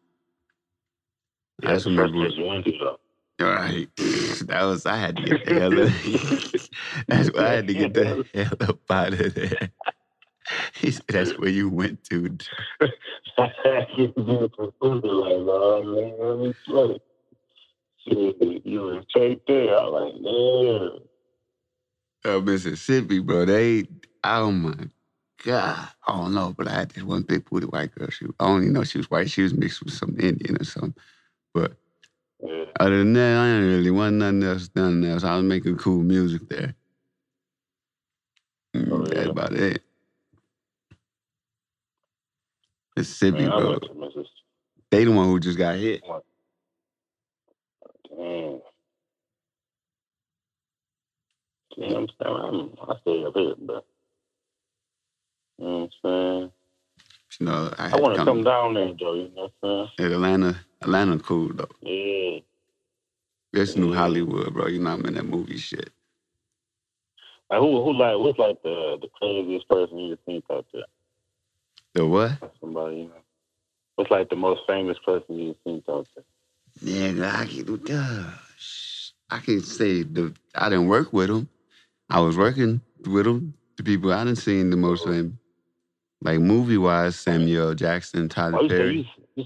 Yeah, 1.63 1.73
That's 1.73 1.85
what 1.87 1.95
first 1.97 2.15
my 2.15 2.27
place 2.27 2.39
you 2.39 2.45
went 2.47 2.65
to 2.65 2.73
though. 2.79 2.99
All 3.47 3.53
right, 3.53 3.89
that 3.97 4.63
was 4.65 4.87
I 4.87 4.97
had 4.97 5.17
to 5.17 5.23
get 5.23 5.45
the 5.47 5.55
hell. 5.61 5.81
Up. 5.81 6.63
That's 7.09 7.33
why 7.33 7.41
I 7.47 7.49
had 7.53 7.67
to 7.69 7.75
get 7.75 7.95
the 7.95 8.27
hell 8.35 8.57
up 8.61 8.91
out 8.91 9.13
of 9.13 9.35
there. 9.35 9.71
He 10.75 10.91
said 10.91 11.05
that's 11.09 11.39
where 11.39 11.49
you 11.49 11.69
went 11.69 12.03
to. 12.05 12.37
you 13.97 14.09
been 14.09 14.49
from 14.57 14.73
Florida, 14.81 15.07
like, 15.07 15.33
oh 15.35 15.83
man, 15.85 16.15
let 16.19 16.39
me 16.39 16.55
play. 16.67 17.01
Shit, 18.09 18.67
you 18.67 18.81
was 18.81 19.05
straight 19.11 19.47
there. 19.47 19.79
I 19.79 19.85
was 19.85 20.13
like, 20.13 20.23
man. 20.23 21.10
Uh, 22.25 22.41
Mississippi, 22.41 23.21
bro. 23.21 23.47
They, 23.47 23.85
oh 24.25 24.53
my 24.53 24.75
god, 25.45 25.89
I 26.07 26.13
don't 26.13 26.35
know, 26.35 26.55
but 26.57 26.69
I 26.69 26.75
had 26.75 26.91
this 26.91 27.05
one 27.05 27.23
big 27.23 27.45
booty 27.49 27.67
white 27.67 27.95
girl. 27.95 28.11
She, 28.11 28.27
I 28.39 28.47
only 28.47 28.69
know 28.69 28.85
she 28.85 28.99
was 28.99 29.11
white. 29.11 29.31
She 29.31 29.43
was 29.43 29.55
mixed 29.55 29.83
with 29.85 29.95
some 29.95 30.17
Indian 30.21 30.59
or 30.61 30.65
something. 30.65 30.95
But 31.55 31.73
Yeah. 32.43 32.67
other 32.79 32.99
than 32.99 33.15
that, 33.15 33.39
I 33.39 33.49
ain't 33.49 33.67
really 33.67 33.91
want 33.91 34.17
nothing 34.17 34.43
else, 34.43 34.71
nothing 34.75 35.05
else. 35.05 35.25
I 35.25 35.37
was 35.37 35.45
making 35.45 35.77
cool 35.79 36.03
music 36.03 36.49
there. 36.49 36.75
Mm, 38.77 38.89
Oh, 38.93 39.05
That's 39.05 39.17
yeah? 39.17 39.31
about 39.31 39.53
it. 39.55 39.83
Mississippi, 42.97 43.49
Man, 43.49 43.51
bro. 43.51 43.79
They 44.91 45.05
the 45.05 45.13
one 45.13 45.27
who 45.27 45.41
just 45.41 45.59
got 45.59 45.77
hit. 45.77 46.03
Damn. 48.11 48.61
See, 51.77 51.85
I'm 51.85 52.09
saying, 52.23 52.37
I'm, 52.37 52.71
I 52.89 52.95
stay 53.03 53.25
up 53.25 53.35
here, 53.35 53.55
but 53.61 53.85
you 55.59 55.65
know 55.67 55.79
what 55.79 55.83
I'm 55.83 55.91
saying? 56.05 56.53
You 57.41 57.47
know, 57.47 57.75
I, 57.79 57.91
I 57.93 57.97
want 57.97 58.17
to 58.17 58.25
come- 58.25 58.45
down 58.45 58.75
there, 58.75 58.93
though. 58.99 59.15
You 59.15 59.31
know 59.35 59.51
what 59.61 59.71
I'm 59.71 59.89
Yeah, 59.99 60.15
Atlanta, 60.17 60.61
Atlanta, 60.83 61.19
cool 61.21 61.51
though. 61.55 61.69
saying? 61.83 62.43
It's 63.53 63.77
New 63.77 63.93
Hollywood, 63.95 64.53
bro. 64.55 64.69
You 64.69 64.81
know 64.81 64.91
I'm 64.93 65.05
in 65.07 65.15
that 65.15 65.25
movie 65.27 65.59
shit. 65.59 65.91
Like, 67.51 67.61
who, 67.61 67.85
who, 67.85 67.93
like, 67.95 68.17
what's 68.19 68.39
like 68.39 68.63
the 68.63 68.99
the 69.01 69.09
craziest 69.09 69.69
person 69.69 69.99
you 69.99 70.19
think 70.27 70.45
out 70.53 70.67
there? 70.73 70.85
The 71.95 72.07
what? 72.07 72.33
Somebody, 72.61 72.97
you 72.97 73.05
know? 73.05 73.13
What's 73.97 74.11
like 74.11 74.31
the 74.31 74.37
most 74.37 74.63
famous 74.69 74.99
person 75.05 75.37
you 75.39 75.57
think 75.65 75.85
out 75.89 76.07
there? 76.15 76.25
Yeah, 76.83 77.39
I 77.39 77.47
can, 77.47 77.77
gosh, 77.79 79.13
I 79.31 79.39
can 79.41 79.61
say 79.63 80.03
the 80.05 80.35
I 80.55 80.69
didn't 80.71 80.89
work 80.89 81.13
with 81.13 81.29
them. 81.29 81.49
I 82.11 82.21
was 82.21 82.37
working 82.37 82.81
with 83.07 83.25
them. 83.25 83.55
The 83.77 83.85
people 83.85 84.13
I 84.13 84.25
didn't 84.25 84.39
seen 84.39 84.71
the 84.71 84.77
most 84.77 85.05
famous, 85.05 85.33
like 86.23 86.41
movie 86.41 86.77
wise, 86.79 87.17
Samuel 87.17 87.75
Jackson, 87.75 88.29
Tyler 88.29 88.59
Oh, 88.59 88.63
you 88.63 88.69
say 88.69 88.77
Perry. 88.77 88.97
you, 88.97 89.05
you, 89.37 89.45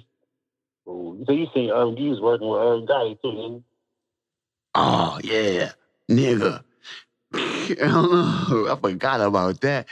Oh, 0.86 1.18
so 1.26 1.32
you 1.32 1.46
seen 1.54 1.70
um, 1.70 1.96
you 1.96 2.10
was 2.10 2.20
working 2.20 2.48
with 2.48 2.60
Irv 2.60 2.82
Gotti 2.82 3.20
too, 3.22 3.32
didn't? 3.32 3.64
Oh 4.74 5.18
yeah, 5.22 5.72
nigga. 6.10 6.62
I 7.34 7.74
don't 7.78 8.12
know. 8.12 8.72
I 8.72 8.76
forgot 8.80 9.20
about 9.20 9.60
that. 9.62 9.86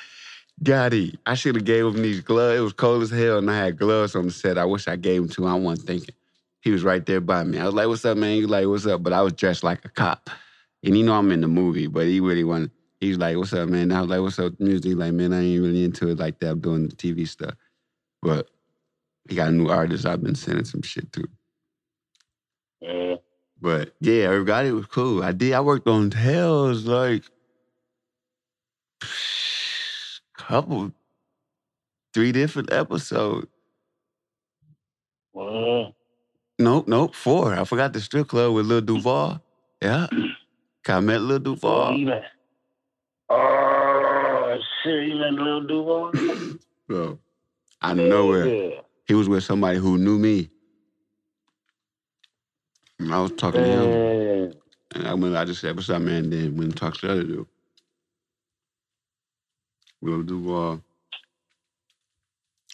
Gotti, 0.63 1.17
I 1.27 1.35
should 1.35 1.57
have 1.57 1.65
gave 1.65 1.87
him 1.87 2.03
these 2.03 2.21
gloves. 2.21 2.59
It 2.59 2.63
was 2.63 2.73
cold 2.73 3.03
as 3.03 3.11
hell, 3.11 3.39
and 3.39 3.51
I 3.51 3.57
had 3.57 3.79
gloves 3.79 4.15
on 4.17 4.27
the 4.27 4.33
set. 4.33 4.59
I 4.59 4.65
wish 4.65 4.89
I 4.89 4.97
gave 4.97 5.23
him 5.23 5.29
to 5.31 5.43
him. 5.47 5.53
I 5.53 5.55
wasn't 5.55 5.87
thinking. 5.89 6.15
He 6.61 6.71
was 6.71 6.85
right 6.85 7.05
there 7.05 7.21
by 7.21 7.45
me. 7.45 7.59
I 7.59 7.65
was 7.67 7.75
like, 7.75 7.89
"What's 7.89 8.05
up, 8.05 8.17
man?" 8.19 8.35
He 8.37 8.43
was 8.43 8.51
like, 8.51 8.67
"What's 8.67 8.87
up?" 8.87 9.03
But 9.03 9.13
I 9.13 9.23
was 9.23 9.33
dressed 9.35 9.65
like 9.65 9.85
a 9.85 9.89
cop, 9.89 10.31
and 10.85 10.97
you 10.97 11.05
know 11.05 11.15
I'm 11.15 11.33
in 11.33 11.41
the 11.41 11.49
movie. 11.49 11.87
But 11.87 12.07
he 12.07 12.21
really 12.21 12.45
wanted. 12.45 12.71
he's 13.01 13.19
like, 13.19 13.37
"What's 13.37 13.53
up, 13.53 13.69
man?" 13.69 13.83
And 13.83 13.95
I 13.95 14.01
was 14.01 14.11
like, 14.11 14.21
"What's 14.21 14.39
up, 14.39 14.59
music?" 14.61 14.97
Like, 14.97 15.13
man, 15.13 15.33
I 15.33 15.43
ain't 15.43 15.63
really 15.63 15.85
into 15.85 16.09
it 16.09 16.19
like 16.19 16.39
that. 16.41 16.51
I'm 16.53 16.61
doing 16.61 16.89
the 16.89 16.97
TV 16.97 17.27
stuff, 17.29 17.55
but 18.23 18.49
he 19.29 19.37
got 19.37 19.49
a 19.49 19.53
new 19.53 19.69
artist. 19.69 20.07
I've 20.07 20.23
been 20.23 20.35
sending 20.35 20.65
some 20.65 20.83
shit 20.83 21.13
to. 21.13 21.25
Yeah. 22.81 23.17
But 23.61 23.95
yeah, 24.01 24.25
everybody 24.25 24.73
was 24.73 24.87
cool. 24.87 25.23
I 25.23 25.33
did. 25.33 25.53
I 25.53 25.61
worked 25.61 25.89
on 25.89 26.11
Tales 26.11 26.85
like 26.87 27.25
couple, 30.37 30.93
three 32.15 32.33
different 32.33 32.73
episodes. 32.73 33.47
Well, 35.33 35.95
Nope, 36.59 36.89
nope, 36.89 37.15
four. 37.15 37.55
I 37.55 37.65
forgot 37.65 37.93
the 37.93 38.01
strip 38.01 38.29
club 38.29 38.55
with 38.55 38.67
Lil 38.67 38.83
Duval. 38.83 39.43
Yeah. 39.83 40.07
I 40.89 41.01
met 41.01 41.21
Lil 41.21 41.37
oh, 41.37 41.39
Duval. 41.39 41.97
you 41.97 42.07
met. 42.07 42.25
Oh 43.29 44.59
shit! 44.83 45.09
You 45.09 45.17
met 45.17 45.33
Lil 45.35 45.67
Duval? 45.67 46.13
Bro, 46.89 47.19
out 47.83 47.99
of 47.99 48.05
nowhere. 48.07 48.47
Yeah. 48.47 48.81
He 49.07 49.15
was 49.15 49.29
with 49.29 49.45
somebody 49.45 49.79
who 49.79 49.99
knew 49.99 50.19
me. 50.19 50.51
And 52.99 53.13
I 53.13 53.21
was 53.21 53.33
talking 53.33 53.63
to 53.63 53.69
him. 53.69 54.55
And 54.95 55.07
I 55.09 55.15
went, 55.15 55.35
I 55.37 55.45
just 55.45 55.61
said, 55.61 55.75
what's 55.75 55.91
up, 55.91 56.03
man? 56.03 56.31
Then 56.31 56.57
went 56.57 56.71
and 56.71 56.77
talked 56.77 57.01
to 57.01 57.07
the 57.07 57.13
other 57.13 57.23
dude. 57.25 57.47
Lil 60.03 60.23
Duval. 60.23 60.83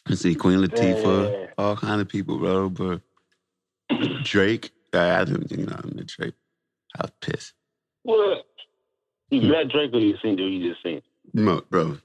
And 0.07 0.19
see 0.19 0.35
Queen 0.35 0.59
Latifah, 0.59 1.33
Yeah. 1.33 1.47
all 1.59 1.77
kind 1.77 2.01
of 2.01 2.09
people, 2.09 2.39
bro. 2.39 2.71
But 2.71 3.01
Drake, 4.23 4.71
I, 4.93 5.21
I 5.21 5.25
didn't, 5.25 5.51
you 5.51 5.67
know, 5.67 5.77
I 5.77 5.87
met 5.95 6.07
Drake. 6.07 6.35
I 6.99 7.03
was 7.03 7.13
pissed. 7.21 7.53
What? 8.03 8.45
You 9.31 9.43
met 9.43 9.65
hmm. 9.65 9.69
Drake 9.69 9.93
or 9.93 10.01
you 10.01 10.17
seen 10.23 10.41
or 10.41 10.49
you 10.49 10.71
just 10.71 10.83
seen? 10.83 11.03
No, 11.35 11.63
bro. 11.69 11.99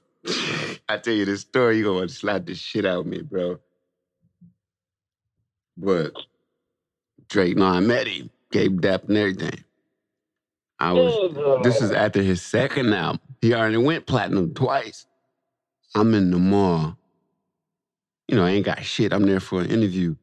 I 0.88 0.98
tell 0.98 1.14
you 1.14 1.24
this 1.24 1.42
story, 1.42 1.78
you 1.78 1.84
gonna 1.84 1.98
want 1.98 2.10
to 2.10 2.14
slap 2.14 2.46
the 2.46 2.54
shit 2.54 2.84
out 2.84 3.00
of 3.00 3.06
me, 3.06 3.22
bro. 3.22 3.58
But 5.76 6.12
Drake, 7.28 7.56
no, 7.56 7.66
I 7.66 7.80
met 7.80 8.06
him, 8.06 8.30
gave 8.50 8.80
dap 8.80 9.08
and 9.08 9.16
everything. 9.16 9.64
I 10.78 10.92
was. 10.92 11.62
This 11.62 11.80
is 11.80 11.92
after 11.92 12.22
his 12.22 12.42
second 12.42 12.92
album. 12.92 13.20
He 13.40 13.54
already 13.54 13.76
went 13.76 14.06
platinum 14.06 14.54
twice. 14.54 15.06
I'm 15.94 16.14
in 16.14 16.30
the 16.30 16.38
mall. 16.38 16.96
You 18.28 18.36
know, 18.36 18.44
I 18.44 18.50
ain't 18.50 18.66
got 18.66 18.82
shit. 18.82 19.12
I'm 19.12 19.24
there 19.24 19.40
for 19.40 19.60
an 19.60 19.70
interview. 19.70 20.16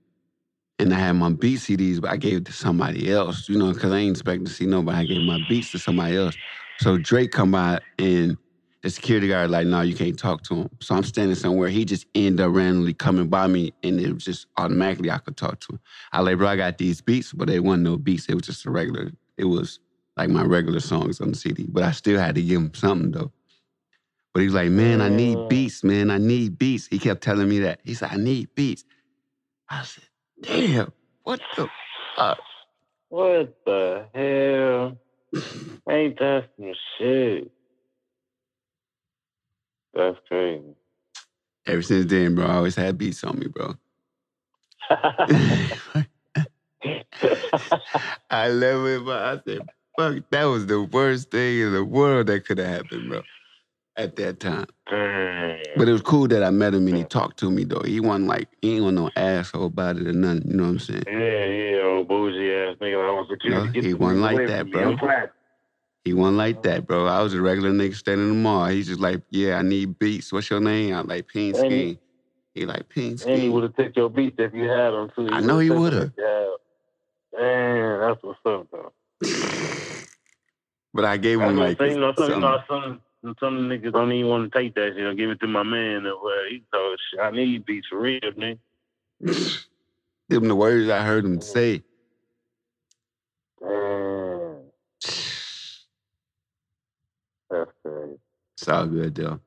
And 0.81 0.93
I 0.93 0.97
had 0.97 1.13
my 1.13 1.29
beat 1.29 1.59
CDs, 1.59 2.01
but 2.01 2.09
I 2.09 2.17
gave 2.17 2.37
it 2.37 2.45
to 2.45 2.53
somebody 2.53 3.11
else, 3.11 3.47
you 3.47 3.57
know, 3.57 3.71
because 3.71 3.91
I 3.91 3.97
ain't 3.97 4.17
expecting 4.17 4.45
to 4.45 4.51
see 4.51 4.65
nobody. 4.65 4.97
I 4.97 5.05
gave 5.05 5.21
my 5.21 5.39
beats 5.47 5.71
to 5.73 5.79
somebody 5.79 6.17
else. 6.17 6.35
So 6.79 6.97
Drake 6.97 7.31
come 7.31 7.51
by 7.51 7.79
and 7.99 8.35
the 8.81 8.89
security 8.89 9.27
guard 9.27 9.51
like, 9.51 9.67
no, 9.67 9.81
you 9.81 9.93
can't 9.95 10.17
talk 10.17 10.41
to 10.45 10.55
him. 10.55 10.69
So 10.79 10.95
I'm 10.95 11.03
standing 11.03 11.35
somewhere. 11.35 11.69
He 11.69 11.85
just 11.85 12.07
ended 12.15 12.41
up 12.41 12.55
randomly 12.55 12.95
coming 12.95 13.27
by 13.27 13.45
me 13.45 13.73
and 13.83 13.99
it 13.99 14.11
was 14.11 14.25
just 14.25 14.47
automatically 14.57 15.11
I 15.11 15.19
could 15.19 15.37
talk 15.37 15.59
to 15.59 15.73
him. 15.73 15.79
I 16.11 16.21
like, 16.21 16.37
bro, 16.37 16.47
I 16.47 16.55
got 16.55 16.79
these 16.79 16.99
beats, 16.99 17.31
but 17.31 17.47
they 17.47 17.59
wasn't 17.59 17.83
no 17.83 17.97
beats. 17.97 18.25
It 18.27 18.33
was 18.33 18.43
just 18.43 18.65
a 18.65 18.71
regular, 18.71 19.11
it 19.37 19.45
was 19.45 19.79
like 20.17 20.29
my 20.29 20.43
regular 20.43 20.79
songs 20.79 21.21
on 21.21 21.29
the 21.29 21.37
CD. 21.37 21.67
But 21.69 21.83
I 21.83 21.91
still 21.91 22.19
had 22.19 22.33
to 22.35 22.41
give 22.41 22.59
him 22.59 22.73
something 22.73 23.11
though. 23.11 23.31
But 24.33 24.39
he 24.39 24.45
was 24.47 24.55
like, 24.55 24.71
man, 24.71 25.01
I 25.01 25.09
need 25.09 25.37
beats, 25.49 25.83
man. 25.83 26.09
I 26.09 26.17
need 26.17 26.57
beats. 26.57 26.87
He 26.87 26.97
kept 26.97 27.21
telling 27.21 27.49
me 27.49 27.59
that. 27.59 27.81
He 27.83 27.93
said, 27.93 28.09
I 28.11 28.15
need 28.15 28.49
beats. 28.55 28.85
I 29.69 29.83
said, 29.83 30.05
damn, 30.41 30.91
what 31.23 31.41
the 31.55 31.69
fuck? 32.15 32.39
What 33.09 33.57
the 33.65 34.05
hell? 34.13 34.97
Ain't 35.89 36.19
that 36.19 36.49
some 36.57 36.73
shit? 36.97 37.51
That's 39.93 40.17
crazy. 40.27 40.75
Ever 41.67 41.81
since 41.81 42.05
then, 42.09 42.35
bro, 42.35 42.45
I 42.45 42.55
always 42.55 42.75
had 42.75 42.97
beats 42.97 43.23
on 43.23 43.39
me, 43.39 43.47
bro. 43.47 43.75
I 48.29 48.49
love 48.49 48.85
it, 48.87 49.05
but 49.05 49.23
I 49.23 49.39
said, 49.45 49.67
fuck, 49.97 50.23
that 50.31 50.45
was 50.45 50.65
the 50.67 50.81
worst 50.81 51.31
thing 51.31 51.59
in 51.59 51.73
the 51.73 51.83
world 51.83 52.27
that 52.27 52.45
could 52.45 52.57
have 52.57 52.67
happened, 52.67 53.09
bro, 53.09 53.21
at 54.01 54.15
that 54.17 54.39
time. 54.39 54.67
Damn. 54.89 55.59
But 55.77 55.87
it 55.87 55.91
was 55.93 56.01
cool 56.01 56.27
that 56.27 56.43
I 56.43 56.49
met 56.49 56.73
him 56.73 56.87
and 56.87 56.97
he 56.97 57.03
talked 57.03 57.37
to 57.39 57.51
me, 57.51 57.63
though. 57.63 57.81
He 57.81 57.99
wasn't 57.99 58.27
like, 58.27 58.49
he 58.61 58.77
ain't 58.77 58.93
no 58.93 59.09
asshole 59.15 59.65
about 59.65 59.97
it 59.97 60.07
or 60.07 60.13
nothing, 60.13 60.49
you 60.49 60.57
know 60.57 60.63
what 60.63 60.69
I'm 60.69 60.79
saying? 60.79 61.03
Yeah, 61.07 61.45
yeah, 61.45 61.83
old 61.83 62.07
bougie 62.07 62.51
ass 62.53 62.77
nigga. 62.81 63.07
I 63.07 63.11
was 63.11 63.27
security. 63.29 63.67
No, 63.67 63.71
Get 63.71 63.83
he 63.83 63.93
wasn't 63.93 64.21
like 64.21 64.47
that, 64.47 64.69
bro. 64.69 64.95
He 66.03 66.13
wasn't 66.13 66.37
like 66.37 66.63
that, 66.63 66.87
bro. 66.87 67.05
I 67.05 67.21
was 67.21 67.33
a 67.33 67.41
regular 67.41 67.71
nigga 67.71 67.95
standing 67.95 68.27
in 68.27 68.33
the 68.33 68.39
mall. 68.39 68.65
He's 68.65 68.87
just 68.87 68.99
like, 68.99 69.21
yeah, 69.29 69.57
I 69.57 69.61
need 69.61 69.99
beats. 69.99 70.33
What's 70.33 70.49
your 70.49 70.59
name? 70.59 70.95
I'm 70.95 71.07
like, 71.07 71.29
Scheme. 71.29 71.99
He 72.53 72.65
like, 72.65 72.89
Peen 72.89 73.17
And 73.25 73.41
he 73.41 73.49
would 73.49 73.63
have 73.63 73.75
took 73.75 73.95
your 73.95 74.09
beats 74.09 74.35
if 74.37 74.53
you 74.53 74.67
had 74.67 74.91
them 74.91 75.09
too. 75.15 75.29
I 75.31 75.39
know 75.39 75.59
he 75.59 75.69
would've 75.69 75.83
would've. 75.83 76.15
took 76.15 76.15
them 76.17 76.17
if 76.17 76.17
you 76.17 76.25
had 76.25 76.43
'em. 76.43 76.57
Damn, 77.37 77.99
that's 78.01 78.23
what's 78.23 78.39
up 78.45 78.67
though. 78.71 78.91
but 80.93 81.05
I 81.05 81.17
gave 81.17 81.39
him 81.39 81.55
like 81.57 81.77
say, 81.77 81.91
you 81.91 81.99
know, 81.99 82.13
some, 82.17 82.29
you 82.29 82.39
know, 82.39 82.59
some, 82.67 83.01
some 83.23 83.69
niggas 83.69 83.93
don't 83.93 84.11
even 84.11 84.29
want 84.29 84.51
to 84.51 84.59
take 84.59 84.75
that 84.75 84.93
shit. 84.95 85.05
I 85.05 85.13
Give 85.13 85.29
it 85.29 85.39
to 85.41 85.47
my 85.47 85.63
man. 85.63 86.03
Where 86.03 86.49
he 86.49 86.63
told 86.73 86.99
shit. 87.11 87.19
I 87.19 87.31
need 87.31 87.65
beats 87.65 87.87
for 87.89 87.99
real, 87.99 88.19
man. 88.37 88.59
Give 90.29 90.39
them 90.39 90.47
the 90.47 90.55
words 90.55 90.89
I 90.89 91.03
heard 91.03 91.25
him 91.25 91.41
say. 91.41 91.83
Damn, 93.61 94.57
that's 97.49 97.71
crazy. 97.83 98.17
It's 98.57 98.67
all 98.67 98.85
good 98.87 99.15
though. 99.15 99.39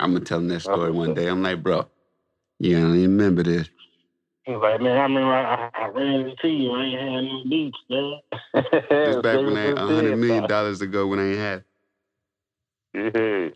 I'm 0.00 0.12
gonna 0.12 0.24
tell 0.24 0.38
him 0.38 0.48
that 0.48 0.60
story 0.60 0.92
one 0.92 1.14
day. 1.14 1.26
I'm 1.26 1.42
like, 1.42 1.62
bro, 1.62 1.86
you 2.58 2.80
don't 2.80 2.96
even 2.96 3.16
remember 3.16 3.42
this. 3.42 3.68
He 4.44 4.52
was 4.52 4.62
like, 4.62 4.80
man, 4.80 4.96
I 4.96 5.02
remember 5.02 5.32
I, 5.34 5.70
I 5.74 5.88
ran 5.88 6.20
into 6.20 6.48
you. 6.48 6.70
I 6.72 6.84
ain't 6.84 7.00
had 7.00 7.24
no 7.24 7.44
beats, 7.50 7.78
man. 7.90 8.20
This 9.04 9.16
back 9.16 9.44
when 9.44 9.56
I 9.56 9.66
a 9.70 9.76
hundred 9.76 10.16
million 10.16 10.46
dollars 10.46 10.80
ago 10.80 11.06
when 11.06 11.18
I 11.18 11.28
ain't 11.30 11.38
had. 11.38 11.64
Yeah. 12.94 13.48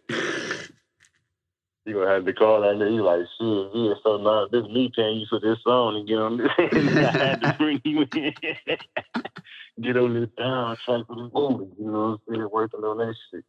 You 1.85 1.95
gonna 1.95 2.11
have 2.11 2.25
to 2.27 2.33
call 2.33 2.61
that 2.61 2.77
nigga. 2.77 2.95
You 2.95 3.03
like, 3.03 3.21
shit, 3.41 3.71
yeah, 3.75 3.95
so 4.05 4.17
now 4.19 4.47
this 4.53 4.71
me 4.73 4.91
paying 4.95 5.19
you 5.19 5.27
for 5.29 5.41
this 5.41 5.59
song 5.65 5.97
and 5.97 6.07
get 6.07 6.19
on 6.19 6.37
this. 6.37 6.49
I 6.59 7.19
had 7.27 7.41
to 7.43 7.55
bring 7.59 7.81
you 7.85 8.03
in. 8.15 8.35
get 9.83 9.97
on 9.97 10.15
this 10.15 10.29
soundtrack 10.39 11.07
for 11.07 11.17
this 11.17 11.31
movie. 11.35 11.73
You 11.81 11.91
know 11.91 12.19
what 12.27 12.35
I'm 12.35 12.37
saying? 12.37 12.49
Working 12.53 12.81
on 12.85 12.99
that 12.99 13.15
shit. 13.33 13.45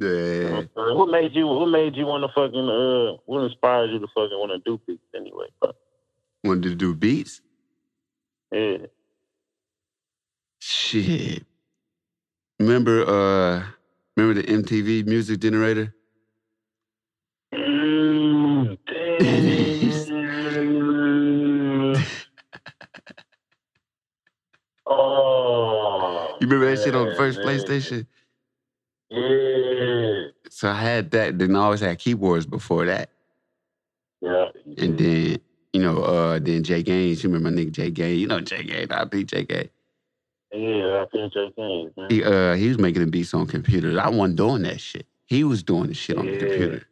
You 0.00 0.08
know 0.08 0.58
Yeah. 0.58 0.62
what 0.74 0.96
What 0.96 1.10
made 1.12 1.36
you? 1.36 1.46
What 1.46 1.66
made 1.66 1.94
you 1.94 2.06
want 2.06 2.24
to 2.24 2.28
fucking? 2.34 2.68
Uh, 2.68 3.18
what 3.26 3.44
inspired 3.44 3.90
you 3.90 4.00
to 4.00 4.08
fucking 4.08 4.36
want 4.38 4.50
to 4.50 4.58
do 4.68 4.80
beats 4.84 5.02
anyway? 5.14 5.46
Wanted 6.42 6.64
to 6.64 6.74
do 6.74 6.94
beats? 6.96 7.42
Yeah. 8.50 8.78
Shit. 10.58 11.44
Remember 12.58 13.04
uh 13.06 13.62
remember 14.16 14.42
the 14.42 14.48
MTV 14.48 15.06
music 15.06 15.40
generator? 15.40 15.94
Oh. 24.86 26.36
You 26.40 26.46
remember 26.48 26.70
that 26.74 26.82
shit 26.82 26.94
on 26.94 27.08
the 27.08 27.14
first. 27.16 27.40
PlayStation? 27.40 28.06
Yeah. 29.10 30.28
So 30.50 30.68
I 30.70 30.74
had 30.74 31.10
that, 31.12 31.38
then 31.38 31.56
I 31.56 31.60
always 31.60 31.80
had 31.80 31.98
keyboards 31.98 32.46
before 32.46 32.86
that. 32.86 33.10
Yeah. 34.20 34.46
And 34.78 34.98
then, 34.98 35.38
you 35.72 35.82
know, 35.82 36.02
uh 36.02 36.38
then 36.38 36.62
Jay 36.62 36.82
Gaines, 36.82 37.22
you 37.22 37.30
remember 37.30 37.50
my 37.50 37.56
nigga 37.62 37.72
Jay 37.72 37.90
Gaines, 37.90 38.20
you 38.20 38.26
know 38.26 38.40
Jay 38.40 38.62
Gaines, 38.64 38.90
I 38.90 39.04
beat 39.04 39.28
Jay 39.28 39.44
Gaines. 39.44 39.70
Yeah, 40.52 41.04
I 41.12 41.28
Jay 41.28 41.52
Gaines, 41.56 41.92
man. 41.96 42.10
He 42.10 42.22
uh 42.24 42.54
he 42.54 42.68
was 42.68 42.78
making 42.78 43.02
the 43.04 43.10
beats 43.10 43.34
on 43.34 43.46
computers. 43.46 43.96
I 43.96 44.08
wasn't 44.08 44.36
doing 44.36 44.62
that 44.62 44.80
shit. 44.80 45.06
He 45.26 45.44
was 45.44 45.62
doing 45.62 45.88
the 45.88 45.94
shit 45.94 46.16
on 46.16 46.26
the 46.26 46.36
computer. 46.38 46.86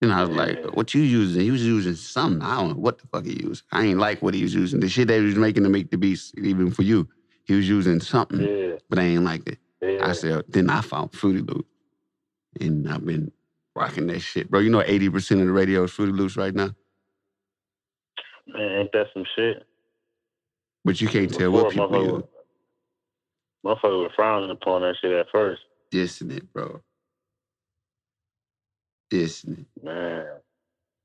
And 0.00 0.12
I 0.12 0.22
was 0.22 0.30
Yeah. 0.30 0.36
like, 0.36 0.76
what 0.76 0.94
you 0.94 1.02
using? 1.02 1.42
He 1.42 1.50
was 1.50 1.64
using 1.64 1.94
something. 1.94 2.42
I 2.42 2.56
don't 2.56 2.70
know 2.70 2.74
what 2.80 2.98
the 2.98 3.06
fuck 3.06 3.24
he 3.24 3.40
used. 3.40 3.64
I 3.70 3.84
ain't 3.84 4.00
like 4.00 4.20
what 4.20 4.34
he 4.34 4.42
was 4.42 4.54
using. 4.54 4.80
The 4.80 4.88
shit 4.88 5.06
that 5.08 5.20
he 5.20 5.26
was 5.26 5.36
making 5.36 5.62
to 5.62 5.68
make 5.68 5.90
the 5.90 5.98
beats, 5.98 6.32
even 6.38 6.72
for 6.72 6.82
you. 6.82 7.08
He 7.44 7.54
was 7.54 7.68
using 7.68 8.00
something, 8.00 8.40
Yeah. 8.40 8.76
but 8.88 8.98
I 8.98 9.02
ain't 9.02 9.22
like 9.24 9.46
it. 9.48 9.58
Yeah. 9.80 10.08
I 10.08 10.12
said, 10.12 10.44
then 10.48 10.70
I 10.70 10.80
found 10.80 11.12
Fruity 11.12 11.40
Loop. 11.40 11.66
And 12.60 12.88
I've 12.90 13.04
been 13.06 13.30
rocking 13.76 14.08
that 14.08 14.20
shit. 14.20 14.50
Bro, 14.50 14.60
you 14.60 14.70
know 14.70 14.82
80% 14.82 15.40
of 15.40 15.46
the 15.46 15.52
radio 15.52 15.84
is 15.84 15.92
Fruity 15.92 16.12
Loops 16.12 16.36
right 16.36 16.54
now? 16.54 16.74
Man, 18.46 18.80
ain't 18.80 18.92
that 18.92 19.06
some 19.14 19.24
shit? 19.36 19.64
But 20.84 21.00
you 21.00 21.08
can't 21.08 21.32
tell 21.32 21.50
what 21.52 21.70
Before, 21.70 21.84
people 21.86 22.22
motherfucker, 22.24 22.28
motherfucker 23.64 24.02
was 24.02 24.12
frowning 24.16 24.50
upon 24.50 24.82
that 24.82 24.96
shit 25.00 25.12
at 25.12 25.26
first. 25.32 25.62
dissing 25.92 26.36
it, 26.36 26.52
bro. 26.52 26.80
Dissing 29.12 29.60
it. 29.60 29.66
Man. 29.84 30.26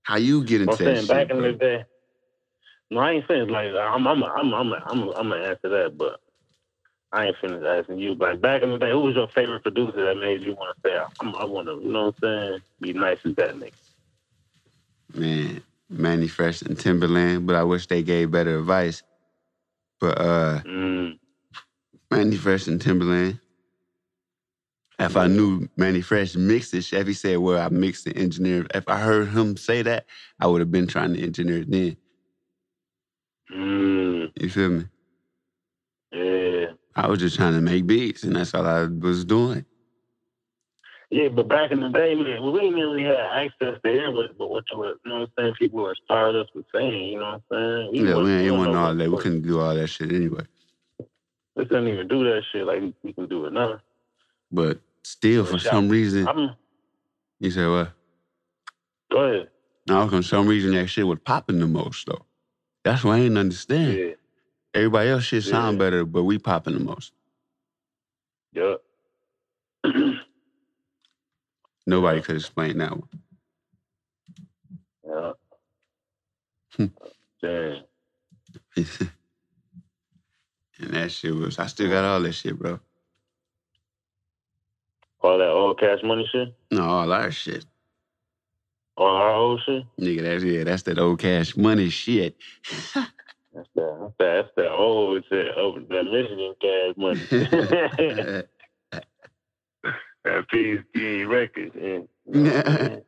How 0.03 0.17
you 0.17 0.43
get 0.43 0.61
into 0.61 0.73
I'm 0.73 0.77
saying 0.79 0.97
shit, 1.01 1.07
back 1.09 1.29
in 1.31 1.37
bro? 1.37 1.51
the 1.51 1.57
day. 1.57 1.85
No, 2.91 3.01
I 3.01 3.11
ain't 3.11 3.25
saying 3.27 3.49
like 3.49 3.71
I'm 3.73 4.07
I'm 4.07 4.23
I'm 4.23 4.53
I'm 4.53 4.73
I'm 4.73 5.09
I'm 5.09 5.29
gonna 5.29 5.43
answer 5.45 5.69
that, 5.69 5.97
but 5.97 6.19
I 7.11 7.27
ain't 7.27 7.35
finished 7.41 7.65
asking 7.65 7.99
you. 7.99 8.15
Like 8.15 8.41
back 8.41 8.63
in 8.63 8.71
the 8.71 8.77
day, 8.77 8.91
who 8.91 9.01
was 9.01 9.15
your 9.15 9.27
favorite 9.29 9.63
producer 9.63 10.05
that 10.05 10.15
made 10.19 10.41
you 10.41 10.53
want 10.55 10.75
to 10.83 10.89
say 10.89 10.97
I'm, 11.21 11.35
I 11.35 11.45
want 11.45 11.67
to, 11.67 11.73
you 11.83 11.91
know 11.91 12.07
what 12.07 12.15
I'm 12.23 12.49
saying? 12.49 12.59
Be 12.81 12.93
nice 12.93 13.19
as 13.25 13.35
that 13.35 13.55
nigga. 13.55 13.73
Man, 15.13 15.63
Mannie 15.89 16.27
Fresh 16.27 16.63
and 16.63 16.77
Timbaland, 16.77 17.45
but 17.45 17.55
I 17.55 17.63
wish 17.63 17.87
they 17.87 18.03
gave 18.03 18.31
better 18.31 18.59
advice. 18.59 19.03
But 19.99 20.19
uh 20.19 20.61
Mm. 20.65 21.17
Mannie 22.11 22.35
Fresh 22.37 22.67
and 22.67 22.79
Timbaland. 22.81 23.39
If 24.99 25.15
I 25.15 25.27
knew 25.27 25.67
Mannie 25.77 26.01
Fresh 26.01 26.35
mixed 26.35 26.73
it, 26.73 26.83
Chevy 26.83 27.13
said, 27.13 27.37
well, 27.37 27.63
I 27.63 27.69
mixed 27.69 28.05
the 28.05 28.15
engineer. 28.17 28.65
If 28.73 28.87
I 28.87 28.97
heard 28.97 29.29
him 29.29 29.55
say 29.55 29.83
that, 29.83 30.05
I 30.39 30.47
would 30.47 30.59
have 30.59 30.71
been 30.71 30.87
trying 30.87 31.13
to 31.13 31.21
engineer 31.21 31.59
it 31.59 31.69
then. 31.69 31.97
Mm. 33.53 34.31
You 34.41 34.49
feel 34.49 34.69
me? 34.69 34.85
Yeah. 36.11 36.65
I 36.95 37.07
was 37.07 37.19
just 37.19 37.35
trying 37.35 37.53
to 37.53 37.61
make 37.61 37.85
beats, 37.85 38.23
and 38.23 38.35
that's 38.35 38.55
all 38.55 38.65
I 38.65 38.85
was 38.85 39.23
doing. 39.23 39.65
Yeah, 41.09 41.29
but 41.29 41.47
back 41.47 41.71
in 41.71 41.79
the 41.79 41.89
day, 41.89 42.15
man, 42.15 42.43
we 42.51 42.59
didn't 42.59 42.75
really 42.75 43.03
have 43.03 43.15
access 43.17 43.79
to 43.83 44.11
what, 44.11 44.37
but 44.37 44.49
what 44.49 44.65
you 44.71 44.77
were, 44.77 44.95
you 45.05 45.11
know 45.11 45.19
what 45.21 45.29
I'm 45.37 45.43
saying? 45.45 45.53
People 45.57 45.81
were 45.83 45.91
inspired 45.91 46.35
us 46.35 46.47
with 46.53 46.65
saying, 46.75 47.13
you 47.13 47.19
know 47.19 47.41
what 47.49 47.57
I'm 47.57 47.91
saying? 47.93 48.05
yeah, 48.07 48.15
we 48.17 48.31
ain't 48.31 48.55
want 48.55 48.75
all 48.75 48.93
that. 48.93 49.09
We 49.11 49.17
couldn't 49.17 49.43
do 49.43 49.61
all 49.61 49.73
that 49.73 49.87
shit 49.87 50.11
anyway. 50.11 50.43
We 51.55 51.65
couldn't 51.65 51.87
even 51.87 52.09
do 52.09 52.25
that 52.25 52.41
shit 52.51 52.65
like 52.65 52.83
we 53.03 53.13
can 53.13 53.27
do 53.27 53.45
it 53.45 53.53
now. 53.53 53.79
But 54.51 54.81
still, 55.03 55.45
for 55.45 55.53
Yeah. 55.53 55.71
some 55.71 55.89
reason, 55.89 56.27
I'm, 56.27 56.55
you 57.39 57.51
said 57.51 57.69
what? 57.69 57.93
go 59.11 59.19
ahead. 59.23 59.49
No, 59.87 60.09
for 60.09 60.21
some 60.21 60.47
reason 60.47 60.71
that 60.73 60.87
shit 60.87 61.07
was 61.07 61.19
popping 61.23 61.59
the 61.59 61.67
most 61.67 62.05
though. 62.05 62.25
That's 62.83 63.03
why 63.05 63.17
I 63.17 63.19
ain't 63.21 63.37
understand. 63.37 63.97
Yeah. 63.97 64.13
Everybody 64.73 65.09
else 65.09 65.23
shit 65.23 65.43
sound 65.43 65.75
Yeah. 65.79 65.85
better, 65.85 66.05
but 66.05 66.23
we 66.23 66.37
popping 66.37 66.73
the 66.73 66.81
most. 66.81 67.13
Yup. 68.53 68.83
Nobody 71.87 72.21
could 72.21 72.37
explain 72.37 72.79
that 72.79 72.91
one. 72.91 73.09
yeah. 75.07 75.31
Hmm. 76.77 76.85
Damn. 77.41 77.83
and 78.77 78.87
that 80.91 81.11
shit 81.11 81.33
was. 81.35 81.57
I 81.59 81.67
still 81.67 81.89
got 81.89 82.05
all 82.05 82.21
that 82.21 82.33
shit, 82.33 82.57
bro. 82.59 82.79
All 85.21 85.37
that 85.39 85.49
old 85.49 85.79
cash 85.79 85.99
money 86.03 86.27
shit? 86.31 86.53
No, 86.71 86.83
all 86.83 87.11
our 87.13 87.31
shit, 87.31 87.65
All 88.97 89.15
our 89.17 89.33
old 89.33 89.61
shit? 89.65 89.83
nigga. 89.99 90.21
That's 90.23 90.43
yeah. 90.43 90.63
That's 90.65 90.83
that 90.83 90.99
old 90.99 91.19
cash 91.19 91.55
money 91.57 91.89
shit. 91.89 92.37
That's 93.53 93.67
that, 93.75 94.13
that's 94.19 94.47
that, 94.57 94.71
old 94.71 95.23
shit, 95.29 95.47
that 95.55 96.03
Michigan 96.05 96.55
cash 96.61 96.95
money. 96.97 98.43
that 100.27 100.47
P.S.G. 100.49 101.23
Records. 101.25 101.75
And, 101.75 102.07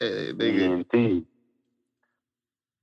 hey, 0.00 0.32
nigga. 0.32 1.24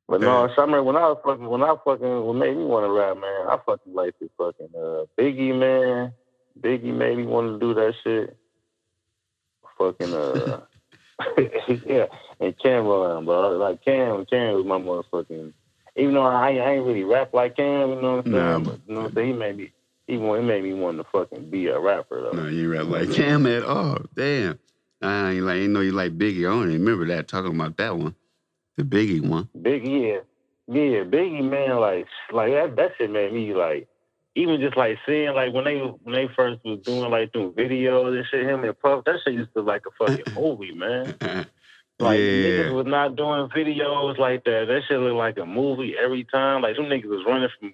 But 0.08 0.20
no, 0.20 0.50
so 0.54 0.62
I 0.62 0.66
remember 0.66 0.84
when 0.84 0.98
I 0.98 1.08
was 1.08 1.20
fucking, 1.24 1.48
when 1.48 1.64
I 1.64 1.74
fucking, 1.86 2.24
what 2.24 2.34
made 2.34 2.58
me 2.58 2.66
want 2.66 2.86
to 2.86 2.92
rap, 2.92 3.16
man, 3.16 3.48
I 3.48 3.58
fucking 3.66 3.94
like 3.94 4.14
this 4.20 4.30
fucking 4.38 4.68
uh, 4.76 5.06
Biggie, 5.18 5.58
man. 5.58 6.12
Biggie 6.60 6.94
made 6.94 7.18
me 7.18 7.26
want 7.26 7.48
to 7.48 7.66
do 7.66 7.74
that 7.74 7.94
shit. 8.04 8.38
Fucking, 9.78 10.14
uh, 10.14 10.62
yeah, 11.86 12.08
and 12.42 12.58
Cam'ron, 12.58 13.24
bro. 13.24 13.52
Like 13.58 13.86
Cam, 13.86 14.26
Cam 14.26 14.56
was 14.56 14.66
my 14.66 14.80
motherfucking. 14.80 15.54
Even 15.96 16.14
though 16.16 16.24
I, 16.24 16.56
I 16.56 16.72
ain't 16.74 16.86
really 16.86 17.06
rap 17.06 17.34
like 17.34 17.56
Cam, 17.56 17.92
you 17.92 18.02
know 18.02 18.18
what 18.18 18.26
I'm 18.26 18.32
saying? 18.34 18.36
Nah, 18.36 18.60
but 18.60 18.80
you 18.86 18.94
know 18.94 19.02
what 19.02 19.10
I'm 19.12 19.16
saying? 19.16 19.28
He 19.28 19.34
made 19.34 19.58
me, 19.58 19.72
he, 20.08 20.18
wa- 20.18 20.36
he 20.36 20.42
made 20.42 20.64
me 20.64 20.74
want 20.74 20.98
to 20.98 21.06
fucking 21.12 21.50
be 21.50 21.68
a 21.68 21.80
rapper 21.80 22.22
though. 22.22 22.44
No, 22.44 22.48
you 22.50 22.72
rap 22.72 22.86
like 22.86 23.12
Cam 23.14 23.46
at 23.46 23.64
all. 23.64 23.98
Damn. 24.16 24.60
I 25.02 25.32
ain't 25.32 25.46
like. 25.46 25.56
ain't 25.58 25.72
know 25.72 25.82
you 25.82 25.94
like 25.94 26.18
Biggie. 26.18 26.40
I 26.40 26.54
don't 26.54 26.70
even 26.70 26.86
remember 26.86 27.08
that. 27.08 27.28
Talking 27.28 27.56
about 27.56 27.78
that 27.78 27.98
one, 27.98 28.16
the 28.78 28.84
Biggie 28.84 29.28
one. 29.28 29.50
Biggie, 29.58 30.22
yeah, 30.68 30.76
yeah, 30.76 31.04
Biggie, 31.04 31.44
man, 31.44 31.78
like, 31.80 32.06
like 32.32 32.52
that, 32.52 32.76
that 32.76 32.92
shit 32.98 33.10
made 33.10 33.34
me 33.34 33.54
like, 33.56 33.88
even 34.36 34.62
just 34.62 34.78
like 34.78 34.98
seeing 35.08 35.34
like 35.34 35.54
when 35.54 35.66
they 35.66 35.80
when 35.80 36.16
they 36.16 36.30
first 36.36 36.64
was 36.64 36.80
doing 36.86 37.10
like 37.10 37.34
doing 37.34 37.52
videos 37.52 38.16
and 38.16 38.26
shit, 38.30 38.46
him 38.46 38.64
and 38.64 38.80
Puff, 38.80 39.04
that 39.06 39.16
shit 39.26 39.34
used 39.34 39.54
to 39.56 39.62
like 39.62 39.84
a 39.88 40.06
fucking 40.06 40.36
movie, 40.36 40.74
man. 40.74 41.16
Like 42.00 42.20
niggas 42.20 42.74
was 42.74 42.86
not 42.88 43.16
doing 43.16 43.50
videos 43.50 44.18
like 44.18 44.44
that. 44.46 44.66
That 44.68 44.82
shit 44.88 45.00
looked 45.00 45.16
like 45.16 45.38
a 45.38 45.46
movie 45.46 45.96
every 46.02 46.24
time. 46.26 46.62
Like 46.62 46.76
them 46.76 46.86
niggas 46.86 47.06
was 47.06 47.26
running 47.28 47.50
from 47.60 47.74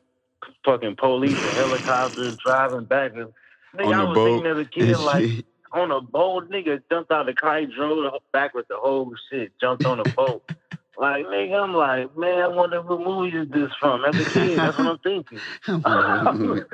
fucking 0.66 0.96
police 0.96 1.38
and 1.38 1.58
helicopters, 1.58 2.38
driving 2.38 2.86
back. 2.86 3.14
And, 3.16 3.34
nigga, 3.76 3.88
On 3.88 3.94
I 3.94 4.04
was 4.04 4.16
boat 4.16 4.26
thinking 4.26 4.52
as 4.52 4.58
a 4.58 4.66
kid, 4.66 5.00
like 5.00 5.46
on 5.72 5.92
a 5.92 6.02
boat, 6.02 6.50
nigga 6.50 6.82
jumped 6.90 7.12
out 7.12 7.22
of 7.22 7.28
the 7.28 7.34
car, 7.34 7.60
he 7.60 7.66
drove 7.68 8.14
back 8.32 8.54
with 8.54 8.68
the 8.68 8.78
whole 8.78 9.14
shit, 9.30 9.52
jumped 9.60 9.86
on 9.86 9.98
the 10.00 10.10
boat. 10.16 10.50
Like, 10.98 11.26
nigga, 11.26 11.64
I'm 11.64 11.74
like, 11.74 12.18
man, 12.18 12.42
I 12.42 12.48
wonder 12.48 12.82
what 12.82 13.02
movie 13.02 13.38
is 13.38 13.50
this 13.50 13.70
from? 13.80 14.04
As 14.06 14.16
a 14.20 14.30
kid, 14.30 14.58
that's 14.58 14.78
what 14.78 14.88
I'm 14.88 14.98
thinking. 15.00 15.40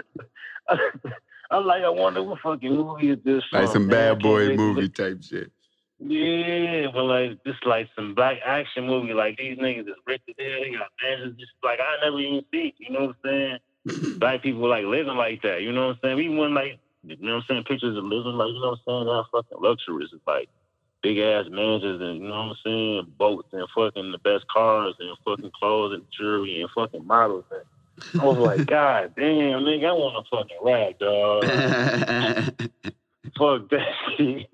I'm 1.52 1.66
like, 1.66 1.84
I 1.84 1.90
wonder 1.90 2.24
what 2.24 2.40
fucking 2.40 2.74
movie 2.74 3.10
is 3.10 3.20
this 3.24 3.44
from? 3.50 3.62
like 3.62 3.70
some 3.72 3.88
man? 3.88 4.14
Bad 4.14 4.24
boy 4.24 4.56
movie 4.56 4.90
type 4.90 5.22
shit. 5.24 5.52
Yeah, 6.00 6.88
but 6.94 7.04
like, 7.04 7.44
this 7.44 7.56
like 7.66 7.90
some 7.96 8.16
black 8.16 8.38
action 8.46 8.88
movie. 8.88 9.14
Like, 9.14 9.38
these 9.38 9.58
niggas 9.58 9.88
is 9.88 9.96
rich 10.06 10.22
as 10.28 10.36
hell. 10.38 10.62
They 10.62 10.72
got 10.72 10.92
mansions. 11.02 11.40
Just 11.40 11.52
like, 11.64 11.80
I 11.80 12.06
never 12.06 12.20
even 12.20 12.46
see, 12.52 12.74
you 12.78 12.92
know 12.92 13.08
what 13.08 13.16
I'm 13.24 13.30
saying? 13.30 13.60
Black 14.18 14.42
people 14.42 14.68
like 14.70 14.86
living 14.86 15.18
like 15.18 15.42
that, 15.42 15.62
you 15.62 15.72
know 15.74 15.88
what 15.88 15.96
I'm 15.96 16.00
saying? 16.02 16.16
We 16.16 16.30
want 16.30 16.54
like, 16.54 16.80
you 17.04 17.18
know 17.20 17.36
what 17.36 17.44
I'm 17.44 17.46
saying? 17.50 17.64
Pictures 17.66 17.98
of 17.98 18.06
living 18.06 18.34
like, 18.34 18.48
you 18.48 18.62
know 18.62 18.78
what 18.78 18.80
I'm 18.88 19.06
saying? 19.06 19.06
That 19.06 19.26
fucking 19.32 19.58
luxuries. 19.62 20.10
It's 20.14 20.26
like 20.26 20.48
big 21.02 21.18
ass 21.18 21.46
mansions 21.50 22.02
and, 22.02 22.22
you 22.22 22.30
know 22.30 22.48
what 22.48 22.56
I'm 22.56 22.56
saying? 22.64 23.14
Boats 23.18 23.50
and 23.52 23.68
fucking 23.76 24.12
the 24.12 24.20
best 24.20 24.48
cars 24.48 24.96
and 25.00 25.18
fucking 25.26 25.52
clothes 25.60 25.96
and 25.96 26.04
jewelry 26.18 26.62
and 26.62 26.70
fucking 26.72 27.06
models. 27.06 27.44
And 27.52 28.22
I 28.22 28.26
was 28.26 28.38
like, 28.38 28.66
God 28.68 29.14
damn, 29.18 29.64
nigga, 29.64 29.90
I 29.90 29.92
want 29.92 30.26
to 30.26 30.30
fucking 30.32 30.58
rap, 30.64 31.00
dog. 31.00 31.44
Fuck 33.38 33.70
that 33.70 33.94
shit. 34.16 34.50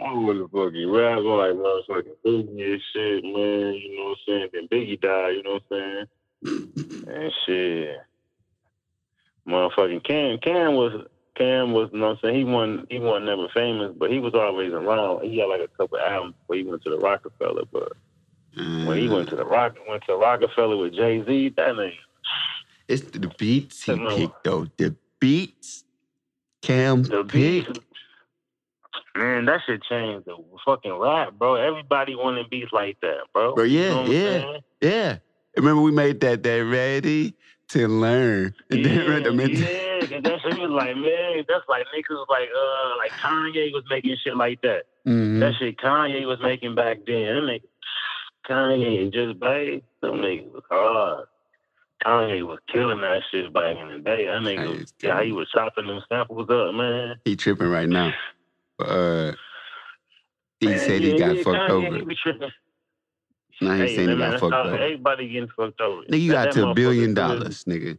I 0.00 0.12
want 0.12 0.38
to 0.38 0.48
fucking 0.48 0.90
rap. 0.90 1.18
I'm 1.18 1.24
like, 1.24 1.52
motherfucking 1.52 2.16
Biggie 2.24 2.72
and 2.72 2.82
shit, 2.92 3.24
man. 3.24 3.74
You 3.74 3.96
know 3.96 4.04
what 4.04 4.10
I'm 4.10 4.16
saying? 4.26 4.48
Then 4.52 4.68
Biggie 4.68 5.00
died, 5.00 5.30
you 5.36 5.42
know 5.42 5.58
what 5.68 5.76
I'm 5.76 6.06
saying? 6.44 7.08
And 7.08 7.32
shit. 7.46 7.96
Motherfucking 9.48 10.04
Cam, 10.04 10.38
Cam 10.38 10.74
was, 10.74 11.06
Cam 11.34 11.72
was, 11.72 11.88
you 11.92 11.98
know 11.98 12.08
what 12.08 12.12
I'm 12.12 12.18
saying? 12.22 12.36
He 12.36 12.44
wasn't, 12.44 12.92
he 12.92 12.98
wasn't 13.00 13.26
never 13.26 13.48
famous, 13.54 13.92
but 13.96 14.10
he 14.10 14.18
was 14.20 14.34
always 14.34 14.72
around. 14.72 15.24
He 15.24 15.38
had 15.38 15.46
like 15.46 15.62
a 15.62 15.68
couple 15.68 15.98
albums 15.98 16.34
before 16.42 16.56
he 16.56 16.62
went 16.64 16.82
to 16.84 16.90
the 16.90 16.98
Roc-A-Fella, 16.98 17.62
but 17.72 17.92
when 18.56 18.98
he 18.98 19.08
went 19.08 19.28
to 19.30 19.36
the 19.36 19.44
Rock, 19.44 19.76
went 19.88 20.02
to 20.06 20.16
Roc-A-Fella 20.16 20.76
with 20.76 20.94
Jay 20.94 21.24
Z, 21.24 21.54
that 21.56 21.74
nigga. 21.74 21.92
it's 22.88 23.02
the 23.02 23.32
beats 23.38 23.84
he 23.84 23.96
picked 23.96 24.44
though. 24.44 24.66
The 24.76 24.94
beats, 25.20 25.84
Cam 26.62 27.02
The 27.04 27.22
picked. 27.24 27.32
beats, 27.32 27.78
man, 29.16 29.44
that 29.46 29.60
should 29.66 29.82
change 29.82 30.24
the 30.24 30.36
fucking 30.64 30.92
rap, 30.94 31.34
bro. 31.38 31.54
Everybody 31.56 32.14
wanted 32.14 32.50
beats 32.50 32.72
like 32.72 32.98
that, 33.00 33.20
bro. 33.32 33.54
Bro, 33.54 33.64
yeah, 33.64 33.80
You 33.88 33.88
know 33.94 34.04
yeah. 34.12 34.24
saying? 34.40 34.60
Yeah. 34.80 35.16
Remember 35.56 35.82
we 35.82 35.90
made 35.92 36.20
that 36.20 36.42
that 36.42 36.58
ready 36.64 37.34
to 37.70 37.88
learn. 37.88 38.54
And 38.70 38.84
then 38.84 38.96
Yeah, 38.96 39.08
recommend 39.08 39.58
yeah, 39.58 40.00
'cause 40.08 40.22
that 40.22 40.40
shit 40.42 40.58
was 40.58 40.70
like, 40.70 40.96
man, 40.96 41.44
that's 41.48 41.68
like 41.68 41.86
niggas 41.94 42.24
like, 42.28 42.48
uh, 42.56 42.96
like 42.96 43.12
Kanye 43.16 43.72
was 43.72 43.84
making 43.90 44.16
shit 44.22 44.36
like 44.36 44.60
that. 44.62 44.84
Mhm. 45.06 45.40
That 45.40 45.54
shit 45.58 45.76
Kanye 45.78 46.26
was 46.26 46.38
making 46.40 46.74
back 46.74 46.98
then. 47.06 47.46
That 47.46 47.60
nigga, 47.60 47.62
Kanye 48.48 49.02
and 49.02 49.12
Just 49.12 49.38
Blaze, 49.40 49.82
them 50.00 50.14
niggas 50.16 50.52
was 50.52 50.62
hard. 50.70 51.26
Kanye 52.04 52.46
was 52.46 52.58
killing 52.72 53.00
that 53.00 53.22
shit 53.30 53.52
back 53.52 53.76
in 53.76 53.88
the 53.88 53.98
day. 53.98 54.26
That 54.26 54.40
nigga, 54.42 54.90
yeah, 55.02 55.22
he 55.22 55.32
was 55.32 55.48
chopping 55.50 55.88
them 55.88 56.00
samples 56.08 56.48
up, 56.48 56.74
man. 56.74 57.16
He 57.24 57.34
tripping 57.36 57.68
right 57.68 57.88
now. 57.88 58.12
Uh, 58.78 59.32
he 60.60 60.66
Man, 60.66 60.78
said 60.78 61.02
he 61.02 61.18
got 61.18 61.36
fucked 61.38 61.70
over. 61.70 61.98
Now 63.60 63.74
he 63.74 63.80
Hey, 63.82 63.96
saying 63.96 64.10
he 64.10 64.16
got 64.16 64.40
fucked 64.40 64.54
over. 64.54 64.76
Everybody 64.76 65.28
getting 65.28 65.48
fucked 65.48 65.80
over. 65.80 66.02
Nigga, 66.02 66.20
you 66.20 66.32
got 66.32 66.52
to 66.52 66.68
a 66.70 66.74
billion 66.74 67.14
dollars, 67.14 67.64
nigga. 67.64 67.98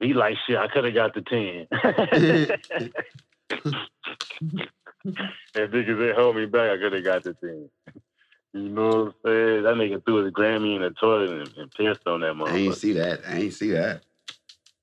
He 0.00 0.14
like 0.14 0.36
shit. 0.46 0.56
I 0.56 0.68
could 0.68 0.84
have 0.84 0.94
got 0.94 1.14
the 1.14 1.22
ten. 1.22 1.66
if 5.54 5.70
niggas 5.70 5.86
didn't 5.86 6.16
hold 6.16 6.36
me 6.36 6.46
back, 6.46 6.70
I 6.70 6.78
could 6.78 6.92
have 6.92 7.04
got 7.04 7.24
the 7.24 7.34
ten. 7.34 7.68
You 8.54 8.68
know 8.68 8.88
what 9.04 9.06
I'm 9.06 9.14
saying? 9.24 9.62
That 9.62 9.74
nigga 9.76 10.04
threw 10.04 10.24
his 10.24 10.32
Grammy 10.32 10.76
in 10.76 10.82
the 10.82 10.90
toilet 10.90 11.30
and, 11.30 11.50
and 11.56 11.72
pissed 11.72 12.06
on 12.06 12.20
that 12.20 12.34
motherfucker. 12.34 12.48
I 12.48 12.56
ain't 12.56 12.74
see 12.74 12.92
that. 12.94 13.20
I 13.26 13.36
ain't 13.36 13.54
see 13.54 13.70
that. 13.70 14.02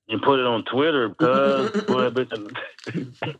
And 0.08 0.22
put 0.22 0.40
it 0.40 0.46
on 0.46 0.64
Twitter 0.64 1.10
bitch. 1.10 1.70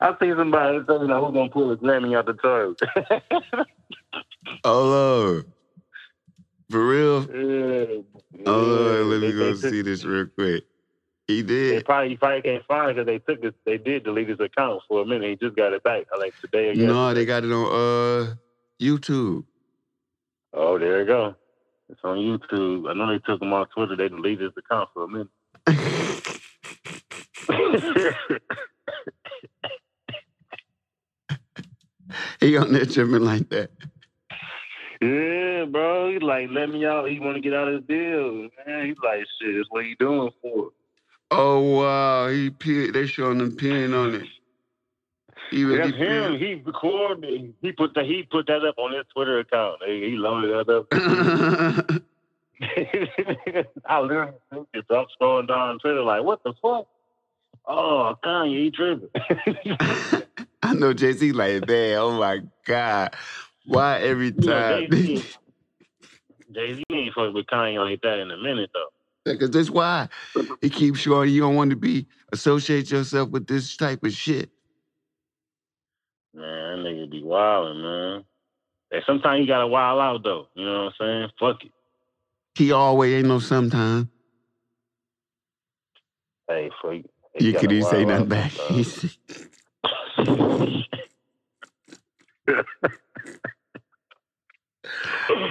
I 0.00 0.14
see 0.20 0.32
somebody 0.36 0.78
me 0.78 0.84
who's 0.88 1.34
gonna 1.34 1.48
pull 1.50 1.70
his 1.70 1.78
Grammy 1.80 2.16
out 2.16 2.26
the 2.26 2.34
toilet. 2.34 2.80
Oh 4.64 4.84
Lord. 4.84 5.46
For 6.70 6.86
real? 6.86 7.22
yeah. 7.22 8.02
Oh 8.46 8.60
Lord, 8.60 9.06
let 9.06 9.20
me 9.20 9.26
They- 9.28 9.38
go 9.38 9.52
they 9.54 9.68
see 9.70 9.82
this 9.82 10.04
real 10.04 10.26
quick. 10.26 10.64
He 11.28 11.42
They 11.42 11.46
did. 11.76 11.84
probably, 11.84 12.10
he 12.10 12.16
probably 12.16 12.42
can't 12.42 12.64
find 12.66 12.94
because 12.96 13.06
they 13.06 13.18
took 13.20 13.44
it. 13.44 13.54
They 13.64 13.78
did 13.78 14.04
delete 14.04 14.28
his 14.28 14.40
account 14.40 14.82
for 14.88 15.02
a 15.02 15.06
minute. 15.06 15.30
He 15.30 15.36
just 15.36 15.56
got 15.56 15.72
it 15.72 15.82
back 15.84 16.06
I 16.12 16.18
like 16.18 16.34
today. 16.40 16.70
Or 16.70 16.74
No, 16.74 17.14
they 17.14 17.24
got 17.24 17.44
it 17.44 17.52
on 17.52 17.66
uh 17.66 18.34
YouTube. 18.80 19.44
Oh, 20.52 20.78
there 20.78 21.00
you 21.00 21.06
go. 21.06 21.36
It's 21.88 22.00
on 22.04 22.18
YouTube. 22.18 22.90
I 22.90 22.94
know 22.94 23.06
they 23.08 23.18
took 23.20 23.40
him 23.42 23.52
off 23.52 23.68
Twitter. 23.74 23.96
They 23.96 24.08
deleted 24.08 24.40
his 24.40 24.52
account 24.58 24.88
for 24.94 25.04
a 25.04 25.08
minute. 25.08 25.28
he 32.40 32.56
on 32.56 32.72
there 32.72 32.86
tripping 32.86 33.24
like 33.24 33.48
that. 33.50 33.70
yeah, 35.00 35.64
bro. 35.64 36.10
He 36.12 36.18
like, 36.18 36.48
let 36.50 36.70
me 36.70 36.84
out. 36.86 37.10
He 37.10 37.20
want 37.20 37.36
to 37.36 37.40
get 37.40 37.54
out 37.54 37.68
of 37.68 37.74
his 37.74 37.84
deal. 37.84 38.48
Man, 38.66 38.86
he 38.86 38.94
like, 39.02 39.26
shit, 39.40 39.56
that's 39.56 39.70
what 39.70 39.84
he 39.84 39.94
doing 39.98 40.30
for. 40.42 40.70
Oh 41.30 41.60
wow, 41.60 42.28
he 42.28 42.50
they 42.90 43.06
showing 43.06 43.40
him 43.40 43.56
pin 43.56 43.94
on 43.94 44.16
it. 44.16 44.24
Even 45.52 45.78
That's 45.78 45.90
he 45.90 46.04
him. 46.04 46.38
He 46.38 46.54
recorded. 46.54 47.54
He 47.60 47.72
put 47.72 47.94
that. 47.94 48.04
He 48.04 48.22
put 48.22 48.46
that 48.46 48.64
up 48.64 48.78
on 48.78 48.92
his 48.92 49.04
Twitter 49.12 49.40
account. 49.40 49.80
He, 49.86 50.10
he 50.10 50.16
loaded 50.16 50.66
that 50.66 50.74
up. 50.74 52.02
I 53.86 54.00
literally 54.00 54.32
think 54.52 54.68
it. 54.74 54.84
I'm 54.90 55.06
scrolling 55.20 55.48
down 55.48 55.78
Twitter 55.78 56.02
like, 56.02 56.22
what 56.22 56.42
the 56.44 56.52
fuck? 56.60 56.86
Oh, 57.66 58.16
Kanye, 58.24 58.64
he 58.64 58.70
tripping. 58.70 59.08
I 60.70 60.74
know 60.74 60.94
JC 60.94 61.34
like 61.34 61.66
that. 61.66 61.96
Oh 61.96 62.12
my 62.12 62.42
god, 62.64 63.16
why 63.66 63.98
every 64.02 64.30
time? 64.30 64.88
Jay-Z 64.88 65.24
Jay-Z 66.54 66.84
ain't 66.92 67.12
fucking 67.12 67.34
with 67.34 67.46
Kanye 67.46 67.84
like 67.84 68.00
that 68.02 68.20
in 68.20 68.30
a 68.30 68.36
minute 68.36 68.70
though. 68.72 68.86
Because 69.24 69.50
that's 69.50 69.68
why 69.68 70.08
he 70.60 70.70
keeps 70.70 71.00
showing 71.00 71.30
you 71.30 71.40
don't 71.40 71.56
want 71.56 71.70
to 71.70 71.76
be 71.76 72.06
associate 72.32 72.88
yourself 72.92 73.30
with 73.30 73.48
this 73.48 73.76
type 73.76 74.04
of 74.04 74.12
shit. 74.12 74.50
Man, 76.32 76.84
that 76.84 76.88
nigga 76.88 77.10
be 77.10 77.24
wilding, 77.24 77.82
man. 77.82 78.24
And 78.92 79.02
sometimes 79.08 79.40
you 79.40 79.48
gotta 79.48 79.66
wild 79.66 80.00
out 80.00 80.22
though. 80.22 80.46
You 80.54 80.66
know 80.66 80.84
what 80.84 80.92
I'm 81.00 81.30
saying? 81.30 81.30
Fuck 81.40 81.64
it. 81.64 81.72
He 82.54 82.70
always 82.70 83.12
ain't 83.16 83.26
no 83.26 83.40
sometime. 83.40 84.08
Hey, 86.48 86.70
freak. 86.80 87.06
You 87.40 87.54
could 87.54 87.72
even 87.72 87.82
say 87.82 88.04
nothing 88.04 88.28
nothing 88.28 88.28
back. 88.28 88.52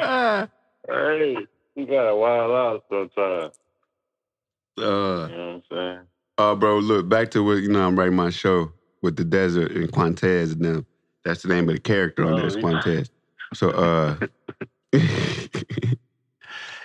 Ah, 0.02 0.50
hey, 0.88 1.38
you 1.76 1.86
gotta 1.88 2.16
wild 2.16 2.52
out 2.52 2.84
sometimes. 2.90 3.54
uh, 4.78 4.82
You 4.82 4.86
know 4.86 5.28
what 5.30 5.38
I'm 5.38 5.64
saying? 5.72 6.00
uh, 6.38 6.56
bro, 6.56 6.80
look 6.80 7.10
back 7.10 7.32
to 7.32 7.44
what 7.44 7.56
you 7.64 7.70
know. 7.70 7.86
I'm 7.88 7.98
writing 8.00 8.16
my 8.16 8.30
show 8.32 8.72
with 9.02 9.16
the 9.18 9.26
desert 9.26 9.72
and 9.74 9.92
Quantez 9.92 10.54
and 10.54 10.66
them. 10.66 10.86
That's 11.26 11.44
the 11.44 11.50
name 11.50 11.70
of 11.70 11.76
the 11.76 11.82
character 11.82 12.26
on 12.26 12.34
Oh, 12.34 12.38
there. 12.38 12.48
It's 12.48 12.58
yeah. 12.58 13.04
So, 13.54 13.70
uh, 13.72 14.18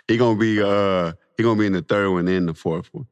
he 0.08 0.16
gonna 0.18 0.38
be 0.38 0.62
uh 0.62 1.12
he 1.36 1.42
gonna 1.44 1.58
be 1.60 1.66
in 1.66 1.72
the 1.74 1.82
third 1.82 2.10
one 2.12 2.28
and 2.28 2.48
the 2.48 2.54
fourth 2.54 2.88
one. 2.92 3.06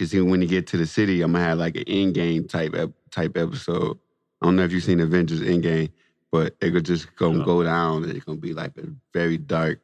Cause 0.00 0.12
he, 0.12 0.20
when 0.20 0.40
he 0.42 0.46
get 0.48 0.66
to 0.68 0.76
the 0.76 0.86
city, 0.86 1.22
I'm 1.22 1.32
gonna 1.32 1.44
have 1.44 1.58
like 1.58 1.76
an 1.76 1.84
Endgame 1.84 2.48
type 2.48 2.74
ep- 2.74 2.92
type 3.10 3.36
episode. 3.36 3.98
I 4.42 4.46
don't 4.46 4.56
know 4.56 4.64
if 4.64 4.72
you've 4.72 4.82
seen 4.82 4.98
Avengers 5.00 5.40
Endgame, 5.40 5.90
but 6.32 6.56
it 6.60 6.72
could 6.72 6.84
just 6.84 7.14
gonna 7.16 7.38
No. 7.38 7.44
go 7.44 7.62
down. 7.62 8.02
and 8.02 8.12
It's 8.12 8.24
gonna 8.24 8.38
be 8.38 8.52
like 8.54 8.76
a 8.76 8.86
very 9.14 9.38
dark 9.38 9.80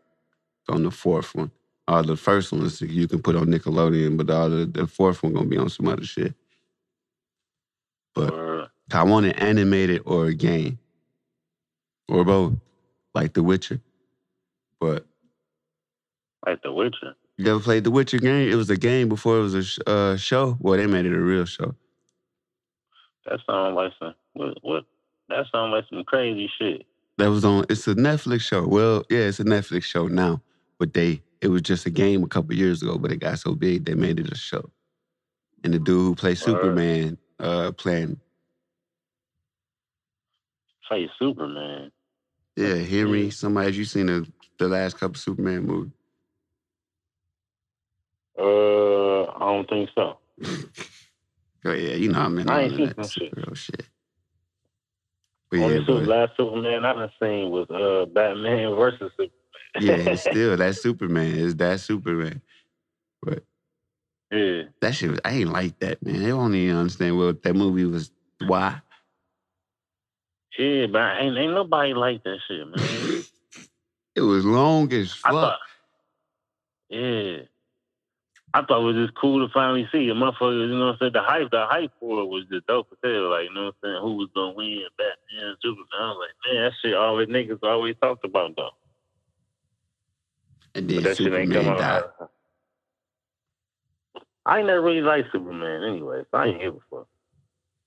on 0.68 0.82
the 0.82 0.90
fourth 0.90 1.34
one. 1.34 1.50
Uh, 1.86 2.02
the 2.02 2.16
first 2.16 2.52
one 2.52 2.62
is 2.62 2.80
you 2.82 3.06
can 3.09 3.22
put 3.22 3.36
on 3.36 3.46
Nickelodeon, 3.46 4.16
but 4.18 4.26
the, 4.26 4.66
the 4.70 4.86
fourth 4.86 5.22
one 5.22 5.32
gonna 5.32 5.46
be 5.46 5.56
on 5.56 5.68
some 5.70 5.86
other 5.88 6.04
shit. 6.04 6.34
But- 8.14 8.70
I 8.92 9.02
want 9.02 9.26
it 9.26 9.38
animated 9.38 10.00
or 10.06 10.26
a 10.26 10.34
game, 10.34 10.78
or 12.09 12.24
both, 12.24 12.54
like 13.14 13.34
The 13.34 13.42
Witcher. 13.42 13.80
But 14.80 15.06
like 16.46 16.62
The 16.62 16.72
Witcher. 16.72 17.14
you 17.36 17.50
ever 17.50 17.61
played 17.61 17.84
The 17.84 17.90
Witcher 17.90 18.16
game? 18.18 18.48
It 18.50 18.54
was 18.54 18.70
a 18.70 18.78
game 18.78 19.11
before 19.11 19.36
it 19.38 19.42
was 19.42 19.54
a 19.54 19.62
sh- 19.62 19.78
uh, 19.86 20.16
show. 20.16 20.56
Well, 20.59 20.78
they 20.78 20.86
made 20.86 21.04
it 21.04 21.12
a 21.12 21.20
real 21.20 21.44
show. 21.44 21.74
That 23.26 23.40
sounds 23.46 23.76
like 23.76 23.92
some 23.98 24.14
what 24.39 24.57
what 24.62 24.84
that 25.28 25.47
sounds 25.53 25.72
like 25.72 25.84
some 25.91 26.05
crazy 26.05 26.51
shit. 26.59 26.86
That 27.18 27.28
was 27.28 27.45
on. 27.45 27.66
It's 27.68 27.86
a 27.89 27.95
Netflix 27.95 28.43
show. 28.43 28.66
Well, 28.66 29.05
yeah, 29.11 29.20
it's 29.20 29.41
a 29.41 29.45
Netflix 29.45 29.82
show 29.84 30.07
now, 30.07 30.41
but 30.78 30.95
they 30.95 31.20
it 31.41 31.49
was 31.49 31.62
just 31.62 31.86
a 31.86 31.91
game 31.91 32.22
a 32.22 32.28
couple 32.28 32.55
years 32.55 32.82
ago, 32.82 32.97
but 32.99 33.12
it 33.12 33.16
got 33.16 33.39
so 33.39 33.55
big 33.55 33.84
they 33.84 33.95
made 33.95 34.20
it 34.20 34.32
a 34.32 34.36
show. 34.36 34.70
And 35.64 35.74
the 35.74 35.78
dude 35.78 36.01
who 36.01 36.14
played 36.14 36.39
Word. 36.39 36.39
Superman, 36.39 37.18
uh, 37.41 37.72
playing 37.72 38.18
Play 40.86 41.11
Superman. 41.18 41.91
yeah, 42.57 42.74
Henry. 42.76 43.24
Yeah. 43.24 43.30
Somebody, 43.30 43.66
have 43.66 43.74
you 43.74 43.84
seen 43.84 44.07
the 44.07 44.26
the 44.59 44.68
last 44.68 44.99
couple 44.99 45.16
Superman 45.16 45.66
movies? 45.66 45.93
Uh 48.39 49.24
I 49.24 49.39
don't 49.41 49.68
think 49.68 49.91
so. 49.95 50.18
Oh 51.64 51.72
yeah, 51.72 51.95
you 51.95 52.11
know 52.12 52.20
I'm 52.20 52.39
in 52.39 52.49
I 52.49 52.62
ain't 52.62 52.76
seen 52.76 52.93
that 52.97 53.11
shit. 53.11 53.34
shit. 53.55 53.84
But 55.51 55.61
Only 55.61 55.74
yeah, 55.74 55.80
super, 55.86 56.01
but, 56.01 56.09
last 56.09 56.32
Superman 56.36 56.84
I 56.84 56.92
done 56.92 57.11
seen 57.20 57.51
was 57.51 57.68
uh 57.70 58.07
Batman 58.07 58.74
versus 58.76 59.11
Superman. 59.12 59.30
yeah, 59.80 60.12
it's 60.12 60.22
still 60.30 60.57
that 60.57 60.76
Superman. 60.76 61.38
It's 61.38 61.55
that 61.55 61.80
Superman. 61.80 62.42
But 63.22 63.44
yeah. 64.30 64.62
that 64.80 64.94
shit, 64.94 65.11
was, 65.11 65.20
I 65.24 65.32
ain't 65.32 65.53
like 65.53 65.78
that, 65.80 66.03
man. 66.03 66.22
They 66.22 66.28
don't 66.28 66.55
even 66.55 66.76
understand 66.76 67.16
what 67.16 67.42
that 67.42 67.55
movie 67.55 67.84
was. 67.84 68.11
Why? 68.46 68.80
Yeah, 70.59 70.86
but 70.86 71.18
ain't 71.18 71.36
ain't 71.36 71.55
nobody 71.55 71.94
like 71.94 72.22
that 72.24 72.38
shit, 72.46 72.66
man. 72.66 73.22
It 74.16 74.22
was 74.22 74.44
long 74.44 74.92
as 74.92 75.12
fuck. 75.12 75.30
thought 75.30 75.59
Yeah. 76.88 77.38
I 78.55 78.62
thought 78.64 78.80
it 78.80 78.94
was 78.94 78.96
just 79.07 79.14
cool 79.20 79.46
to 79.46 79.53
finally 79.53 79.86
see 79.92 80.09
a 80.09 80.14
motherfucker, 80.14 80.68
you 80.68 80.78
know 80.78 80.86
what 80.86 80.92
I'm 80.94 80.99
saying? 81.01 81.12
The 81.12 81.22
hype, 81.22 81.51
the 81.51 81.66
hype 81.68 81.92
for 82.01 82.22
it 82.22 82.26
was 82.26 82.44
just 82.51 82.66
dope 82.66 82.88
as 82.92 82.99
hell. 83.05 83.30
Like, 83.30 83.44
you 83.49 83.55
know 83.55 83.66
what 83.66 83.74
I'm 83.84 83.90
saying? 83.90 84.03
Who 84.03 84.16
was 84.16 84.28
gonna 84.34 84.53
win 84.55 84.82
Batman 84.96 85.57
Superman? 85.62 85.86
I 86.01 86.09
was 86.09 86.18
like, 86.26 86.55
man, 86.55 86.62
that 86.64 86.72
shit 86.82 86.94
always 86.94 87.28
niggas 87.28 87.62
always 87.62 87.96
talked 88.01 88.24
about 88.24 88.57
though. 88.57 88.70
and 90.74 90.88
But 90.88 90.94
then 90.94 91.03
that 91.05 91.16
shit 91.18 91.32
ain't 91.34 91.53
Superman 91.53 91.64
come 91.64 91.78
died. 91.78 92.03
out. 92.20 92.30
I 94.46 94.59
ain't 94.59 94.66
never 94.66 94.80
really 94.80 95.03
liked 95.03 95.28
Superman 95.30 95.84
anyway, 95.84 96.22
so 96.30 96.38
I 96.38 96.46
ain't 96.46 96.61
give 96.61 96.74
a 96.74 96.78
fuck. 96.90 97.07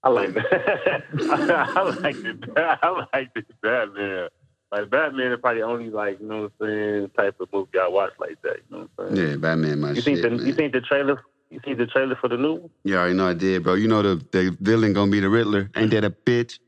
I 0.04 0.10
like 0.10 0.34
that. 0.36 1.04
I 1.30 1.82
like 2.04 2.22
the 2.24 2.80
I 2.84 3.06
like 3.14 3.34
the 3.34 3.44
Batman. 3.64 4.30
Like 4.72 4.90
Batman 4.90 5.34
is 5.34 5.40
probably 5.42 5.64
only 5.64 5.90
like, 5.90 6.20
you 6.22 6.28
know 6.28 6.44
what 6.44 6.52
I'm 6.62 6.68
saying, 6.68 7.12
type 7.18 7.36
of 7.42 7.50
movie 7.52 7.78
I 7.78 7.88
watch 7.90 8.14
like 8.20 8.42
that, 8.44 8.58
you 8.70 8.78
know 8.78 8.90
what 8.96 9.06
I'm 9.10 9.16
saying? 9.16 9.30
Yeah, 9.30 9.36
Batman, 9.36 9.82
my 9.82 9.90
You 9.90 9.96
shit, 9.96 10.06
think 10.06 10.22
the 10.22 10.30
man. 10.30 10.46
you 10.46 10.54
think 10.54 10.74
the 10.74 10.82
trailer 10.82 11.22
you 11.50 11.60
think 11.60 11.78
the 11.78 11.88
trailer 11.88 12.16
for 12.16 12.30
the 12.30 12.38
new 12.38 12.54
one? 12.54 12.70
you 12.86 12.96
already 12.96 13.14
know 13.14 13.28
I 13.28 13.34
did, 13.34 13.64
bro. 13.64 13.74
You 13.74 13.90
know 13.90 14.02
the 14.02 14.26
the 14.32 14.56
villain 14.62 14.94
gonna 14.94 15.12
be 15.12 15.20
the 15.20 15.30
Riddler. 15.30 15.70
Ain't 15.76 15.92
that 15.92 16.06
a 16.06 16.10
bitch? 16.10 16.60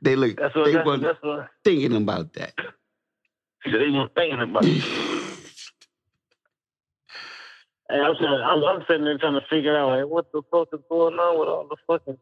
They 0.00 0.14
look. 0.14 0.36
That's 0.36 0.54
what 0.54 0.66
they 0.66 0.72
that's, 0.72 1.00
that's 1.02 1.22
what 1.22 1.48
thinking 1.64 1.96
about 1.96 2.32
that. 2.34 2.52
they 3.64 3.90
weren't 3.90 4.14
thinking 4.14 4.40
about. 4.40 4.64
it. 4.64 4.84
And 7.88 8.02
I'm, 8.02 8.14
saying, 8.18 8.40
I'm 8.44 8.64
I'm 8.64 8.84
sitting 8.88 9.04
there 9.04 9.18
trying 9.18 9.34
to 9.34 9.46
figure 9.50 9.76
out 9.76 9.88
like 9.98 10.06
what 10.06 10.30
the 10.32 10.42
fuck 10.50 10.68
is 10.72 10.80
going 10.88 11.14
on 11.14 11.40
with 11.40 11.48
all 11.48 11.66
the 11.68 11.76
fucking 11.86 12.18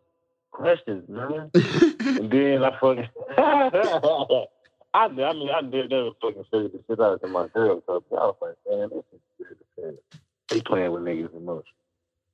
questions, 0.50 1.08
man. 1.08 1.50
And 2.02 2.30
then 2.30 2.62
I 2.62 2.78
fucking 2.80 3.08
I, 4.94 5.04
I 5.04 5.08
mean 5.08 5.48
I 5.50 5.62
did 5.62 5.90
never 5.90 6.10
fucking 6.20 6.44
figure 6.50 6.68
the 6.68 6.80
shit 6.86 7.00
out 7.00 7.20
to 7.22 7.28
my 7.28 7.48
girl 7.48 7.76
because 7.76 8.02
I 8.12 8.14
was 8.14 8.36
like, 8.42 8.54
man, 8.68 8.90
this 8.90 9.04
is 9.12 9.20
weird 9.38 9.56
as 9.60 9.84
hell. 9.84 10.20
They 10.50 10.60
playing 10.60 10.92
with 10.92 11.02
niggas 11.02 11.34
emotions. 11.34 11.66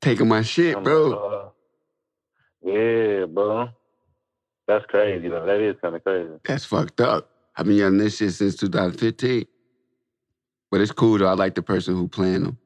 Taking 0.00 0.28
my 0.28 0.42
shit, 0.42 0.76
I'm 0.76 0.82
bro. 0.82 1.06
like, 1.08 1.32
uh, 1.32 2.70
yeah, 2.70 3.24
bro. 3.26 3.68
That's 4.66 4.84
crazy 4.86 5.28
though. 5.28 5.46
That 5.46 5.60
is 5.60 5.76
kind 5.80 5.94
of 5.96 6.04
crazy. 6.04 6.30
That's 6.44 6.64
fucked 6.64 7.00
up. 7.00 7.30
I've 7.56 7.66
been 7.66 7.76
yelling 7.76 7.98
this 7.98 8.16
shit 8.16 8.32
since 8.32 8.56
2015. 8.56 9.44
But 10.70 10.80
it's 10.80 10.92
cool 10.92 11.18
though. 11.18 11.26
I 11.26 11.34
like 11.34 11.54
the 11.54 11.62
person 11.62 11.94
who 11.94 12.08
playing 12.08 12.44
them. 12.44 12.58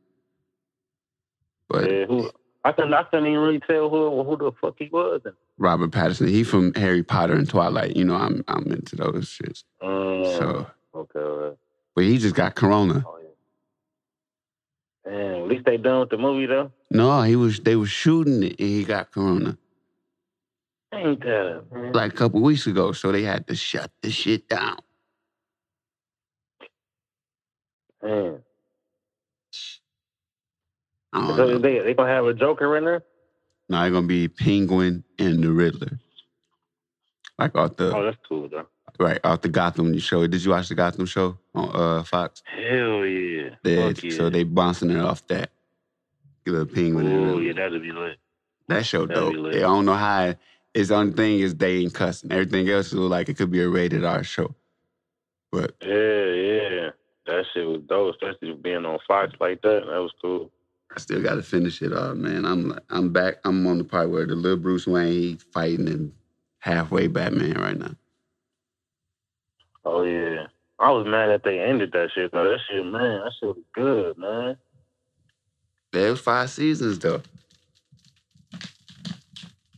But 1.68 1.90
Yeah, 1.90 2.06
who? 2.06 2.30
I 2.64 2.72
couldn't, 2.72 2.94
I 2.94 3.02
couldn't 3.04 3.26
even 3.26 3.40
really 3.40 3.60
tell 3.60 3.88
who 3.90 4.22
who 4.24 4.36
the 4.36 4.52
fuck 4.60 4.74
he 4.78 4.88
was. 4.92 5.20
And 5.24 5.34
Robert 5.62 5.92
Pattinson. 5.92 6.28
He 6.28 6.44
from 6.44 6.74
Harry 6.74 7.02
Potter 7.04 7.34
and 7.34 7.48
Twilight. 7.48 7.96
You 7.96 8.04
know, 8.04 8.16
I'm 8.16 8.44
I'm 8.48 8.70
into 8.72 8.96
those 8.96 9.28
shits. 9.30 9.64
Mm, 9.82 10.38
So, 10.38 10.66
okay, 10.94 11.20
right. 11.20 11.56
but 11.94 12.04
he 12.04 12.18
just 12.18 12.34
got 12.34 12.54
corona. 12.56 13.04
Oh, 13.06 13.18
yeah. 13.22 13.28
Damn, 15.12 15.42
at 15.44 15.48
least 15.48 15.64
they 15.64 15.76
done 15.78 16.00
with 16.00 16.10
the 16.10 16.18
movie 16.18 16.46
though. 16.46 16.72
No, 16.90 17.22
he 17.22 17.36
was 17.36 17.60
they 17.60 17.76
were 17.76 17.86
shooting 17.86 18.42
it 18.42 18.56
and 18.60 18.68
he 18.68 18.84
got 18.84 19.10
corona 19.12 19.56
Ain't 20.94 21.20
that 21.20 21.64
man? 21.72 21.92
like 21.92 22.12
a 22.12 22.16
couple 22.16 22.40
weeks 22.42 22.66
ago. 22.66 22.92
So 22.92 23.12
they 23.12 23.22
had 23.22 23.46
to 23.48 23.56
shut 23.56 23.90
the 24.02 24.10
shit 24.10 24.48
down. 24.48 24.78
Man. 28.02 28.42
So 31.14 31.20
know. 31.20 31.58
they 31.58 31.80
they 31.80 31.94
gonna 31.94 32.10
have 32.10 32.26
a 32.26 32.34
Joker 32.34 32.76
in 32.76 32.84
there? 32.84 33.02
Now 33.72 33.80
they're 33.82 33.90
gonna 33.90 34.06
be 34.06 34.28
Penguin 34.28 35.02
and 35.18 35.42
the 35.42 35.50
Riddler. 35.50 35.98
Like 37.38 37.56
off 37.56 37.76
the 37.76 37.96
Oh, 37.96 38.04
that's 38.04 38.18
cool 38.28 38.46
though. 38.46 38.66
right 38.98 39.18
off 39.24 39.40
the 39.40 39.48
Gotham 39.48 39.98
show. 39.98 40.26
Did 40.26 40.44
you 40.44 40.50
watch 40.50 40.68
the 40.68 40.74
Gotham 40.74 41.06
show 41.06 41.38
on 41.54 41.70
uh 41.74 42.02
Fox? 42.02 42.42
Hell 42.44 43.06
yeah. 43.06 43.54
They, 43.62 43.94
yeah. 44.02 44.14
So 44.14 44.28
they 44.28 44.44
bouncing 44.44 44.90
it 44.90 45.00
off 45.00 45.26
that. 45.28 45.52
The 46.44 46.66
Penguin 46.66 47.06
Oh 47.06 47.38
yeah, 47.38 47.54
that'd 47.54 47.80
be 47.80 47.92
lit. 47.92 48.18
That 48.68 48.84
show 48.84 49.06
That'd 49.06 49.32
dope. 49.32 49.54
I 49.54 49.60
don't 49.60 49.86
know 49.86 49.94
how. 49.94 50.26
It, 50.26 50.38
it's 50.74 50.90
the 50.90 50.96
only 50.96 51.14
thing 51.14 51.40
is 51.40 51.54
they 51.54 51.78
ain't 51.78 51.94
cussing. 51.94 52.30
Everything 52.30 52.68
else 52.68 52.88
is 52.88 52.94
like 52.94 53.30
it 53.30 53.38
could 53.38 53.50
be 53.50 53.62
a 53.62 53.68
rated 53.70 54.04
R 54.04 54.22
show. 54.22 54.54
But 55.50 55.76
Yeah, 55.80 56.24
yeah. 56.26 56.90
That 57.24 57.44
shit 57.54 57.66
was 57.66 57.80
dope, 57.88 58.16
especially 58.16 58.52
being 58.52 58.84
on 58.84 58.98
Fox 59.08 59.32
like 59.40 59.62
that. 59.62 59.84
That 59.86 59.98
was 59.98 60.12
cool. 60.20 60.50
I 60.94 61.00
still 61.00 61.22
got 61.22 61.36
to 61.36 61.42
finish 61.42 61.80
it 61.82 61.92
off, 61.92 62.16
man. 62.16 62.44
I'm 62.44 62.78
I'm 62.90 63.12
back. 63.12 63.36
I'm 63.44 63.66
on 63.66 63.78
the 63.78 63.84
part 63.84 64.10
where 64.10 64.26
the 64.26 64.34
little 64.34 64.58
Bruce 64.58 64.86
Wayne 64.86 65.38
fighting 65.38 65.88
and 65.88 66.12
halfway 66.58 67.06
Batman 67.06 67.54
right 67.54 67.78
now. 67.78 67.94
Oh 69.84 70.02
yeah. 70.02 70.46
I 70.78 70.90
was 70.90 71.06
mad 71.06 71.28
that 71.28 71.44
they 71.44 71.60
ended 71.60 71.92
that 71.92 72.10
shit. 72.14 72.32
No, 72.32 72.44
that 72.44 72.58
shit, 72.68 72.84
man, 72.84 73.20
that 73.20 73.32
shit 73.38 73.48
was 73.48 73.64
good, 73.72 74.18
man. 74.18 74.56
There 75.92 76.10
was 76.10 76.20
five 76.20 76.50
seasons 76.50 76.98
though. 76.98 77.22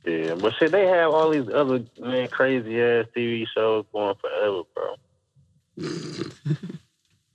Yeah, 0.07 0.35
but 0.35 0.55
shit, 0.59 0.73
they 0.73 0.87
have 0.87 1.13
all 1.13 1.31
these 1.31 1.49
other 1.49 1.85
man 1.99 2.29
crazy 2.29 2.81
ass 2.81 3.07
TV 3.17 3.47
shows 3.55 3.87
going 3.93 4.15
forever, 4.21 4.63
bro. 4.75 4.97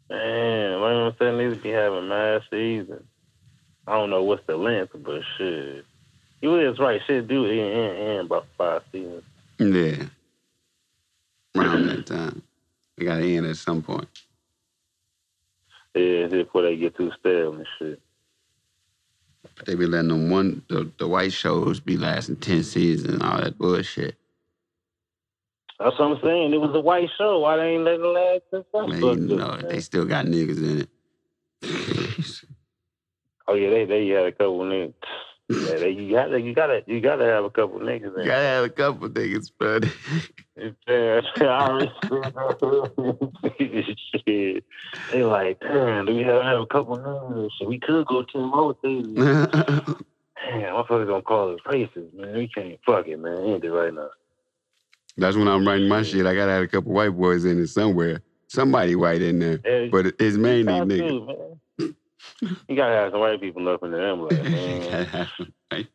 Man, 0.10 0.82
I'm 0.82 1.16
saying, 1.20 1.38
these 1.38 1.62
be 1.62 1.70
having 1.70 2.08
mad 2.08 2.42
seasons. 2.50 3.04
I 3.90 3.94
don't 3.94 4.12
know 4.12 4.22
what's 4.22 4.46
the 4.46 4.56
length, 4.56 4.92
but 4.94 5.22
shit. 5.36 5.84
You 6.42 6.60
is 6.60 6.78
right. 6.78 7.02
Shit 7.08 7.28
do 7.28 7.48
end, 7.48 7.60
end, 7.60 7.98
end 7.98 8.26
about 8.28 8.46
five 8.56 8.84
seasons. 8.92 9.24
yeah. 9.58 10.06
Around 11.56 11.88
that 11.88 12.06
time, 12.06 12.44
they 12.96 13.06
got 13.06 13.18
to 13.18 13.36
end 13.36 13.48
at 13.48 13.58
some 13.58 13.82
point. 13.82 14.08
Yeah, 15.96 16.28
before 16.28 16.62
they 16.62 16.78
get 16.78 16.96
too 16.96 17.12
stale 17.20 17.54
and 17.54 17.66
shit. 17.80 18.00
They 19.66 19.74
be 19.74 19.88
letting 19.88 20.10
them 20.10 20.30
one 20.30 20.62
the, 20.70 20.92
the 21.00 21.08
white 21.08 21.34
shows 21.34 21.80
be 21.80 21.98
lasting 21.98 22.36
ten 22.36 22.64
seasons 22.64 23.16
and 23.16 23.24
all 23.24 23.42
that 23.42 23.58
bullshit. 23.58 24.16
That's 25.80 25.98
what 25.98 26.12
I'm 26.12 26.22
saying. 26.22 26.54
It 26.54 26.62
was 26.62 26.76
a 26.76 26.80
white 26.80 27.10
show. 27.18 27.40
Why 27.40 27.58
they 27.58 27.70
ain't 27.70 27.84
let 27.84 27.96
it 27.96 28.44
last 28.54 28.88
Man, 28.88 29.30
you 29.30 29.36
know, 29.36 29.58
they 29.58 29.80
still 29.80 30.06
got 30.06 30.28
niggas 30.28 30.58
in 30.58 30.82
it. 30.82 32.46
Oh 33.50 33.56
yeah, 33.56 33.72
they 33.72 33.86
they 33.86 34.08
had 34.10 34.26
a 34.28 34.32
couple 34.32 34.60
niggas. 34.60 34.94
Yeah, 35.50 35.80
they, 35.80 35.90
you 35.90 36.12
gotta 36.12 36.40
you 36.40 36.54
gotta 36.54 36.84
you 36.86 37.02
gotta 37.02 37.26
have 37.26 37.44
a 37.44 37.50
couple 37.50 37.80
niggas 37.80 38.16
You 38.16 38.26
gotta 38.26 38.44
have 38.44 38.66
a 38.66 38.70
couple 38.70 39.10
niggas, 39.10 39.52
but 39.58 39.84
It's, 40.56 40.78
I 40.88 41.44
already 41.44 41.92
shit. 44.28 44.64
They 45.12 45.24
like, 45.24 45.60
damn, 45.62 46.06
do 46.06 46.16
we 46.16 46.22
have, 46.22 46.42
to 46.42 46.48
have 46.48 46.60
a 46.60 46.66
couple 46.68 47.00
niggas? 47.00 47.50
Shit, 47.58 47.68
we 47.68 47.80
could 47.80 48.06
go 48.06 48.22
ten 48.24 48.44
more 48.44 48.76
things. 48.84 49.18
Damn, 50.46 50.74
motherfuckers 50.74 51.08
gonna 51.08 51.22
call 51.22 51.54
us 51.54 51.60
racist, 51.66 52.14
man. 52.14 52.34
We 52.36 52.48
can't 52.48 52.80
fuck 52.86 53.08
it, 53.08 53.18
man. 53.18 53.38
End 53.44 53.66
it 53.66 53.72
right 53.72 53.94
now. 53.94 54.10
that's 55.18 55.36
when 55.36 55.48
I'm 55.48 55.68
writing 55.68 55.88
my 55.90 56.04
shit. 56.04 56.26
I 56.26 56.36
gotta 56.36 56.52
have 56.52 56.64
a 56.64 56.68
couple 56.68 56.94
white 56.94 57.10
boys 57.10 57.46
in 57.46 57.60
it 57.60 57.68
somewhere. 57.68 58.22
Somebody 58.48 58.96
white 58.96 59.22
in 59.22 59.40
there, 59.40 59.60
Yeah, 59.66 59.90
but 59.92 60.06
it's 60.20 60.38
mainly 60.38 60.74
niggas. 60.74 60.98
to, 60.98 61.26
man. 61.26 61.59
You 62.42 62.76
gotta 62.76 62.94
have 62.96 63.12
some 63.12 63.20
white 63.22 63.42
people 63.42 63.68
up 63.70 63.84
in 63.84 63.92
there. 63.92 64.10
I'm 64.12 64.22
like, 64.22 64.44
man. 64.52 65.28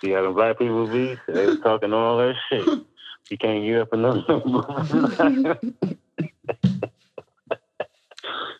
See 0.00 0.10
how 0.12 0.22
them 0.22 0.34
black 0.34 0.58
people 0.58 0.86
be? 0.86 1.16
They 1.28 1.46
was 1.46 1.58
talking 1.62 1.92
all 1.92 2.18
that 2.18 2.34
shit. 2.50 2.68
You 3.28 3.36
can't 3.38 3.64
get 3.64 3.80
up 3.80 3.92
nothing. 3.92 5.62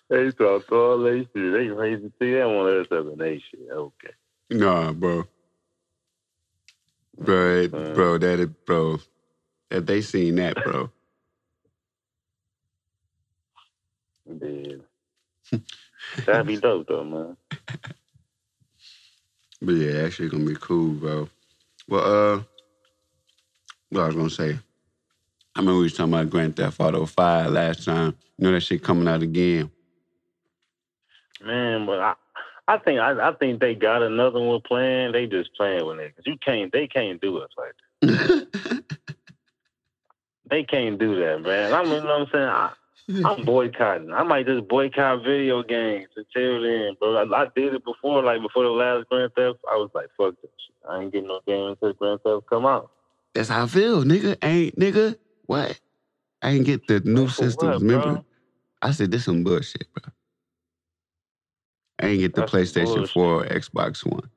They 0.08 0.30
talk 0.30 0.70
all 0.72 0.98
that 0.98 1.26
shit. 1.34 1.52
They 1.52 1.68
crazy 1.74 2.12
see 2.20 2.34
one 2.36 2.68
of 2.68 2.74
us 2.80 2.86
up 2.92 3.12
in 3.12 3.18
they 3.18 3.38
shit. 3.50 3.68
Okay. 3.70 4.10
Nah, 4.50 4.92
bro. 4.92 5.24
Bro, 7.18 7.56
it- 7.56 7.74
Uh. 7.74 7.92
bro, 7.94 8.18
that 8.18 8.40
it, 8.40 8.64
bro. 8.66 8.98
If 9.70 9.86
they 9.86 10.00
seen 10.00 10.36
that, 10.36 10.56
bro. 10.64 10.90
Dude. 14.38 14.84
That'd 16.26 16.46
be 16.46 16.56
dope 16.56 16.86
though, 16.88 17.04
man. 17.04 17.36
But 19.62 19.72
yeah, 19.72 20.02
that 20.02 20.10
shit 20.12 20.30
gonna 20.30 20.44
be 20.44 20.56
cool, 20.60 20.92
bro. 20.94 21.28
Well, 21.88 22.34
uh, 22.34 22.42
what 23.90 24.02
I 24.02 24.06
was 24.06 24.16
gonna 24.16 24.30
say. 24.30 24.58
I 25.54 25.60
remember 25.60 25.78
we 25.78 25.84
was 25.84 25.94
talking 25.94 26.12
about 26.12 26.28
Grand 26.30 26.54
Theft 26.56 26.78
Auto 26.80 27.06
5 27.06 27.50
last 27.50 27.84
time. 27.84 28.14
You 28.36 28.44
know 28.46 28.52
that 28.52 28.60
shit 28.60 28.82
coming 28.82 29.08
out 29.08 29.22
again. 29.22 29.70
Man, 31.42 31.86
but 31.86 31.98
I 32.00 32.14
I 32.68 32.78
think 32.78 33.00
I, 33.00 33.28
I 33.28 33.32
think 33.34 33.60
they 33.60 33.74
got 33.74 34.02
another 34.02 34.40
one 34.40 34.60
planned. 34.66 35.14
They 35.14 35.26
just 35.26 35.54
playing 35.54 35.86
with 35.86 35.98
it. 36.00 36.14
'Cause 36.16 36.24
you 36.26 36.36
can't 36.44 36.70
they 36.72 36.86
can't 36.86 37.20
do 37.20 37.38
us 37.38 37.50
like 37.56 37.72
that. 38.02 38.46
They 40.48 40.62
can't 40.62 40.96
do 40.96 41.16
that, 41.16 41.42
man. 41.42 41.72
I'm 41.72 41.86
you 41.90 42.00
know 42.00 42.04
what 42.04 42.20
I'm 42.20 42.26
saying? 42.32 42.44
I, 42.44 42.72
I'm 43.08 43.44
boycotting. 43.44 44.12
I 44.12 44.22
might 44.24 44.46
just 44.46 44.66
boycott 44.66 45.22
video 45.22 45.62
games 45.62 46.08
until 46.16 46.62
then, 46.62 46.96
bro. 46.98 47.16
I, 47.16 47.42
I 47.42 47.46
did 47.54 47.74
it 47.74 47.84
before, 47.84 48.22
like 48.22 48.42
before 48.42 48.64
the 48.64 48.70
last 48.70 49.08
Grand 49.08 49.32
Theft. 49.34 49.58
I 49.70 49.76
was 49.76 49.90
like, 49.94 50.06
fuck 50.16 50.34
this 50.42 50.50
shit. 50.66 50.74
I 50.90 51.02
ain't 51.02 51.12
getting 51.12 51.28
no 51.28 51.40
game 51.46 51.68
until 51.68 51.92
Grand 51.92 52.20
Theft 52.22 52.46
come 52.50 52.66
out. 52.66 52.90
That's 53.34 53.48
how 53.48 53.64
I 53.64 53.66
feel, 53.68 54.02
nigga. 54.02 54.36
Ain't 54.42 54.78
nigga. 54.78 55.16
What? 55.46 55.78
I 56.42 56.50
ain't 56.50 56.66
get 56.66 56.88
the 56.88 57.00
new 57.00 57.28
For 57.28 57.44
systems, 57.44 57.60
what, 57.60 57.82
remember? 57.82 58.14
bro? 58.14 58.24
I 58.82 58.90
said 58.90 59.10
this 59.10 59.24
some 59.24 59.44
bullshit, 59.44 59.86
bro. 59.92 60.12
I 62.00 62.06
ain't 62.08 62.20
get 62.20 62.34
the 62.34 62.40
That's 62.42 62.52
PlayStation 62.52 63.08
4 63.08 63.24
or 63.24 63.46
Xbox 63.46 64.04
One. 64.04 64.28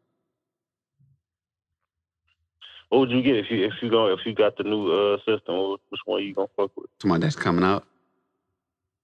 What 2.90 3.00
would 3.00 3.12
you 3.12 3.22
get 3.22 3.36
if 3.36 3.52
you 3.52 3.66
if 3.66 3.74
you 3.82 3.90
go 3.90 4.12
if 4.12 4.20
you 4.26 4.34
got 4.34 4.58
the 4.58 4.64
new 4.64 4.92
uh 4.92 5.18
system? 5.20 5.78
Which 5.90 6.02
one 6.06 6.24
you 6.24 6.34
gonna 6.34 6.48
fuck 6.56 6.72
with? 6.76 6.90
Tomorrow 7.00 7.20
that's 7.20 7.36
coming 7.36 7.64
out. 7.64 7.86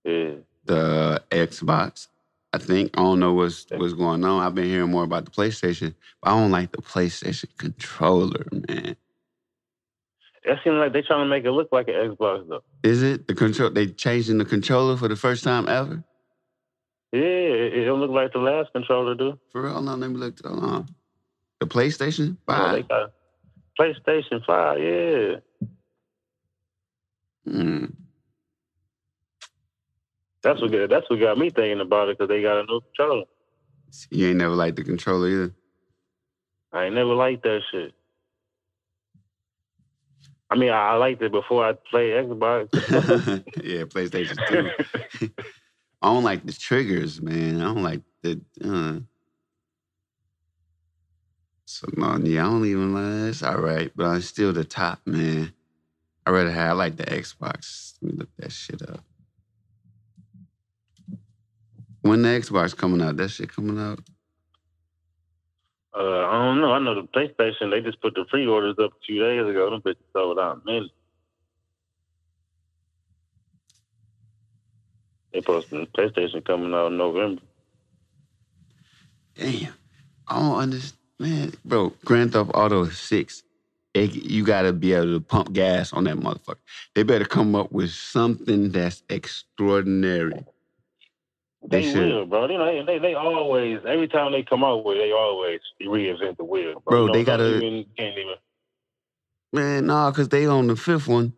Yeah. 0.06 0.36
The 0.66 1.24
Xbox. 1.32 2.08
I 2.54 2.58
think 2.58 2.92
I 2.94 3.02
don't 3.02 3.20
know 3.20 3.34
what's 3.34 3.66
what's 3.72 3.94
going 3.94 4.24
on. 4.24 4.42
I've 4.42 4.56
been 4.56 4.66
hearing 4.66 4.92
more 4.92 5.04
about 5.04 5.26
the 5.26 5.32
PlayStation, 5.32 5.94
but 6.22 6.32
I 6.32 6.40
don't 6.40 6.52
like 6.52 6.72
the 6.72 6.82
PlayStation 6.82 7.50
controller, 7.58 8.46
man. 8.52 8.96
That 10.46 10.60
seems 10.64 10.76
like 10.76 10.94
they're 10.94 11.02
trying 11.02 11.26
to 11.26 11.30
make 11.30 11.44
it 11.44 11.52
look 11.52 11.70
like 11.72 11.88
an 11.88 11.96
Xbox 11.96 12.48
though. 12.48 12.64
Is 12.84 13.04
it 13.04 13.28
the 13.28 13.34
control? 13.34 13.72
They 13.72 13.88
changing 13.88 14.38
the 14.38 14.46
controller 14.46 14.96
for 14.96 15.08
the 15.08 15.16
first 15.16 15.44
time 15.44 15.68
ever. 15.68 16.04
Yeah, 17.12 17.22
it, 17.22 17.74
it 17.74 17.86
don't 17.86 18.00
look 18.00 18.12
like 18.12 18.32
the 18.32 18.40
last 18.40 18.72
controller 18.72 19.16
do. 19.16 19.40
For 19.52 19.64
real? 19.64 19.82
no. 19.82 19.92
on, 19.92 20.00
let 20.00 20.10
me 20.10 20.18
look. 20.18 20.38
Hold 20.46 20.64
on. 20.64 20.88
The 21.60 21.68
PlayStation 21.68 22.38
Oh, 22.48 22.84
Five. 22.88 23.10
PlayStation 23.80 24.46
Five. 24.46 24.80
Yeah. 24.80 25.36
Hmm. 27.46 27.86
That's 30.46 30.62
what 30.62 30.72
got- 30.72 30.90
that's 30.90 31.10
what 31.10 31.20
got 31.20 31.40
me 31.40 31.50
thinking 31.50 31.82
about 31.82 32.08
it 32.08 32.18
because 32.20 32.30
they 32.30 32.44
got 32.44 32.60
a 32.60 32.66
new 32.68 32.80
controller. 32.80 33.26
You 34.12 34.28
ain't 34.28 34.38
never 34.38 34.54
liked 34.54 34.76
the 34.76 34.84
controller 34.84 35.28
either. 35.28 35.54
I 36.72 36.86
ain't 36.86 36.94
never 36.96 37.16
liked 37.16 37.42
that 37.44 37.62
shit. 37.72 37.94
I 40.52 40.56
mean, 40.56 40.70
I, 40.70 40.90
I 40.92 40.94
liked 40.98 41.24
it 41.24 41.32
before 41.32 41.66
I 41.66 41.74
played 41.90 42.14
Xbox. 42.14 42.70
yeah, 43.64 43.86
PlayStation 43.86 44.38
2. 45.20 45.32
I 46.04 46.08
don't 46.14 46.24
like 46.24 46.46
the 46.46 46.54
triggers, 46.54 47.20
man. 47.20 47.60
I 47.60 47.66
don't 47.66 47.82
like 47.82 48.02
the. 48.22 48.40
Uh. 48.64 49.00
So 51.66 51.88
no, 51.98 52.18
yeah, 52.18 52.46
I 52.46 52.50
don't 52.52 52.66
even 52.66 52.94
like. 52.94 53.32
It's 53.32 53.42
all 53.42 53.58
right, 53.58 53.92
but 53.96 54.06
I'm 54.06 54.22
still 54.22 54.54
the 54.54 54.64
top, 54.64 55.00
man. 55.08 55.54
I 56.28 56.30
rather 56.30 56.52
have. 56.52 56.70
I 56.70 56.74
like 56.74 56.98
the 56.98 57.06
Xbox. 57.06 57.96
Let 58.04 58.12
me 58.14 58.20
look 58.20 58.30
that 58.38 58.52
shit 58.52 58.84
up. 58.88 59.04
When 62.06 62.22
the 62.22 62.30
Xbox 62.30 62.78
coming 62.78 63.02
out, 63.02 63.18
that 63.18 63.30
shit 63.30 63.52
coming 63.52 63.80
out. 63.80 64.00
Uh, 65.92 66.28
I 66.28 66.46
don't 66.46 66.62
know. 66.62 66.72
I 66.72 66.78
know 66.78 66.94
the 66.94 67.08
PlayStation. 67.08 67.72
They 67.72 67.82
just 67.82 68.00
put 68.00 68.14
the 68.14 68.26
pre-orders 68.26 68.76
up 68.78 68.92
a 68.92 69.06
few 69.08 69.20
days 69.20 69.42
ago. 69.50 69.72
Them 69.72 69.82
bitches 69.82 70.06
sold 70.14 70.38
out 70.38 70.64
minutes. 70.68 70.94
They 75.34 75.42
posting 75.42 75.88
PlayStation 75.98 76.46
coming 76.46 76.76
out 76.76 76.92
in 76.92 76.98
November. 76.98 77.42
Damn. 79.34 79.74
I 80.28 80.40
don't 80.40 80.60
understand. 80.60 81.00
Man, 81.18 81.54
bro, 81.64 81.92
Grand 82.04 82.34
Theft 82.34 82.52
Auto 82.54 82.88
6, 82.88 83.44
it, 83.96 84.14
you 84.14 84.44
got 84.44 84.64
to 84.64 84.74
be 84.74 84.94
able 84.94 85.18
to 85.18 85.22
pump 85.22 85.54
gas 85.54 85.92
on 85.92 86.04
that 86.04 86.18
motherfucker. 86.18 86.58
They 86.94 87.02
better 87.02 87.26
come 87.26 87.56
up 87.56 87.72
with 87.72 87.90
something 87.90 88.70
that's 88.70 89.02
extraordinary. 89.10 90.46
They, 91.68 91.92
They 91.92 92.00
will, 92.00 92.26
bro. 92.26 92.48
You 92.50 92.58
know, 92.58 92.86
they, 92.86 93.00
they 93.00 93.14
always 93.16 93.80
every 93.88 94.08
time 94.08 94.32
they 94.32 94.44
come 94.44 94.64
out 94.64 94.84
with, 94.86 94.98
they 94.98 95.12
always 95.12 95.60
reinvent 95.82 96.38
the 96.38 96.44
wheel, 96.44 96.82
bro. 96.86 97.06
Bro, 97.06 97.06
You 97.08 97.14
they 97.14 97.24
gotta- 97.24 97.56
even- 97.58 97.86
can't 97.98 98.18
even. 98.18 98.36
Man, 99.54 99.86
nah, 99.86 100.12
because 100.12 100.28
they 100.30 100.46
on 100.48 100.68
the 100.68 100.76
fifth 100.76 101.08
one, 101.08 101.34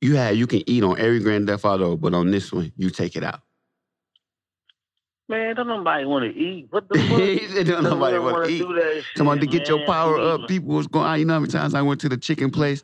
you 0.00 0.16
had 0.16 0.36
you 0.36 0.46
can 0.46 0.62
eat 0.68 0.82
on 0.82 0.98
every 0.98 1.20
Grand 1.20 1.46
Theft 1.46 1.64
Auto, 1.64 1.96
but 1.96 2.14
on 2.14 2.30
this 2.30 2.50
one, 2.52 2.72
you 2.76 2.88
take 2.90 3.16
it 3.16 3.22
out. 3.24 3.40
Man, 5.28 5.54
don't 5.56 5.66
nobody 5.68 6.06
want 6.06 6.24
to 6.32 6.38
eat. 6.38 6.68
What 6.70 6.88
the 6.88 6.98
fuck? 7.08 7.18
he 7.20 7.46
said, 7.48 7.66
don't 7.66 7.82
nobody 7.84 8.18
want 8.18 8.36
wanna 8.36 8.48
eat. 8.48 8.58
shit, 8.94 9.04
Someone 9.16 9.40
to 9.40 9.46
get 9.46 9.68
your 9.68 9.84
power 9.84 10.18
up. 10.18 10.48
People 10.48 10.74
was 10.74 10.86
going 10.86 11.06
out. 11.06 11.14
You 11.18 11.26
know 11.26 11.34
how 11.34 11.40
many 11.40 11.52
times 11.52 11.74
I 11.74 11.82
went 11.82 12.00
to 12.00 12.08
the 12.08 12.16
chicken 12.16 12.50
place 12.50 12.82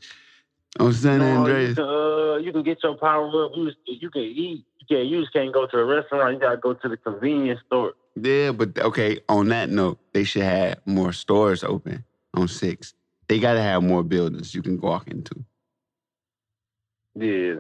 on 0.79 0.93
San 0.93 1.21
no, 1.21 1.25
you 1.33 1.39
Andreas? 1.39 1.75
can, 1.77 1.85
uh, 1.85 2.37
you 2.37 2.53
can 2.53 2.63
get 2.65 2.83
your 2.83 2.99
power 2.99 3.47
up. 3.47 3.53
You, 3.55 3.71
you 3.87 4.11
can 4.11 4.23
eat. 4.23 4.67
You 4.89 4.97
can't. 4.97 5.09
You 5.09 5.21
just 5.21 5.33
can't 5.33 5.53
go 5.53 5.67
to 5.67 5.79
a 5.79 5.85
restaurant. 5.85 6.35
You 6.35 6.41
gotta 6.41 6.57
go 6.57 6.75
to 6.75 6.89
the 6.89 6.97
convenience 6.97 7.61
store. 7.67 7.95
Yeah, 8.21 8.53
but 8.53 8.79
okay, 8.79 9.21
on 9.29 9.49
that 9.49 9.71
note, 9.71 9.99
they 10.13 10.25
should 10.25 10.43
have 10.43 10.79
more 10.87 11.13
stores 11.13 11.65
open 11.65 12.05
on 12.35 12.49
six. 12.49 12.95
They 13.29 13.39
gotta 13.39 13.63
have 13.63 13.83
more 13.83 14.03
buildings 14.03 14.55
you 14.55 14.63
can 14.63 14.81
walk 14.81 15.09
into. 15.09 15.45
Yeah. 17.15 17.57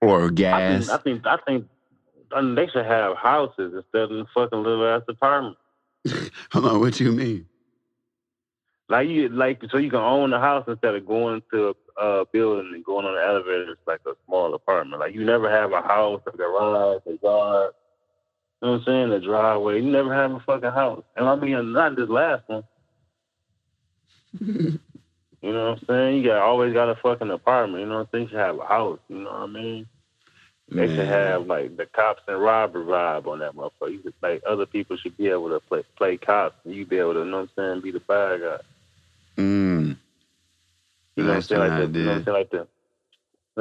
Or 0.00 0.30
gas. 0.30 0.88
I 0.88 0.98
think. 0.98 1.26
I 1.26 1.36
think. 1.46 1.66
I 2.32 2.40
mean, 2.40 2.54
they 2.54 2.66
should 2.66 2.84
have 2.84 3.16
houses 3.16 3.72
instead 3.74 4.10
of 4.10 4.26
fucking 4.34 4.62
little 4.62 4.86
ass 4.86 5.02
apartments. 5.08 5.60
Hold 6.52 6.66
on, 6.66 6.80
what 6.80 6.98
you 7.00 7.12
mean? 7.12 7.46
Like 8.88 9.08
you, 9.08 9.28
like 9.28 9.62
so 9.70 9.78
you 9.78 9.90
can 9.90 9.98
own 9.98 10.30
the 10.30 10.38
house 10.38 10.64
instead 10.68 10.94
of 10.94 11.06
going 11.06 11.42
to 11.52 11.74
a 11.98 12.00
uh, 12.00 12.24
building 12.32 12.70
and 12.72 12.84
going 12.84 13.04
on 13.06 13.14
the 13.14 13.24
elevator. 13.24 13.72
It's 13.72 13.80
like 13.86 14.00
a 14.06 14.12
small 14.26 14.54
apartment. 14.54 15.00
Like 15.00 15.14
you 15.14 15.24
never 15.24 15.50
have 15.50 15.72
a 15.72 15.82
house, 15.82 16.22
a 16.26 16.36
garage, 16.36 17.02
a 17.06 17.18
yard. 17.22 17.72
You 18.62 18.68
know 18.68 18.72
what 18.72 18.78
I'm 18.78 18.84
saying? 18.84 19.12
A 19.12 19.20
driveway. 19.20 19.82
You 19.82 19.90
never 19.90 20.14
have 20.14 20.32
a 20.32 20.40
fucking 20.40 20.70
house. 20.70 21.02
And 21.16 21.28
I 21.28 21.34
mean, 21.34 21.72
not 21.72 21.96
this 21.96 22.08
last 22.08 22.44
one. 22.48 22.64
You 25.42 25.52
know 25.52 25.70
what 25.70 25.78
I'm 25.78 25.86
saying? 25.86 26.16
You 26.16 26.24
got 26.24 26.42
always 26.42 26.72
got 26.72 26.88
a 26.88 26.96
fucking 26.96 27.30
apartment. 27.30 27.82
You 27.82 27.88
know 27.88 27.98
what 27.98 28.00
I'm 28.00 28.08
saying? 28.10 28.24
You 28.24 28.30
should 28.30 28.38
have 28.38 28.58
a 28.58 28.66
house. 28.66 28.98
You 29.08 29.18
know 29.18 29.30
what 29.30 29.42
I 29.42 29.46
mean? 29.46 29.86
They 30.68 30.88
should 30.88 31.06
have 31.06 31.46
like 31.46 31.76
the 31.76 31.86
cops 31.86 32.22
and 32.26 32.42
robber 32.42 32.84
vibe 32.84 33.28
on 33.28 33.38
that 33.38 33.54
motherfucker. 33.54 33.92
You 33.92 34.00
could, 34.00 34.14
like 34.20 34.42
other 34.44 34.66
people 34.66 34.96
should 34.96 35.16
be 35.16 35.28
able 35.28 35.50
to 35.50 35.60
play 35.60 35.84
play 35.96 36.16
cops, 36.16 36.56
and 36.64 36.74
you 36.74 36.84
be 36.84 36.98
able 36.98 37.12
to, 37.12 37.20
you 37.20 37.26
know 37.26 37.42
what 37.42 37.50
I'm 37.56 37.74
saying, 37.74 37.82
be 37.82 37.92
the 37.92 38.00
bad 38.00 38.40
guy. 38.40 38.56
Mm. 39.36 39.96
You 41.16 41.22
know 41.22 41.28
what 41.28 41.36
I'm 41.36 41.42
saying? 41.42 41.60
Like 41.60 41.92
the, 41.92 41.98
you 41.98 42.04
know 42.04 42.10
what 42.12 42.16
I'm 42.18 42.24
saying? 42.24 42.36
Like 42.36 42.50
the 42.50 42.66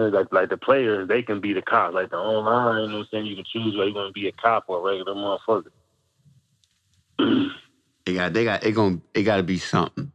like 0.10 0.34
like 0.34 0.50
the 0.50 0.58
players, 0.58 1.08
they 1.08 1.22
can 1.24 1.40
be 1.40 1.54
the 1.54 1.62
cops. 1.62 1.94
Like 1.96 2.10
the 2.10 2.18
online, 2.18 2.84
you 2.84 2.88
know 2.90 2.98
what 2.98 3.02
I'm 3.04 3.08
saying? 3.12 3.26
You 3.28 3.36
can 3.36 3.46
choose 3.46 3.76
whether 3.78 3.90
you 3.90 3.96
want 3.96 4.14
to 4.14 4.20
be 4.20 4.28
a 4.28 4.32
cop 4.34 4.66
or 4.68 4.80
a 4.80 4.82
regular 4.94 5.14
motherfucker. 5.16 5.72
They 8.06 8.14
got 8.14 8.34
they 8.34 8.44
got 8.44 8.64
it 8.64 8.74
gonna 8.74 9.00
it 9.14 9.24
gotta 9.24 9.44
be 9.44 9.58
something 9.58 10.12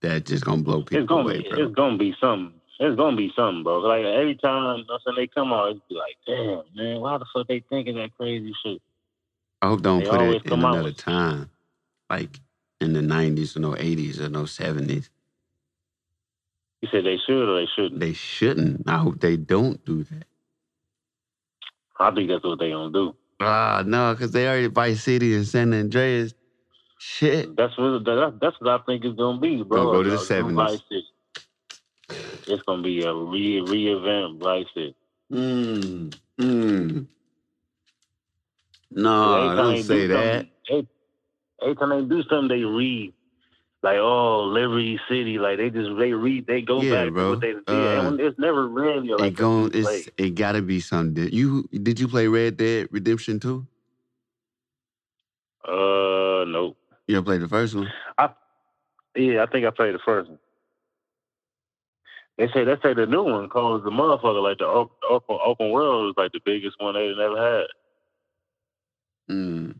that 0.00 0.24
just 0.26 0.44
gonna 0.44 0.62
blow 0.62 0.82
people 0.82 0.98
It's 1.00 1.08
gonna 1.08 1.22
away, 1.24 1.42
be 1.42 1.48
bro. 1.48 1.58
it's 1.66 1.74
gonna 1.74 1.96
be 1.98 2.14
something. 2.20 2.58
It's 2.80 2.96
gonna 2.96 3.16
be 3.16 3.30
something, 3.36 3.62
bro. 3.62 3.78
Like 3.78 4.04
every 4.04 4.34
time 4.36 4.78
you 4.78 4.84
know 4.86 4.94
what 4.94 5.00
I'm 5.06 5.14
saying, 5.14 5.16
they 5.16 5.26
come 5.28 5.52
out, 5.52 5.70
it's 5.70 5.80
be 5.88 5.94
like, 5.94 6.16
damn, 6.26 6.62
man, 6.74 7.00
why 7.00 7.18
the 7.18 7.24
fuck 7.32 7.46
they 7.46 7.62
thinking 7.68 7.94
that 7.96 8.16
crazy 8.16 8.52
shit? 8.64 8.82
I 9.62 9.68
hope 9.68 9.82
don't 9.82 10.00
They 10.02 10.10
put 10.10 10.20
it 10.22 10.44
in 10.46 10.52
another 10.54 10.82
with- 10.84 10.96
time. 10.96 11.50
Like 12.10 12.40
in 12.84 12.92
the 12.92 13.02
nineties 13.02 13.56
or 13.56 13.60
no 13.60 13.76
eighties 13.76 14.20
or 14.20 14.28
no 14.28 14.44
seventies. 14.46 15.10
You 16.82 16.88
said 16.92 17.04
they 17.04 17.18
should 17.26 17.48
or 17.48 17.60
they 17.60 17.66
shouldn't. 17.74 18.00
They 18.00 18.12
shouldn't. 18.12 18.88
I 18.88 18.98
hope 18.98 19.20
they 19.20 19.36
don't 19.36 19.84
do 19.84 20.04
that. 20.04 20.24
I 21.98 22.10
think 22.14 22.28
that's 22.28 22.44
what 22.44 22.58
they 22.58 22.70
gonna 22.70 22.92
do. 22.92 23.14
Ah, 23.40 23.82
no, 23.86 24.12
because 24.14 24.32
they 24.32 24.46
already 24.46 24.68
Vice 24.68 25.02
City 25.02 25.34
and 25.34 25.46
San 25.46 25.72
Andreas. 25.72 26.34
Shit. 26.98 27.56
That's 27.56 27.76
what 27.76 28.04
that, 28.04 28.38
that's 28.40 28.56
what 28.60 28.80
I 28.80 28.84
think 28.84 29.04
it's 29.04 29.16
gonna 29.16 29.40
be, 29.40 29.62
bro. 29.62 29.92
Gonna 29.92 29.98
go 29.98 30.02
to 30.04 30.10
the 30.10 30.16
70s. 30.16 30.80
City. 30.88 31.04
It's 32.46 32.62
gonna 32.64 32.82
be 32.82 33.02
a 33.02 33.12
re 33.12 33.60
re-event 33.60 34.40
Vice 34.42 34.66
City. 34.74 34.94
Mm. 35.32 36.14
Mm. 36.40 37.06
No, 38.90 39.54
don't 39.56 39.74
they 39.74 39.82
say 39.82 39.88
do 39.88 40.08
that. 40.08 40.46
something- 40.68 40.88
Every, 41.64 41.76
time 41.76 41.90
they 41.90 42.02
do 42.14 42.22
something, 42.28 42.48
they 42.48 42.64
read 42.64 43.14
like, 43.82 43.96
"Oh, 43.98 44.44
Liberty 44.44 45.00
City." 45.08 45.38
Like 45.38 45.58
they 45.58 45.70
just 45.70 45.90
they 45.98 46.12
read, 46.12 46.46
they 46.46 46.62
go 46.62 46.82
Yeah, 46.82 47.04
back 47.04 47.12
bro. 47.12 47.24
to 47.24 47.30
what 47.30 47.40
they 47.40 47.52
did, 47.52 47.66
Uh, 47.68 48.16
it's 48.20 48.38
never 48.38 48.68
really 48.68 49.08
like 49.08 49.38
it 49.40 49.74
it's 49.74 50.08
it 50.18 50.34
gotta 50.34 50.62
be 50.62 50.80
something. 50.80 51.28
You 51.32 51.68
did 51.72 51.98
you 52.00 52.08
play 52.08 52.28
Red 52.28 52.56
Dead 52.56 52.88
Redemption 52.90 53.40
2? 53.40 53.66
Uh, 55.66 56.44
nope. 56.46 56.76
You 57.06 57.16
ever 57.16 57.24
played 57.24 57.40
the 57.40 57.48
first 57.48 57.74
one? 57.74 57.90
I 58.18 58.30
Yeah, 59.16 59.42
I 59.42 59.46
think 59.46 59.66
I 59.66 59.70
played 59.70 59.94
the 59.94 60.00
first 60.04 60.28
one. 60.30 60.38
They 62.38 62.48
say 62.48 62.64
they 62.64 62.76
say 62.82 62.94
the 62.94 63.06
new 63.06 63.22
one 63.22 63.48
calls 63.48 63.84
the 63.84 63.90
motherfucker 63.90 64.42
like 64.42 64.58
the 64.58 64.66
op- 64.66 64.98
open 65.08 65.38
open 65.44 65.70
world 65.70 66.10
is 66.10 66.14
like 66.16 66.32
the 66.32 66.40
biggest 66.44 66.76
one 66.80 66.94
they 66.94 67.10
ever 67.10 67.66
had. 69.28 69.34
Mm. 69.34 69.76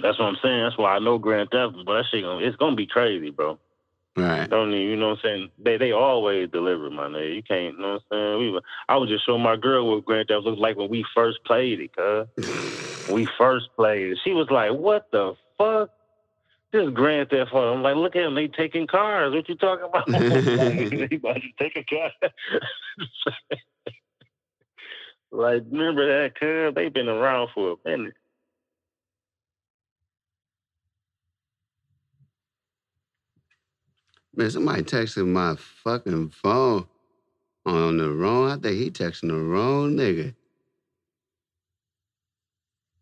That's 0.00 0.18
what 0.18 0.26
I'm 0.26 0.36
saying. 0.42 0.62
That's 0.64 0.78
why 0.78 0.94
I 0.96 0.98
know 0.98 1.18
Grand 1.18 1.50
Theft, 1.50 1.74
but 1.84 1.92
that 1.92 2.04
shit 2.10 2.22
gonna, 2.24 2.44
it's 2.44 2.56
gonna 2.56 2.76
be 2.76 2.86
crazy, 2.86 3.30
bro. 3.30 3.58
Right. 4.16 4.48
Don't 4.48 4.70
need, 4.70 4.84
you 4.84 4.96
know 4.96 5.10
what 5.10 5.18
I'm 5.18 5.22
saying? 5.22 5.50
They 5.58 5.76
they 5.78 5.92
always 5.92 6.50
deliver, 6.50 6.90
my 6.90 7.06
nigga. 7.08 7.34
You 7.36 7.42
can't, 7.42 7.74
you 7.76 7.80
know 7.82 7.92
what 7.94 8.16
I'm 8.16 8.32
saying? 8.32 8.38
We, 8.38 8.50
were- 8.50 8.62
I 8.88 8.96
was 8.96 9.08
just 9.08 9.24
showing 9.26 9.42
my 9.42 9.56
girl 9.56 9.90
what 9.90 10.04
Grand 10.04 10.28
Theft 10.28 10.44
looked 10.44 10.58
like 10.60 10.76
when 10.76 10.90
we 10.90 11.04
first 11.14 11.38
played 11.44 11.80
it, 11.80 11.94
cuz. 11.96 12.26
We 13.08 13.28
first 13.36 13.66
played 13.74 14.12
it. 14.12 14.18
She 14.22 14.30
was 14.32 14.46
like, 14.48 14.70
what 14.72 15.10
the 15.10 15.34
fuck? 15.58 15.90
This 16.72 16.84
is 16.86 16.94
Grand 16.94 17.28
Theft 17.30 17.50
Auto. 17.52 17.74
I'm 17.74 17.82
like, 17.82 17.96
look 17.96 18.14
at 18.14 18.22
them, 18.22 18.34
they 18.36 18.46
taking 18.46 18.86
cars. 18.86 19.34
What 19.34 19.48
you 19.48 19.56
talking 19.56 19.86
about? 19.86 20.06
they 20.10 21.16
about 21.16 21.34
to 21.34 21.50
take 21.58 21.76
a 21.76 21.84
car. 21.84 22.10
like, 25.32 25.62
remember 25.70 26.06
that, 26.06 26.38
cuz? 26.38 26.74
They've 26.74 26.92
been 26.94 27.08
around 27.08 27.48
for 27.54 27.72
a 27.72 27.88
minute. 27.88 28.14
Man, 34.34 34.50
somebody 34.50 34.82
texted 34.82 35.26
my 35.26 35.56
fucking 35.56 36.30
phone 36.30 36.86
on 37.66 37.98
the 37.98 38.10
wrong. 38.10 38.50
I 38.50 38.56
think 38.56 38.78
he 38.78 38.90
texting 38.90 39.28
the 39.28 39.38
wrong 39.38 39.94
nigga. 39.96 40.34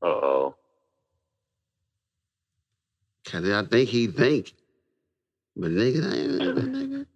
Uh-oh. 0.03 0.55
Cause 3.27 3.49
I 3.49 3.65
think 3.65 3.89
he 3.89 4.09
think. 4.09 4.53
But 5.57 5.71
nigga, 5.71 6.11
I 6.11 6.17
ain't 6.17 7.07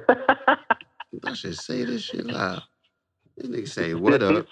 nigga. 0.00 0.58
I 1.24 1.34
should 1.34 1.56
say 1.56 1.84
this 1.84 2.02
shit 2.02 2.26
loud. 2.26 2.62
This 3.36 3.48
nigga 3.48 3.68
say, 3.68 3.94
what 3.94 4.22
up? 4.24 4.46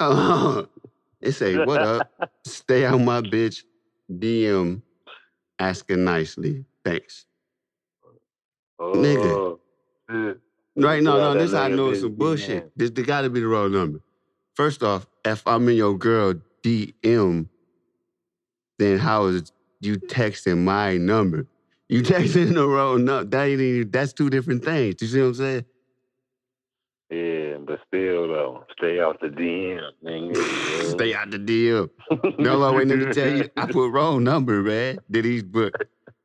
Hold. 0.00 0.68
It 1.22 1.32
say, 1.32 1.56
what 1.56 1.82
up? 1.82 2.08
Stay 2.44 2.84
on 2.84 3.04
my 3.04 3.20
bitch 3.20 3.62
DM 4.10 4.82
asking 5.60 6.04
nicely. 6.04 6.64
Thanks. 6.84 7.26
Nigga. 8.82 9.24
Oh, 9.24 9.58
Right, 10.74 11.02
no, 11.02 11.18
no, 11.18 11.34
this 11.34 11.52
I 11.54 11.68
know 11.68 11.90
it's 11.90 12.00
some 12.00 12.14
bullshit. 12.14 12.70
This 12.76 12.90
they 12.90 13.02
gotta 13.02 13.28
be 13.28 13.40
the 13.40 13.46
wrong 13.46 13.72
number. 13.72 14.00
First 14.54 14.82
off, 14.82 15.06
if 15.24 15.46
I'm 15.46 15.68
in 15.68 15.76
your 15.76 15.96
girl 15.96 16.34
DM, 16.62 17.46
then 18.78 18.98
how 18.98 19.26
is 19.26 19.52
you 19.80 19.96
texting 19.96 20.58
my 20.58 20.96
number? 20.96 21.46
You 21.88 22.02
texting 22.02 22.54
the 22.54 22.66
wrong 22.66 23.04
number. 23.04 23.24
That 23.24 23.44
ain't 23.48 23.60
even, 23.60 23.90
that's 23.90 24.12
two 24.12 24.30
different 24.30 24.64
things. 24.64 24.96
You 25.00 25.08
see 25.08 25.20
what 25.20 25.26
I'm 25.26 25.34
saying? 25.34 25.64
Yeah, 27.10 27.56
but 27.58 27.78
still 27.86 28.28
though, 28.28 28.64
stay 28.78 28.98
out 28.98 29.20
the 29.20 29.28
DM, 29.28 29.90
nigga. 30.02 30.90
Stay 30.92 31.14
out 31.14 31.30
the 31.30 31.38
DM. 31.38 31.90
No, 32.38 32.62
I 32.62 32.70
waiting 32.74 32.98
to 32.98 33.12
tell 33.12 33.30
you. 33.30 33.50
I 33.56 33.66
put 33.66 33.90
wrong 33.90 34.24
number, 34.24 34.62
man. 34.62 34.98
Did 35.10 35.26
he 35.26 35.42
put? 35.42 35.74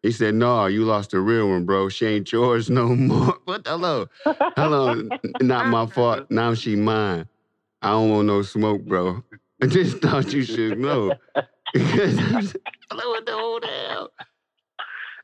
He 0.03 0.11
said, 0.11 0.35
"No, 0.35 0.67
you 0.67 0.85
lost 0.85 1.11
the 1.11 1.19
real 1.19 1.49
one, 1.49 1.65
bro. 1.65 1.89
She 1.89 2.05
ain't 2.05 2.31
yours 2.31 2.69
no 2.69 2.95
more." 2.95 3.37
What? 3.45 3.67
Hello, 3.67 4.07
hello. 4.55 5.11
Not 5.41 5.67
my 5.67 5.85
fault. 5.85 6.29
Now 6.29 6.53
she 6.53 6.75
mine. 6.75 7.27
I 7.81 7.91
don't 7.91 8.09
want 8.09 8.27
no 8.27 8.41
smoke, 8.41 8.81
bro. 8.83 9.23
I 9.61 9.67
just 9.67 9.99
thought 9.99 10.33
you 10.33 10.43
should 10.43 10.77
know. 10.77 11.17
what 11.73 13.25
the 13.25 13.31
whole 13.31 13.59
hell? 13.61 14.11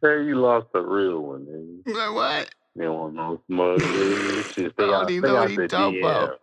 Hey, 0.01 0.25
you 0.25 0.35
lost 0.35 0.67
a 0.73 0.81
real 0.81 1.19
one, 1.21 1.45
nigga. 1.45 1.95
Like 1.95 2.13
what? 2.13 2.49
You 2.75 2.83
don't 2.83 3.15
want 3.15 3.41
no 3.47 3.77
nigga. 3.77 4.53
Shit, 4.53 4.73
I 4.77 4.85
don't 4.85 5.09
even 5.11 5.29
know 5.29 5.35
what 5.35 5.49
he 5.51 5.57
talking 5.67 5.99
about. 5.99 6.39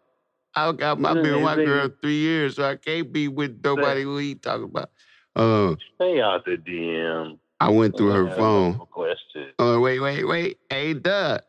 I 0.55 0.73
got 0.73 0.99
my 0.99 1.15
been 1.15 1.23
with 1.23 1.43
my 1.43 1.57
girl 1.57 1.91
three 2.01 2.19
years, 2.19 2.57
so 2.57 2.65
I 2.65 2.77
can't 2.77 3.13
be 3.13 3.29
with 3.29 3.61
nobody 3.63 4.03
who 4.03 4.17
he 4.19 4.35
talking 4.35 4.65
about. 4.65 4.91
Uh, 5.37 5.77
Stay 5.97 6.21
out 6.21 6.45
the 6.45 6.57
DM. 6.57 7.39
I 7.61 7.71
went 7.71 7.97
through 7.97 8.11
her 8.11 8.29
uh, 8.29 8.37
phone. 8.37 8.79
Question. 8.91 9.49
Oh, 9.59 9.81
wait, 9.81 10.01
wait, 10.01 10.27
wait. 10.27 10.59
Hey, 10.71 10.95
Doug. 10.95 11.43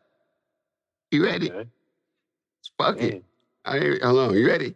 You 1.10 1.24
ready? 1.24 1.50
Okay. 1.50 1.68
Fuck 2.78 3.00
it. 3.02 3.14
Yeah. 3.14 3.20
I 3.64 3.78
on. 4.08 4.34
You 4.34 4.46
ready? 4.46 4.74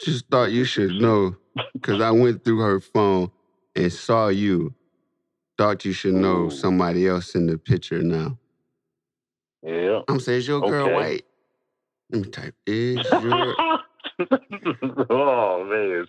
Just 0.00 0.26
thought 0.30 0.52
you 0.52 0.64
should 0.64 1.00
know 1.00 1.36
because 1.74 2.00
I 2.00 2.10
went 2.10 2.44
through 2.44 2.60
her 2.60 2.80
phone 2.80 3.30
and 3.76 3.92
saw 3.92 4.28
you. 4.28 4.74
Thought 5.58 5.84
you 5.84 5.92
should 5.92 6.14
know 6.14 6.46
Ooh. 6.46 6.50
somebody 6.50 7.06
else 7.06 7.34
in 7.34 7.46
the 7.46 7.58
picture 7.58 8.02
now. 8.02 8.38
Yeah. 9.62 10.00
I'm 10.08 10.20
saying, 10.20 10.38
is 10.38 10.48
your 10.48 10.60
girl 10.62 10.86
Okay. 10.86 10.94
white? 10.94 11.24
Let 12.10 12.22
me 12.24 12.30
type, 12.30 12.54
is 12.66 13.10
your, 13.22 13.56
oh 15.10 15.64
man. 15.64 16.06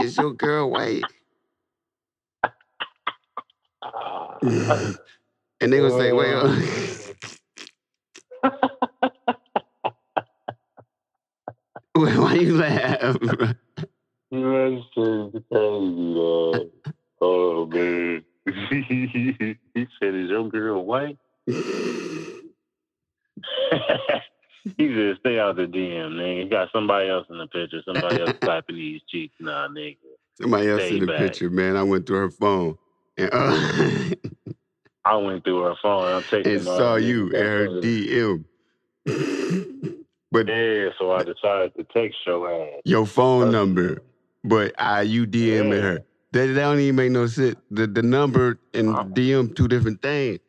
is 0.00 0.18
your 0.18 0.32
girl 0.34 0.70
white? 0.70 1.10
And 5.62 5.70
they 5.72 5.78
gonna 5.78 5.90
say, 5.90 6.12
wait, 6.12 6.32
uh, 6.32 6.56
wait, 11.96 12.16
why 12.16 12.34
you 12.34 12.56
laugh? 12.56 12.98
That's 13.00 13.18
just 13.20 13.52
crazy. 14.94 15.44
Oh 17.20 17.66
man. 17.66 18.24
he 18.46 19.86
said, 20.00 20.14
"Is 20.14 20.30
your 20.30 20.48
girl 20.48 20.82
white?" 20.86 21.18
he 21.44 21.52
said, 24.78 25.18
"Stay 25.20 25.38
out 25.38 25.56
the 25.56 25.66
DM, 25.66 26.12
nigga. 26.14 26.44
You 26.44 26.48
got 26.48 26.68
somebody 26.72 27.10
else 27.10 27.26
in 27.28 27.36
the 27.36 27.48
picture. 27.48 27.82
Somebody 27.84 28.18
else 28.22 28.32
clapping 28.42 28.76
these 28.76 29.02
cheeks, 29.10 29.34
nah, 29.40 29.68
nigga." 29.68 29.96
Somebody 30.40 30.70
else 30.70 30.84
Stay 30.84 30.94
in 30.94 31.00
the 31.00 31.06
back. 31.06 31.18
picture, 31.18 31.50
man. 31.50 31.76
I 31.76 31.82
went 31.82 32.06
through 32.06 32.20
her 32.20 32.30
phone 32.30 32.70
uh, 32.70 32.89
I 35.04 35.16
went 35.16 35.44
through 35.44 35.62
her 35.62 35.74
phone. 35.82 36.12
I'm 36.12 36.24
taking 36.30 36.52
and 36.52 36.64
saw 36.64 36.96
you 36.96 37.30
her 37.30 37.68
DM. 37.68 38.44
but 40.32 40.48
Yeah, 40.48 40.90
so 40.98 41.12
I 41.12 41.22
decided 41.24 41.74
to 41.76 41.84
text 41.92 42.18
your 42.26 42.52
ass. 42.52 42.80
your 42.84 43.06
phone 43.06 43.50
number, 43.50 44.02
but 44.44 44.74
I 44.80 45.02
you 45.02 45.26
DMing 45.26 45.76
Yeah. 45.76 45.80
her. 45.82 45.98
That, 46.32 46.46
that 46.48 46.54
don't 46.54 46.80
even 46.80 46.96
make 46.96 47.10
no 47.12 47.26
sense. 47.26 47.56
The 47.70 47.86
the 47.86 48.02
number 48.02 48.58
and 48.74 48.90
Uh-huh. 48.90 49.04
DM 49.04 49.54
two 49.56 49.68
different 49.68 50.02
things. 50.02 50.40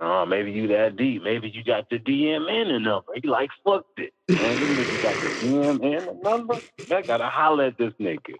No, 0.00 0.26
maybe 0.26 0.52
you 0.52 0.68
that 0.68 0.96
deep. 0.96 1.22
Maybe 1.22 1.48
you 1.48 1.64
got 1.64 1.88
the 1.90 1.98
DM 1.98 2.50
and 2.50 2.70
the 2.70 2.78
number. 2.80 3.12
He 3.20 3.28
like 3.28 3.50
fucked 3.64 3.98
it. 4.00 4.12
Man, 4.28 4.58
you 4.60 4.98
got 4.98 5.20
the 5.22 5.30
DM 5.30 5.82
and 5.82 6.08
the 6.08 6.14
number. 6.22 6.60
I 6.90 7.02
gotta 7.02 7.28
holler 7.28 7.64
at 7.66 7.78
this 7.78 7.94
nigga. 8.00 8.34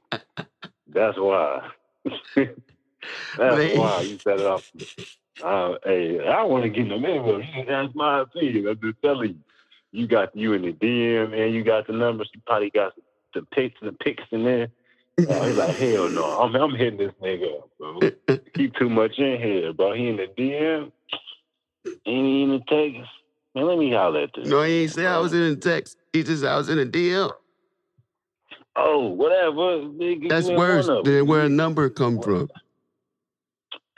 That's 0.89 1.19
why. 1.19 1.71
That's 3.37 3.75
why 3.75 4.01
you 4.03 4.19
set 4.25 4.41
it 4.41 4.47
up. 4.47 4.63
Uh, 5.43 5.75
hey, 5.85 6.21
I 6.21 6.37
don't 6.37 6.51
want 6.51 6.65
to 6.65 6.69
get 6.69 6.83
in 6.83 6.89
the 6.89 6.99
middle 6.99 7.37
of 7.37 7.41
it. 7.41 7.67
That's 7.69 7.95
my 7.95 8.21
opinion. 8.21 8.69
I'm 8.69 8.81
just 8.81 9.01
telling 9.03 9.31
you. 9.31 9.37
You 9.91 10.07
got 10.07 10.37
you 10.37 10.53
in 10.53 10.63
the 10.63 10.73
DM 10.73 11.33
and 11.33 11.55
you 11.55 11.65
got 11.65 11.87
the 11.87 11.95
numbers. 11.95 12.31
You 12.35 12.41
probably 12.47 12.71
got 12.71 12.93
the 13.35 13.43
pics, 13.43 13.79
the 13.81 13.93
pics 13.93 14.25
in 14.31 14.45
there. 14.45 14.69
Oh, 15.29 15.49
he's 15.49 15.57
like, 15.57 15.77
hell 15.77 16.09
no, 16.09 16.25
I'm, 16.25 16.55
I'm 16.55 16.77
hitting 16.77 16.97
this 16.97 17.13
nigga 17.21 17.59
up, 17.59 17.71
bro. 17.77 17.99
He 18.55 18.69
too 18.69 18.89
much 18.89 19.19
in 19.19 19.41
here, 19.41 19.73
bro. 19.73 19.93
He 19.93 20.07
in 20.07 20.17
the 20.17 20.29
DM. 20.39 20.93
He 22.05 22.11
ain't 22.13 22.51
in 22.51 22.51
the 22.51 22.59
text. 22.69 23.11
Man, 23.53 23.67
let 23.67 23.79
me 23.79 23.93
holler 23.93 24.21
at 24.21 24.31
this. 24.37 24.47
No, 24.47 24.63
he 24.63 24.83
ain't 24.83 24.93
say 24.93 25.07
I 25.07 25.19
was 25.19 25.33
in 25.33 25.41
the 25.41 25.57
text. 25.57 25.99
He 26.13 26.23
just 26.23 26.43
said 26.43 26.53
I 26.53 26.57
was 26.57 26.69
in 26.69 26.77
the 26.77 26.87
DM. 26.87 27.33
Oh, 28.77 29.09
whatever. 29.09 29.83
Nigga, 29.89 30.29
That's 30.29 30.47
worse 30.47 30.87
than 31.03 31.27
where 31.27 31.47
a 31.47 31.49
number 31.49 31.91
come 31.91 32.23
from. 32.23 32.49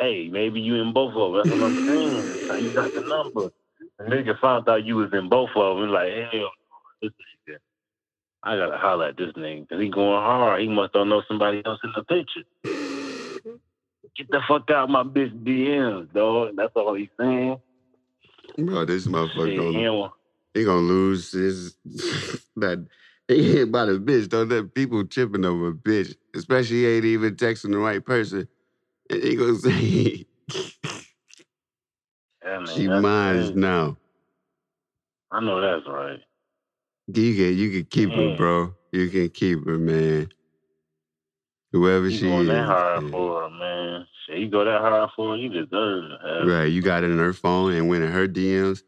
Hey, 0.01 0.29
maybe 0.31 0.61
you 0.61 0.77
in 0.83 0.95
both 0.95 1.15
of 1.15 1.33
them. 1.33 1.41
That's 1.41 1.61
what 1.61 1.67
I'm 1.67 1.79
saying. 1.87 2.65
You 2.65 2.75
got 2.75 2.95
the 2.95 3.03
number. 3.03 3.51
The 3.99 4.05
nigga 4.07 4.41
found 4.41 4.69
out 4.69 4.85
you 4.87 4.97
was 4.97 5.11
in 5.13 5.29
both 5.29 5.51
of 5.57 5.79
them. 5.79 5.91
Like, 5.91 6.09
hell, 6.33 6.51
this 7.03 7.13
nigga. 7.49 7.59
I 8.43 8.57
gotta 8.57 8.79
holler 8.79 9.09
at 9.09 9.19
this 9.19 9.33
nigga 9.37 9.69
because 9.69 9.83
he 9.83 9.91
going 9.91 10.21
hard. 10.23 10.63
He 10.63 10.69
must 10.69 10.95
don't 10.95 11.11
know 11.11 11.23
somebody 11.29 11.63
else 11.67 11.81
in 11.85 11.93
the 11.95 12.05
picture. 12.05 12.43
Get 14.17 14.31
the 14.31 14.41
fuck 14.49 14.71
out 14.71 14.91
my 14.91 15.03
bitch 15.05 15.45
DMs, 15.45 16.13
dog. 16.15 16.57
That's 16.57 16.73
all 16.77 16.95
he's 16.95 17.09
saying. 17.19 17.59
Bro, 18.59 18.87
this 18.87 19.07
motherfucker 19.07 19.57
gonna, 19.57 20.13
he 20.55 20.65
gonna 20.65 20.81
lose 20.81 21.33
his 21.33 21.77
that 22.57 22.87
he 23.29 23.61
ain't 23.61 23.69
about 23.71 23.91
a 23.91 23.93
bitch. 23.93 24.29
Don't 24.29 24.49
let 24.49 24.75
people 24.75 25.05
tripping 25.07 25.45
over 25.45 25.69
a 25.69 25.75
bitch, 25.75 26.17
especially 26.35 26.79
he 26.79 26.87
ain't 26.89 27.05
even 27.05 27.37
texting 27.37 27.73
the 27.73 27.79
right 27.79 28.05
person. 28.05 28.49
He 29.11 29.37
gonna 29.37 29.55
say 29.59 30.27
Yeah, 32.45 32.59
man, 32.61 32.67
she 32.67 32.87
that's 32.87 33.03
mine 33.03 33.37
crazy. 33.39 33.55
now. 33.55 33.97
I 35.33 35.41
know 35.41 35.61
that's 35.61 35.87
right. 35.87 36.21
You 37.09 37.35
can 37.35 37.57
you 37.59 37.71
can 37.71 37.85
keep 37.85 38.11
her, 38.11 38.17
mm. 38.17 38.37
bro. 38.37 38.75
You 38.93 39.09
can 39.09 39.29
keep 39.31 39.65
her, 39.67 39.79
man. 39.79 40.29
Whoever 41.73 42.09
You 42.09 42.19
she 42.19 42.27
going 42.29 42.43
is. 42.43 42.49
that 42.49 42.67
hard 42.67 43.03
man. 43.05 43.13
for 43.13 43.43
her, 43.43 43.51
man. 43.51 44.07
Shit, 44.27 44.39
you 44.39 44.51
go 44.51 44.65
that 44.65 44.81
hard 44.81 45.11
for 45.15 45.31
her, 45.31 45.37
you 45.37 45.49
deserve 45.49 46.05
to 46.11 46.19
have. 46.25 46.47
Right, 46.49 46.65
you 46.67 46.83
got 46.83 47.05
it 47.05 47.11
in 47.11 47.19
her 47.19 47.33
phone 47.33 47.73
and 47.75 47.89
went 47.89 48.05
in 48.05 48.11
her 48.11 48.27
DMs 48.27 48.83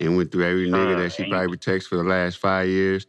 and 0.00 0.16
went 0.16 0.32
through 0.32 0.44
every 0.44 0.68
nigga 0.68 0.92
Son, 0.94 0.98
that 0.98 1.12
she 1.12 1.28
probably 1.30 1.56
texted 1.58 1.88
for 1.88 1.96
the 1.96 2.04
last 2.04 2.38
five 2.38 2.68
years. 2.68 3.06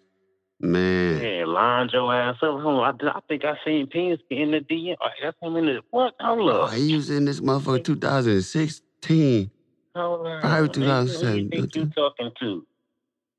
Man, 0.59 1.21
Yeah, 1.21 1.45
lined 1.45 1.91
your 1.91 2.13
ass 2.13 2.37
up. 2.41 2.55
I, 2.65 2.93
I 3.09 3.19
think 3.27 3.43
I 3.43 3.55
seen 3.65 3.87
Pinsky 3.87 4.19
in 4.29 4.51
the 4.51 4.61
DM. 4.61 4.95
Oh, 5.01 5.07
that's 5.21 5.35
him 5.41 5.57
in 5.57 5.65
the 5.65 5.81
what? 5.91 6.13
Hold 6.19 6.49
oh, 6.49 6.61
up. 6.63 6.73
he 6.73 6.95
was 6.95 7.09
in 7.09 7.25
this 7.25 7.41
motherfucker 7.41 7.83
2016. 7.83 9.51
Hold 9.95 10.27
on. 10.27 10.41
Probably 10.41 10.85
man. 10.85 11.07
Who 11.07 11.27
you 11.27 11.49
think 11.49 11.75
you 11.75 11.85
talking 11.87 12.31
to? 12.39 12.65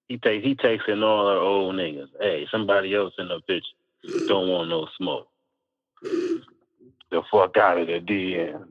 He 0.08 0.18
take 0.18 0.44
he 0.44 0.54
takes 0.54 0.84
in 0.88 1.02
all 1.02 1.26
our 1.26 1.38
old 1.38 1.74
niggas. 1.74 2.08
Hey, 2.20 2.46
somebody 2.50 2.94
else 2.94 3.14
in 3.18 3.28
the 3.28 3.40
picture 3.40 4.26
don't 4.28 4.48
want 4.48 4.68
no 4.68 4.86
smoke. 4.96 5.28
The 6.02 7.22
fuck 7.30 7.56
out 7.56 7.78
of 7.78 7.86
the 7.86 8.00
DM. 8.00 8.68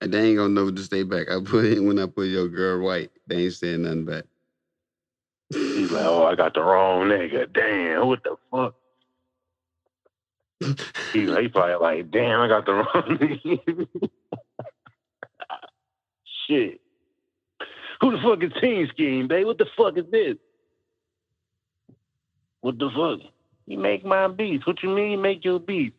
And 0.00 0.12
they 0.14 0.28
ain't 0.28 0.38
gonna 0.38 0.48
know 0.50 0.70
to 0.70 0.82
stay 0.82 1.02
back. 1.02 1.30
I 1.30 1.40
put 1.44 1.64
it 1.64 1.80
when 1.80 1.98
I 1.98 2.06
put 2.06 2.28
your 2.28 2.48
girl 2.48 2.84
white. 2.84 3.10
They 3.26 3.44
ain't 3.44 3.52
saying 3.52 3.82
nothing 3.82 4.04
back. 4.04 4.24
He's 5.52 5.90
like, 5.90 6.04
oh, 6.04 6.24
I 6.24 6.34
got 6.34 6.54
the 6.54 6.62
wrong 6.62 7.08
nigga. 7.08 7.52
Damn, 7.52 8.06
what 8.06 8.22
the 8.24 8.36
fuck? 8.50 8.74
He, 11.12 11.20
he 11.20 11.48
probably 11.52 11.74
like, 11.74 12.10
damn, 12.10 12.40
I 12.40 12.48
got 12.48 12.66
the 12.66 12.72
wrong 12.72 13.18
nigga. 13.18 13.88
Shit. 16.46 16.80
Who 18.00 18.12
the 18.12 18.18
fuck 18.22 18.42
is 18.42 18.52
Team 18.60 18.88
Scheme, 18.92 19.28
babe? 19.28 19.46
What 19.46 19.58
the 19.58 19.66
fuck 19.76 19.96
is 19.96 20.06
this? 20.10 20.36
What 22.60 22.78
the 22.78 22.90
fuck? 22.90 23.20
You 23.66 23.78
make 23.78 24.04
my 24.04 24.28
beats. 24.28 24.66
What 24.66 24.82
you 24.82 24.88
mean 24.88 25.20
make 25.20 25.44
your 25.44 25.60
beats? 25.60 25.96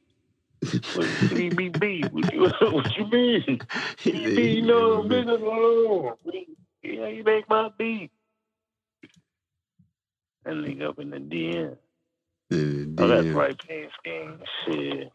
What? 0.95 1.07
What 2.11 2.33
you, 2.33 2.41
what 2.71 2.97
you 2.97 3.05
mean? 3.07 4.65
No, 4.65 5.03
business 5.03 5.41
alone. 5.41 6.13
Yeah, 6.81 7.07
you 7.07 7.23
make 7.23 7.47
my 7.49 7.69
beat. 7.77 8.11
That 10.45 10.55
nigga 10.55 10.89
up 10.89 10.99
in 10.99 11.09
the 11.09 11.17
DM. 11.17 11.77
Oh, 12.99 13.07
that's 13.07 13.23
Damn. 13.23 13.35
right, 13.35 13.59
Team 13.59 13.87
Scheme. 13.99 14.39
Shit. 14.65 15.11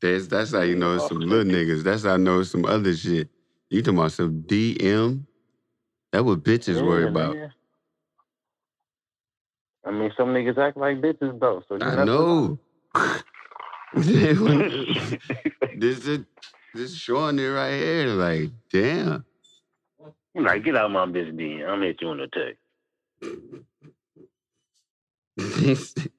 That's 0.00 0.28
that's 0.28 0.52
how 0.52 0.60
you 0.60 0.76
know 0.76 0.96
it's 0.96 1.08
some 1.08 1.20
little 1.20 1.44
niggas. 1.44 1.82
That's 1.82 2.04
how 2.04 2.14
I 2.14 2.16
know 2.16 2.40
it's 2.40 2.50
some 2.50 2.64
other 2.64 2.94
shit. 2.94 3.28
You 3.70 3.82
talking 3.82 3.98
about 3.98 4.12
some 4.12 4.42
DM? 4.42 5.24
That 6.12 6.24
what 6.24 6.42
bitches 6.42 6.84
worry 6.84 7.04
about. 7.04 7.34
nigga. 7.34 7.50
I 9.84 9.90
mean, 9.90 10.12
some 10.16 10.28
niggas 10.28 10.58
act 10.58 10.76
like 10.76 11.00
bitches 11.00 11.38
though. 11.40 11.62
So 11.68 11.76
you 11.76 11.82
I 11.82 11.90
never 11.90 12.04
know. 12.04 12.58
this 13.94 14.38
is 16.06 16.24
this 16.74 16.94
showing 16.94 17.38
it 17.38 17.46
right 17.46 17.72
here. 17.72 18.06
Like, 18.08 18.50
damn. 18.70 19.24
You 20.34 20.44
like, 20.44 20.64
get 20.64 20.76
out 20.76 20.90
my 20.90 21.06
bitch 21.06 21.34
DM. 21.34 21.68
I'm 21.68 21.82
hit 21.82 22.00
you 22.00 22.08
on 22.08 22.18
the 22.18 22.28
text. 22.28 22.58
the 25.36 26.10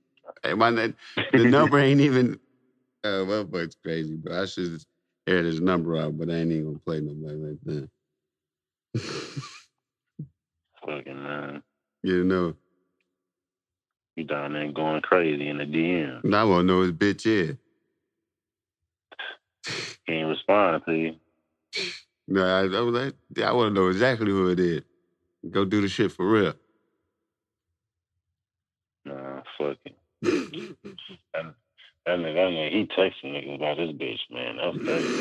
number 1.34 1.80
ain't 1.80 2.02
even. 2.02 2.40
Uh, 3.04 3.24
well, 3.28 3.48
it's 3.56 3.76
crazy, 3.76 4.16
but 4.16 4.34
I 4.34 4.46
should 4.46 4.84
air 5.28 5.44
this 5.44 5.60
number 5.60 5.98
out, 5.98 6.18
but 6.18 6.30
I 6.30 6.34
ain't 6.34 6.52
even 6.52 6.66
gonna 6.66 6.80
play 6.80 7.00
nobody 7.00 7.36
like 7.36 7.60
that. 7.66 7.90
Fucking 10.86 11.24
man. 11.24 11.64
you 12.04 12.24
know, 12.24 12.56
You 14.16 14.24
down 14.24 14.54
there 14.54 14.72
going 14.72 15.02
crazy 15.02 15.48
in 15.48 15.58
the 15.60 15.66
DM. 15.66 16.34
I 16.34 16.44
want 16.44 16.62
to 16.62 16.74
know 16.74 16.82
his 16.82 16.92
bitch 16.92 17.26
is. 17.26 17.56
He 20.08 20.16
ain't 20.16 20.28
respond 20.28 20.82
to 20.88 20.94
you. 20.94 21.16
No, 22.28 22.44
I, 22.44 22.62
I, 22.62 22.82
was 22.82 22.96
like, 22.96 23.14
I 23.46 23.52
want 23.52 23.76
to 23.76 23.80
know 23.80 23.90
exactly 23.90 24.32
who 24.32 24.50
it 24.50 24.60
is. 24.60 24.82
Go 25.52 25.66
do 25.66 25.82
the 25.82 25.88
shit 25.88 26.12
for 26.12 26.28
real. 26.28 26.54
Nah, 29.06 29.42
fuck 29.58 29.78
it. 29.86 29.96
that, 30.22 31.54
that 32.06 32.20
nigga, 32.20 32.34
that 32.36 32.52
nigga, 32.52 32.72
he 32.72 32.86
texting 32.98 33.34
niggas 33.34 33.56
about 33.56 33.78
his 33.78 33.92
bitch, 33.92 34.20
man. 34.32 34.58
That's 34.58 34.78
crazy. 34.86 35.16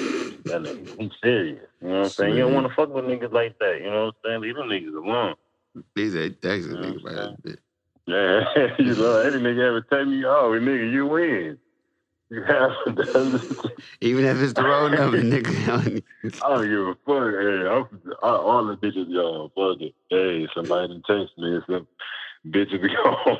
That 0.47 0.62
nigga, 0.62 1.01
he 1.01 1.11
serious. 1.22 1.66
You 1.81 1.89
know 1.89 1.95
what 1.95 2.05
I'm 2.05 2.11
saying? 2.11 2.37
You 2.37 2.43
don't 2.43 2.55
want 2.55 2.68
to 2.68 2.74
fuck 2.74 2.93
with 2.93 3.05
niggas 3.05 3.33
like 3.33 3.59
that. 3.59 3.79
You 3.81 3.91
know 3.91 4.07
what 4.07 4.14
I'm 4.24 4.31
saying? 4.31 4.41
Leave 4.43 4.57
them 4.57 4.68
niggas 4.68 5.05
alone. 5.05 5.35
These 5.95 6.16
ain't 6.16 6.41
texting 6.41 6.72
Yeah, 6.72 6.91
nigga 6.91 7.01
about 7.01 7.39
his 7.45 7.55
bitch. 7.55 7.59
Yeah, 8.07 8.74
you 8.79 8.95
know, 8.95 9.16
any 9.16 9.37
nigga 9.37 9.68
ever 9.68 9.81
tell 9.83 10.05
me, 10.07 10.24
oh, 10.24 10.51
nigga, 10.59 10.93
you 10.93 11.07
win. 11.07 11.59
You 12.31 12.43
have 12.43 12.72
Even 14.03 14.26
if 14.26 14.37
it's 14.37 14.53
the 14.53 14.62
wrong 14.62 14.91
number, 14.91 15.22
nigga. 15.22 16.03
I 16.43 16.49
don't 16.51 16.68
give 16.68 16.81
a 16.81 16.95
fuck. 17.07 17.33
Hey, 17.41 17.66
I'm, 17.66 18.14
I, 18.22 18.29
all 18.37 18.66
the 18.66 18.76
bitches, 18.76 19.07
y'all, 19.09 19.49
fuck 19.55 19.81
it. 19.81 19.95
Hey, 20.11 20.47
somebody 20.55 21.01
text 21.07 21.39
me 21.39 21.59
some 21.66 21.87
bitches 22.51 22.82
be 22.82 22.88
on. 22.96 23.38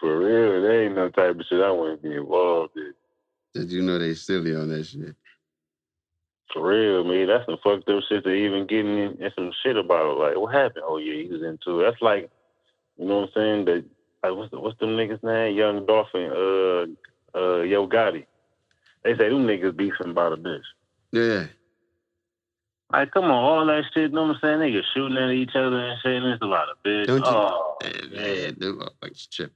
For 0.00 0.18
real, 0.18 0.62
there 0.62 0.84
ain't 0.84 0.94
no 0.94 1.08
type 1.10 1.38
of 1.38 1.46
shit 1.48 1.60
I 1.60 1.70
want 1.70 2.00
to 2.00 2.08
be 2.08 2.14
involved 2.14 2.76
in. 2.76 2.94
Did 3.54 3.72
you 3.72 3.82
know 3.82 3.98
they 3.98 4.14
silly 4.14 4.54
on 4.54 4.68
that 4.68 4.84
shit? 4.84 5.16
For 6.52 6.66
real, 6.66 7.04
man, 7.04 7.26
that's 7.26 7.46
some 7.46 7.58
fucked 7.62 7.88
up 7.88 8.02
shit 8.08 8.24
to 8.24 8.30
even 8.30 8.66
getting 8.66 8.96
in, 8.96 9.22
in 9.22 9.30
some 9.34 9.52
shit 9.62 9.76
about 9.76 10.12
it. 10.12 10.18
Like, 10.18 10.36
what 10.36 10.54
happened? 10.54 10.84
Oh 10.86 10.98
yeah, 10.98 11.22
he 11.22 11.28
was 11.28 11.42
into 11.42 11.80
it. 11.80 11.84
That's 11.84 12.00
like, 12.00 12.30
you 12.96 13.06
know 13.06 13.20
what 13.20 13.30
I'm 13.30 13.30
saying? 13.34 13.64
That 13.66 13.84
like, 14.22 14.36
what's 14.36 14.50
the, 14.50 14.60
what's 14.60 14.78
them 14.78 14.90
niggas 14.90 15.22
name? 15.22 15.56
Young 15.56 15.84
Dolphin, 15.84 16.30
uh, 16.30 17.38
uh, 17.38 17.62
Yo 17.62 17.86
Gotti. 17.86 18.24
They 19.04 19.16
say 19.16 19.28
them 19.28 19.46
niggas 19.46 19.76
beefing 19.76 20.10
about 20.10 20.32
a 20.32 20.36
bitch. 20.36 20.62
Yeah. 21.12 21.46
Like, 22.92 23.10
come 23.10 23.24
on, 23.24 23.30
all 23.30 23.66
that 23.66 23.84
shit. 23.92 24.10
You 24.10 24.16
know 24.16 24.26
what 24.26 24.36
I'm 24.36 24.40
saying? 24.42 24.58
Niggas 24.60 24.82
shooting 24.94 25.18
at 25.18 25.30
each 25.30 25.54
other 25.54 25.78
and 25.78 25.98
shit. 26.02 26.16
And 26.22 26.26
it's 26.26 26.42
a 26.42 26.46
lot 26.46 26.68
of 26.70 26.76
bitch. 26.84 27.06
Don't 27.06 27.18
you- 27.18 27.24
oh, 27.26 27.76
Man, 27.82 27.92
man. 28.10 28.22
man, 28.22 28.56
them 28.58 28.80
motherfuckers 28.80 29.28
tripping. 29.30 29.54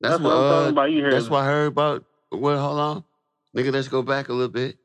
That's, 0.00 0.12
That's, 0.12 0.22
what 0.24 0.30
what, 0.30 0.36
I'm 0.36 0.48
talking 0.48 0.66
uh, 0.66 0.70
about. 0.70 0.90
You 0.92 0.98
hear 0.98 1.10
that's 1.10 1.28
what 1.28 1.42
I 1.42 1.46
heard 1.46 1.66
about. 1.68 2.04
Well, 2.30 2.58
hold 2.60 2.78
on. 2.78 3.04
Nigga, 3.56 3.72
let's 3.72 3.88
go 3.88 4.02
back 4.02 4.28
a 4.28 4.32
little 4.32 4.48
bit. 4.48 4.78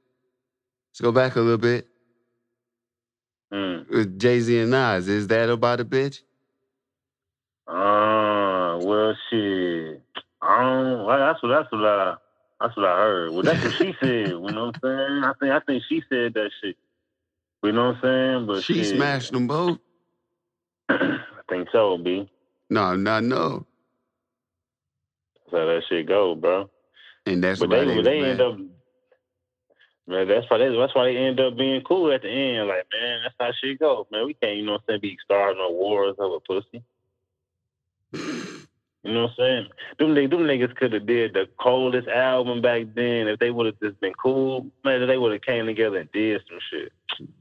Let's 0.91 1.01
go 1.01 1.11
back 1.11 1.36
a 1.36 1.41
little 1.41 1.57
bit. 1.59 1.88
Mm. 3.53 3.88
With 3.89 4.20
Jay 4.20 4.39
Z 4.39 4.59
and 4.59 4.72
Nas. 4.72 5.07
Is 5.07 5.28
that 5.28 5.49
about 5.49 5.80
a 5.82 5.86
bitch? 5.86 6.22
Ah, 7.68 8.78
well, 8.82 9.16
shit. 9.30 10.01
I 10.41 10.61
don't. 10.61 11.05
Well, 11.05 11.20
that's 11.20 11.43
what. 11.43 11.49
That's 11.49 11.72
what 11.72 11.86
I. 11.86 12.16
That's 12.59 12.76
what 12.76 12.86
I 12.88 12.97
heard. 12.97 13.32
Well, 13.34 13.43
that's 13.43 13.61
what 13.64 13.74
she 13.78 13.93
said. 13.99 14.09
You 14.09 14.39
know 14.39 14.66
what 14.68 14.76
I'm 14.76 14.76
saying? 14.82 15.24
I 15.24 15.34
think. 15.39 15.51
I 15.51 15.59
think 15.59 15.84
she 15.88 16.01
said 16.09 16.34
that 16.34 16.49
shit. 16.64 16.76
You 17.64 17.72
know 17.72 17.88
what 17.88 17.95
I'm 17.95 18.01
saying? 18.01 18.47
But 18.47 18.64
she 18.64 18.84
shit, 18.84 18.97
smashed 18.97 19.32
them 19.32 19.47
both. 19.47 19.80
I 20.89 21.18
think 21.49 21.70
so, 21.72 21.97
b. 21.97 22.30
No, 22.70 22.95
not 22.95 23.24
no. 23.24 23.66
That's 25.45 25.51
how 25.53 25.66
that 25.66 25.82
shit 25.88 26.07
go, 26.07 26.36
bro. 26.36 26.70
And 27.26 27.41
that's 27.43 27.61
but 27.61 27.70
why 27.70 27.86
they, 27.86 27.95
they, 27.95 28.01
they 28.01 28.20
end 28.20 28.41
up. 28.41 28.57
Man, 30.05 30.28
that's 30.28 30.45
why 30.49 30.57
they, 30.57 30.76
that's 30.78 30.93
why 30.93 31.05
they 31.05 31.18
end 31.18 31.39
up 31.39 31.55
being 31.57 31.82
cool 31.88 32.11
at 32.11 32.22
the 32.22 32.30
end. 32.30 32.68
Like, 32.68 32.86
man, 32.91 33.20
that's 33.24 33.36
how 33.39 33.51
shit 33.64 33.80
go. 33.80 34.05
Man, 34.11 34.26
we 34.26 34.34
can't, 34.34 34.57
you 34.57 34.66
know 34.66 34.74
what 34.74 34.82
I'm 34.89 34.99
saying, 34.99 35.01
be 35.01 35.18
starting 35.24 35.59
no 35.59 35.72
wars 35.72 36.16
over 36.20 36.36
a 36.36 36.39
pussy. 36.41 36.84
You 39.04 39.14
know 39.14 39.24
what 39.24 39.32
I'm 39.32 39.36
saying? 39.38 39.68
Them, 39.99 40.14
them 40.16 40.30
niggas 40.47 40.76
could 40.78 40.93
have 40.93 41.06
did 41.06 41.34
the 41.34 41.47
coldest 41.60 42.08
album 42.08 42.62
back 42.62 42.84
then. 42.95 43.28
If 43.28 43.39
they 43.39 43.51
would 43.51 43.66
have 43.66 43.80
just 43.82 43.99
been 43.99 44.14
cool, 44.14 44.68
man, 44.86 45.06
they 45.06 45.18
would 45.18 45.34
have 45.34 45.41
came 45.41 45.66
together 45.66 45.97
and 45.97 46.12
did 46.14 46.41
some 46.49 46.60
shit. 46.72 46.91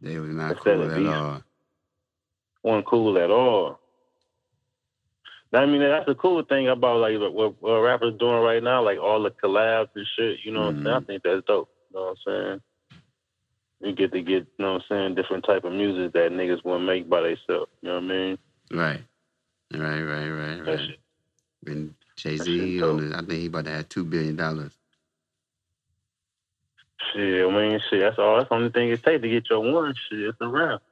They 0.01 0.19
was 0.19 0.31
not 0.31 0.53
Instead 0.53 0.79
cool 0.79 0.91
at 0.91 0.97
beef. 0.97 1.09
all. 1.09 1.43
Wasn't 2.65 2.87
cool 2.87 3.19
at 3.19 3.31
all. 3.31 3.79
I 5.55 5.67
mean, 5.67 5.81
that's 5.83 6.07
the 6.07 6.15
cool 6.15 6.43
thing 6.43 6.69
about 6.69 7.01
like 7.01 7.19
what, 7.19 7.61
what 7.63 7.81
rappers 7.81 8.19
doing 8.19 8.43
right 8.43 8.63
now, 8.63 8.83
like 8.83 8.99
all 8.99 9.23
the 9.23 9.31
collabs 9.31 9.89
and 9.95 10.07
shit. 10.17 10.39
You 10.45 10.53
know 10.53 10.67
what 10.67 10.75
I'm 10.77 10.83
saying? 10.85 10.97
I 10.97 11.01
Mhm. 11.01 11.07
think 11.07 11.23
that's 11.23 11.47
dope. 11.47 11.69
You 11.91 11.99
know 12.01 12.05
what 12.07 12.11
I'm 12.11 12.17
saying? 12.27 12.61
You 13.83 13.93
get 13.93 14.13
to 14.13 14.23
get, 14.23 14.35
you 14.35 14.65
know 14.65 14.75
what 14.75 14.83
I'm 14.83 14.89
saying, 14.89 15.15
different 15.15 15.45
type 15.45 15.65
of 15.65 15.73
music 15.73 16.13
that 16.15 16.33
niggas 16.33 16.65
want 16.65 16.81
to 16.83 16.87
make 16.87 17.09
by 17.09 17.21
themselves. 17.21 17.71
You 17.83 17.89
know 17.89 17.95
what 17.97 18.05
I 18.05 18.07
mean? 18.07 18.39
Right. 18.73 19.01
Right, 19.75 20.03
right, 20.03 20.29
right, 20.29 20.65
That 20.65 20.73
right. 20.79 20.99
And 21.67 21.95
Jay 22.17 22.37
Z 22.37 22.83
on 22.83 22.97
dope. 22.97 23.11
the, 23.11 23.17
I 23.17 23.21
think 23.21 23.33
he 23.33 23.47
about 23.47 23.65
to 23.67 23.71
have 23.71 23.89
two 23.89 24.05
billion 24.05 24.37
dollars. 24.37 24.73
Shit, 27.13 27.47
I 27.47 27.51
mean, 27.51 27.81
shit, 27.91 28.01
that's 28.01 28.19
all. 28.19 28.37
That's 28.37 28.49
the 28.49 28.55
only 28.55 28.71
thing 28.71 28.91
it 28.91 29.03
takes 29.03 29.23
to 29.23 29.29
get 29.29 29.51
your 29.51 29.61
one. 29.61 29.95
Shit, 30.09 30.21
it's 30.21 30.39
a 30.41 30.49
rap. 30.49 30.83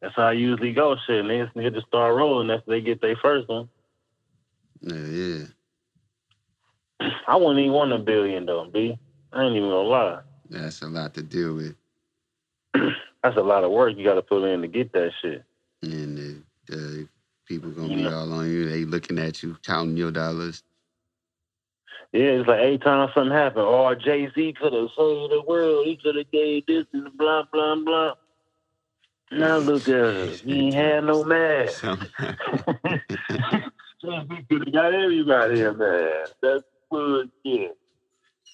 That's 0.00 0.14
how 0.16 0.24
I 0.28 0.32
usually 0.32 0.72
go. 0.72 0.96
Shit, 1.06 1.24
niggas 1.24 1.54
need 1.54 1.74
to 1.74 1.82
start 1.82 2.14
rolling. 2.14 2.48
That's 2.48 2.62
they 2.66 2.80
get 2.80 3.00
their 3.00 3.16
first 3.16 3.48
one. 3.48 3.68
Yeah, 4.80 4.94
yeah. 4.96 5.44
I 7.26 7.36
wouldn't 7.36 7.58
even 7.60 7.72
want 7.72 7.92
a 7.92 7.98
billion 7.98 8.46
though, 8.46 8.66
B. 8.66 8.98
I 9.32 9.44
ain't 9.44 9.56
even 9.56 9.68
gonna 9.68 9.88
lie. 9.88 10.20
That's 10.48 10.82
a 10.82 10.88
lot 10.88 11.14
to 11.14 11.22
deal 11.22 11.54
with. 11.54 11.76
That's 13.22 13.36
a 13.36 13.42
lot 13.42 13.64
of 13.64 13.70
work 13.70 13.96
you 13.96 14.04
got 14.04 14.14
to 14.14 14.22
put 14.22 14.44
in 14.44 14.62
to 14.62 14.68
get 14.68 14.92
that 14.92 15.12
shit. 15.20 15.44
And 15.82 16.18
the, 16.18 16.42
the 16.66 17.08
people 17.50 17.70
gonna 17.72 17.88
be 17.96 18.06
all 18.06 18.32
on 18.32 18.48
you. 18.48 18.68
They 18.68 18.84
looking 18.84 19.18
at 19.18 19.42
you, 19.42 19.56
counting 19.66 19.96
your 19.96 20.12
dollars. 20.12 20.62
Yeah, 22.12 22.38
it's 22.38 22.48
like 22.48 22.60
every 22.60 22.78
time 22.78 23.08
something 23.12 23.32
happen, 23.32 23.62
oh 23.62 23.92
Jay 23.96 24.30
Z 24.32 24.54
could 24.60 24.72
have 24.72 24.88
saved 24.96 25.32
the 25.32 25.42
world. 25.46 25.84
He 25.84 25.96
could 25.96 26.14
have 26.14 26.30
gave 26.30 26.64
this 26.66 26.86
and 26.92 27.08
blah 27.18 27.42
blah 27.52 27.74
blah. 27.74 28.14
Now 29.32 29.58
look 29.68 29.88
at 29.88 29.94
us. 29.94 30.40
He 30.40 30.68
ain't 30.68 30.74
had 30.76 31.04
no 31.04 31.24
mask. 31.24 31.82
Jay-Z 34.00 34.46
could 34.48 34.64
have 34.66 34.72
got 34.72 34.94
everybody 34.94 35.62
a 35.62 35.72
mask. 35.74 36.34
That's 36.40 36.62
bullshit. 36.88 37.76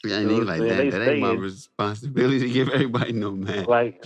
I 0.05 0.09
ain't 0.09 0.47
like 0.47 0.61
Man, 0.63 0.69
that. 0.69 0.91
That 0.91 1.11
ain't 1.11 1.21
my 1.21 1.33
responsibility 1.33 2.41
to 2.41 2.49
give 2.49 2.71
everybody 2.71 3.13
no 3.13 3.33
man. 3.33 3.65
Like 3.65 4.03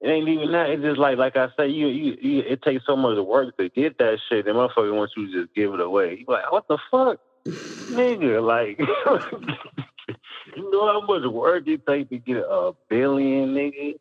it 0.00 0.08
ain't 0.08 0.28
even 0.28 0.52
that. 0.52 0.70
It's 0.70 0.82
just 0.82 0.98
like 0.98 1.18
like 1.18 1.36
I 1.36 1.48
say, 1.56 1.68
you 1.68 1.88
you, 1.88 2.16
you 2.20 2.40
it 2.40 2.62
takes 2.62 2.84
so 2.86 2.96
much 2.96 3.18
work 3.18 3.56
to 3.56 3.68
get 3.70 3.98
that 3.98 4.18
shit. 4.28 4.46
And 4.46 4.56
motherfucker 4.56 4.94
wants 4.94 5.14
you 5.16 5.26
to 5.26 5.42
just 5.42 5.54
give 5.54 5.72
it 5.72 5.80
away. 5.80 6.18
You 6.20 6.24
like 6.28 6.50
what 6.52 6.68
the 6.68 6.78
fuck, 6.90 7.18
nigga? 7.46 8.42
Like 8.44 8.78
you 10.56 10.70
know 10.70 10.86
how 10.86 11.00
much 11.06 11.30
work 11.30 11.66
it 11.66 11.86
takes 11.86 12.10
to 12.10 12.18
get 12.18 12.38
a 12.38 12.72
billion, 12.88 13.54
nigga. 13.54 13.98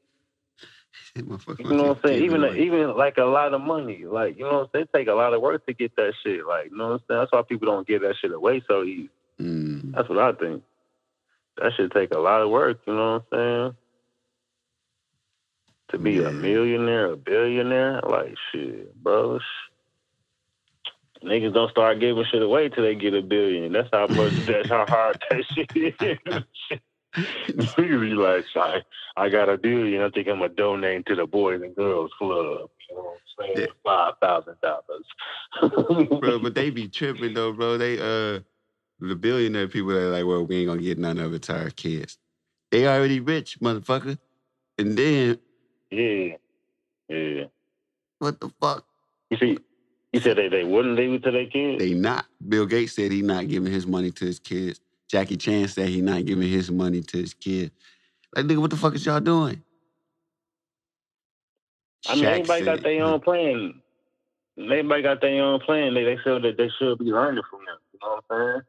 You 1.15 1.23
know 1.23 1.83
what 1.83 1.97
I'm 1.97 2.03
saying? 2.03 2.23
Even 2.23 2.43
away. 2.43 2.59
even 2.59 2.95
like 2.97 3.17
a 3.17 3.23
lot 3.23 3.53
of 3.53 3.61
money. 3.61 4.03
Like, 4.05 4.37
you 4.37 4.43
know 4.43 4.53
what 4.53 4.61
I'm 4.63 4.69
saying? 4.73 4.87
It 4.93 4.97
take 4.97 5.07
a 5.07 5.13
lot 5.13 5.33
of 5.33 5.41
work 5.41 5.65
to 5.65 5.73
get 5.73 5.95
that 5.95 6.13
shit. 6.23 6.45
Like, 6.45 6.71
you 6.71 6.77
know 6.77 6.89
what 6.89 6.93
I'm 6.93 6.99
saying? 7.07 7.19
That's 7.21 7.31
why 7.31 7.41
people 7.47 7.67
don't 7.67 7.87
give 7.87 8.01
that 8.01 8.15
shit 8.19 8.33
away 8.33 8.61
so 8.67 8.83
easy. 8.83 9.09
Mm. 9.39 9.93
That's 9.93 10.09
what 10.09 10.19
I 10.19 10.33
think. 10.33 10.63
That 11.57 11.71
should 11.77 11.91
take 11.93 12.13
a 12.13 12.19
lot 12.19 12.41
of 12.41 12.49
work, 12.49 12.81
you 12.85 12.93
know 12.93 13.23
what 13.29 13.37
I'm 13.39 13.71
saying? 13.71 13.75
To 15.95 15.99
be 15.99 16.15
Yeah. 16.15 16.27
a 16.27 16.31
millionaire, 16.33 17.13
a 17.13 17.15
billionaire, 17.15 18.01
like 18.01 18.35
shit, 18.51 18.93
bro. 19.01 19.39
Niggas 21.23 21.53
don't 21.53 21.71
start 21.71 22.01
giving 22.01 22.25
shit 22.25 22.41
away 22.41 22.67
till 22.67 22.83
they 22.83 22.95
get 22.95 23.13
a 23.13 23.21
billion. 23.21 23.71
That's 23.71 23.87
how 23.93 24.07
much. 24.07 24.33
that's 24.45 24.67
how 24.67 24.85
hard 24.87 25.23
that 25.29 25.45
shit 25.55 25.69
is. 25.73 25.93
Niggas 27.49 28.01
be 28.01 28.09
like, 28.09 28.43
I, 28.57 28.81
I 29.15 29.29
got 29.29 29.47
a 29.47 29.57
billion. 29.57 30.01
I 30.01 30.09
think 30.09 30.27
I'm 30.27 30.39
gonna 30.39 30.49
donate 30.49 31.05
to 31.05 31.15
the 31.15 31.25
Boys 31.25 31.61
and 31.61 31.73
Girls 31.73 32.11
Club. 32.17 32.69
You 32.89 32.95
know 32.97 33.01
what 33.37 33.47
I'm 33.47 33.55
saying? 33.55 33.67
Five 33.81 34.15
thousand 34.21 34.55
dollars. 34.61 36.09
bro, 36.19 36.39
but 36.39 36.55
they 36.55 36.71
be 36.71 36.89
tripping 36.89 37.33
though, 37.33 37.53
bro. 37.53 37.77
They 37.77 37.99
uh 37.99 38.41
the 38.99 39.15
billionaire 39.15 39.69
people 39.69 39.91
that 39.93 40.09
like, 40.09 40.25
well, 40.25 40.45
we 40.45 40.57
ain't 40.57 40.67
gonna 40.67 40.81
get 40.81 40.97
none 40.97 41.19
of 41.19 41.33
it 41.33 41.43
to 41.43 41.57
our 41.57 41.69
kids. 41.69 42.17
They 42.69 42.85
already 42.85 43.21
rich, 43.21 43.61
motherfucker. 43.61 44.17
And 44.77 44.97
then 44.97 45.39
yeah, 45.91 46.35
yeah. 47.09 47.43
what 48.19 48.39
the 48.39 48.51
fuck? 48.59 48.85
You 49.29 49.37
see, 49.37 49.57
you 50.13 50.19
said 50.19 50.37
they, 50.37 50.47
they 50.47 50.63
wouldn't 50.63 50.95
leave 50.95 51.13
it 51.13 51.23
to 51.23 51.31
their 51.31 51.45
kids. 51.45 51.79
They 51.79 51.93
not. 51.93 52.25
Bill 52.47 52.65
Gates 52.65 52.93
said 52.93 53.11
he 53.11 53.21
not 53.21 53.47
giving 53.47 53.71
his 53.71 53.85
money 53.85 54.11
to 54.11 54.25
his 54.25 54.39
kids. 54.39 54.79
Jackie 55.09 55.37
Chan 55.37 55.69
said 55.69 55.89
he 55.89 56.01
not 56.01 56.25
giving 56.25 56.47
his 56.47 56.71
money 56.71 57.01
to 57.01 57.17
his 57.17 57.33
kids. 57.33 57.71
Like, 58.35 58.45
nigga, 58.45 58.59
what 58.59 58.69
the 58.69 58.77
fuck 58.77 58.95
is 58.95 59.05
y'all 59.05 59.19
doing? 59.19 59.61
I 62.07 62.15
mean, 62.15 62.23
Shaq 62.23 62.27
everybody 62.27 62.65
got 62.65 62.83
their 62.83 63.03
own 63.03 63.19
plan. 63.19 63.81
Everybody 64.57 65.01
got 65.01 65.21
their 65.21 65.43
own 65.43 65.59
plan. 65.59 65.93
They 65.93 66.03
they 66.03 66.17
feel 66.23 66.41
that 66.41 66.57
they 66.57 66.69
should 66.79 66.97
be 66.99 67.05
learning 67.05 67.43
from 67.49 67.59
them. 67.65 67.77
You 67.93 67.99
know 68.01 68.21
what 68.21 68.23
I'm 68.29 68.53
saying? 68.53 68.61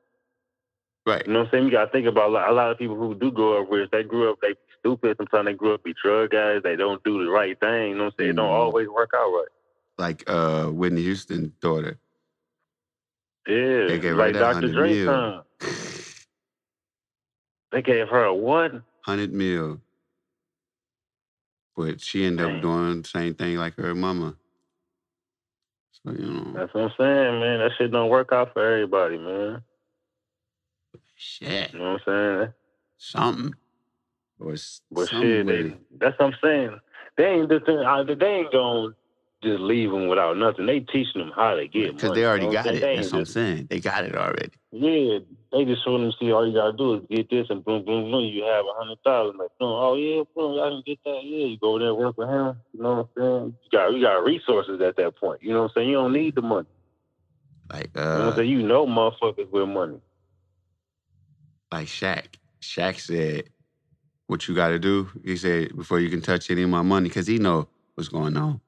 Right. 1.06 1.26
You 1.26 1.32
know 1.32 1.38
what 1.40 1.44
I'm 1.46 1.50
saying? 1.52 1.64
You 1.66 1.70
got 1.70 1.84
to 1.86 1.90
think 1.92 2.06
about 2.06 2.30
a 2.30 2.32
lot, 2.32 2.50
a 2.50 2.52
lot 2.52 2.70
of 2.72 2.78
people 2.78 2.96
who 2.96 3.14
do 3.14 3.30
grow 3.30 3.62
up 3.62 3.70
rich. 3.70 3.88
They 3.92 4.02
grew 4.02 4.30
up, 4.32 4.38
they 4.40 4.48
be 4.48 4.58
stupid. 4.86 5.16
Sometimes 5.16 5.46
they 5.46 5.54
grew 5.54 5.74
up 5.74 5.82
be 5.84 5.94
drug 6.00 6.30
guys. 6.30 6.60
They 6.62 6.76
don't 6.76 7.02
do 7.04 7.24
the 7.24 7.30
right 7.30 7.58
thing. 7.58 7.90
You 7.90 7.94
know 7.96 8.04
what 8.04 8.14
I'm 8.14 8.18
saying? 8.18 8.30
It 8.30 8.36
don't 8.36 8.46
Mhm. 8.46 8.50
always 8.50 8.88
work 8.88 9.10
out 9.14 9.30
right. 9.30 9.48
Like 9.98 10.28
uh 10.30 10.66
Whitney 10.66 11.02
Houston's 11.02 11.52
daughter. 11.60 11.98
Yeah, 13.46 13.86
They 13.86 13.98
gave 13.98 14.12
her 14.12 14.16
like 14.16 14.32
that 14.34 14.40
Dr. 14.40 14.68
100 14.68 14.74
Dre 14.74 15.04
time. 15.04 15.42
They 17.72 17.82
gave 17.82 18.08
her 18.08 18.24
a 18.24 18.34
what? 18.34 18.72
Hundred 19.02 19.32
mil. 19.32 19.80
But 21.76 22.00
she 22.00 22.24
ended 22.24 22.46
up 22.46 22.62
doing 22.62 23.02
the 23.02 23.08
same 23.08 23.34
thing 23.34 23.56
like 23.56 23.74
her 23.74 23.94
mama. 23.94 24.36
So 25.90 26.12
you 26.12 26.26
know, 26.26 26.52
That's 26.54 26.72
what 26.72 26.84
I'm 26.84 26.92
saying, 26.96 27.40
man. 27.40 27.58
That 27.58 27.72
shit 27.76 27.90
don't 27.90 28.08
work 28.08 28.32
out 28.32 28.52
for 28.52 28.64
everybody, 28.64 29.18
man. 29.18 29.62
shit, 31.16 31.72
You 31.72 31.78
know 31.80 31.92
what 31.94 32.08
I'm 32.08 32.38
saying? 32.40 32.52
something. 32.98 33.54
Or 34.38 34.54
But 34.90 35.08
shit, 35.08 35.46
they, 35.46 35.74
that's 35.98 36.18
what 36.18 36.26
I'm 36.26 36.34
saying. 36.42 36.80
They 37.16 37.24
ain't 37.24 37.48
the 37.48 37.60
thing. 37.60 37.78
uh, 37.78 38.04
They 38.04 38.26
ain't 38.26 38.52
gonna 38.52 38.94
just 39.42 39.60
leave 39.60 39.90
them 39.90 40.08
without 40.08 40.36
nothing. 40.36 40.66
They 40.66 40.80
teaching 40.80 41.20
them 41.22 41.32
how 41.34 41.54
to 41.54 41.66
get 41.66 41.96
Because 41.96 42.14
they 42.14 42.24
already 42.24 42.44
you 42.44 42.50
know 42.50 42.52
got 42.52 42.66
it. 42.66 42.80
They 42.80 42.96
That's 42.96 43.12
what 43.12 43.18
I'm 43.20 43.24
saying. 43.26 43.66
They 43.70 43.80
got 43.80 44.04
it 44.04 44.14
already. 44.16 44.52
Yeah, 44.72 45.20
they 45.52 45.64
just 45.64 45.86
want 45.86 46.02
them 46.02 46.12
to 46.12 46.16
see 46.20 46.32
all 46.32 46.46
you 46.46 46.52
gotta 46.52 46.76
do 46.76 46.94
is 46.94 47.02
get 47.08 47.30
this 47.30 47.46
and 47.48 47.64
boom, 47.64 47.84
boom, 47.84 48.10
boom. 48.10 48.24
You 48.24 48.42
have 48.44 48.64
a 48.66 48.74
hundred 48.78 48.98
thousand. 49.04 49.38
Like, 49.38 49.48
boom, 49.58 49.70
oh 49.72 49.94
yeah, 49.94 50.22
boom, 50.34 50.60
I 50.60 50.68
can 50.68 50.82
get 50.84 50.98
that. 51.04 51.20
Yeah, 51.24 51.46
you 51.46 51.58
go 51.58 51.78
there 51.78 51.94
work 51.94 52.18
with 52.18 52.28
him. 52.28 52.56
You 52.74 52.82
know 52.82 53.08
what 53.14 53.22
I'm 53.22 53.22
saying? 53.40 53.54
You 53.62 53.78
got 53.78 53.92
you 53.94 54.02
got 54.02 54.24
resources 54.24 54.80
at 54.82 54.96
that 54.96 55.16
point. 55.16 55.42
You 55.42 55.54
know 55.54 55.62
what 55.62 55.68
I'm 55.68 55.72
saying? 55.76 55.88
You 55.88 55.94
don't 55.96 56.12
need 56.12 56.34
the 56.34 56.42
money. 56.42 56.66
Like 57.72 57.90
You 57.94 58.00
know 58.02 58.16
what 58.18 58.22
I'm 58.24 58.28
uh, 58.32 58.36
saying? 58.36 58.50
You 58.50 58.62
know 58.62 58.86
motherfuckers 58.86 59.50
with 59.50 59.68
money. 59.68 60.00
like 61.72 61.86
Shaq. 61.86 62.24
Shaq 62.60 63.00
said, 63.00 63.44
"What 64.26 64.48
you 64.48 64.54
got 64.54 64.68
to 64.68 64.78
do?" 64.78 65.08
He 65.24 65.36
said, 65.36 65.76
"Before 65.76 66.00
you 66.00 66.10
can 66.10 66.20
touch 66.20 66.50
any 66.50 66.62
of 66.62 66.70
my 66.70 66.82
money, 66.82 67.08
because 67.08 67.26
he 67.26 67.38
know 67.38 67.68
what's 67.94 68.08
going 68.08 68.36
on 68.36 68.60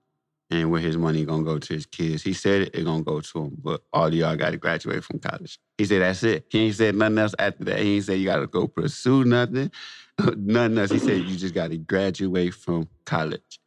and 0.50 0.70
where 0.70 0.80
his 0.80 0.96
money 0.96 1.24
gonna 1.24 1.44
go 1.44 1.58
to 1.58 1.74
his 1.74 1.86
kids." 1.86 2.22
He 2.22 2.32
said 2.32 2.62
it, 2.62 2.74
it 2.74 2.84
gonna 2.84 3.02
go 3.02 3.20
to 3.20 3.38
him, 3.38 3.56
but 3.62 3.82
all 3.92 4.06
of 4.06 4.14
y'all 4.14 4.36
got 4.36 4.50
to 4.50 4.56
graduate 4.56 5.04
from 5.04 5.18
college. 5.18 5.58
He 5.76 5.84
said 5.84 6.02
that's 6.02 6.22
it. 6.22 6.46
He 6.50 6.60
ain't 6.66 6.74
said 6.74 6.94
nothing 6.94 7.18
else 7.18 7.34
after 7.38 7.64
that. 7.64 7.80
He 7.80 7.96
ain't 7.96 8.04
said 8.04 8.18
you 8.18 8.26
got 8.26 8.38
to 8.38 8.46
go 8.46 8.66
pursue 8.66 9.24
nothing, 9.24 9.70
nothing 10.36 10.78
else. 10.78 10.90
He 10.90 10.98
said 10.98 11.18
you 11.28 11.36
just 11.36 11.54
got 11.54 11.70
to 11.70 11.78
graduate 11.78 12.54
from 12.54 12.88
college. 13.04 13.60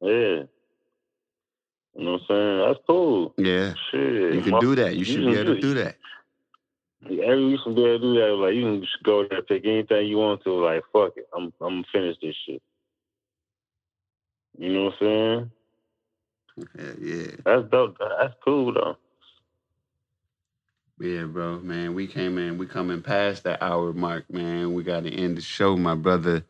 Yeah. 0.00 0.42
You 1.96 2.04
know 2.04 2.12
what 2.12 2.20
I'm 2.22 2.26
saying? 2.28 2.58
That's 2.66 2.80
cool. 2.86 3.34
Yeah, 3.36 3.74
Shit. 3.90 4.34
you 4.34 4.42
can 4.42 4.58
do 4.60 4.74
that. 4.76 4.96
You 4.96 5.04
should 5.04 5.26
be 5.26 5.34
able 5.34 5.54
to 5.54 5.60
do 5.60 5.74
that. 5.74 5.96
Every 7.04 7.44
you 7.44 7.58
should 7.62 7.76
be 7.76 7.84
able 7.84 7.98
to 7.98 7.98
do 7.98 8.14
that. 8.14 8.34
Like 8.34 8.54
you 8.54 8.62
can 8.62 8.80
just 8.82 9.02
go 9.02 9.26
there, 9.28 9.42
pick 9.42 9.64
anything 9.64 10.06
you 10.06 10.18
want 10.18 10.42
to. 10.44 10.52
Like 10.52 10.82
fuck 10.92 11.12
it, 11.16 11.26
I'm 11.34 11.52
I'm 11.60 11.82
gonna 11.82 11.84
finish 11.92 12.16
this 12.20 12.36
shit. 12.46 12.62
You 14.58 14.72
know 14.72 14.84
what 14.84 14.94
I'm 14.94 14.98
saying? 15.00 15.50
Yeah, 16.78 16.92
yeah. 17.00 17.30
That's 17.44 17.70
dope. 17.70 17.96
That's 17.98 18.34
cool 18.44 18.74
though. 18.74 18.96
Yeah, 21.00 21.24
bro, 21.24 21.60
man. 21.60 21.94
We 21.94 22.06
came 22.06 22.36
in, 22.36 22.58
we 22.58 22.66
coming 22.66 23.00
past 23.00 23.44
that 23.44 23.62
hour 23.62 23.94
mark, 23.94 24.30
man. 24.30 24.74
We 24.74 24.82
gotta 24.82 25.08
end 25.08 25.38
the 25.38 25.40
show, 25.40 25.76
my 25.78 25.94
brother. 25.94 26.44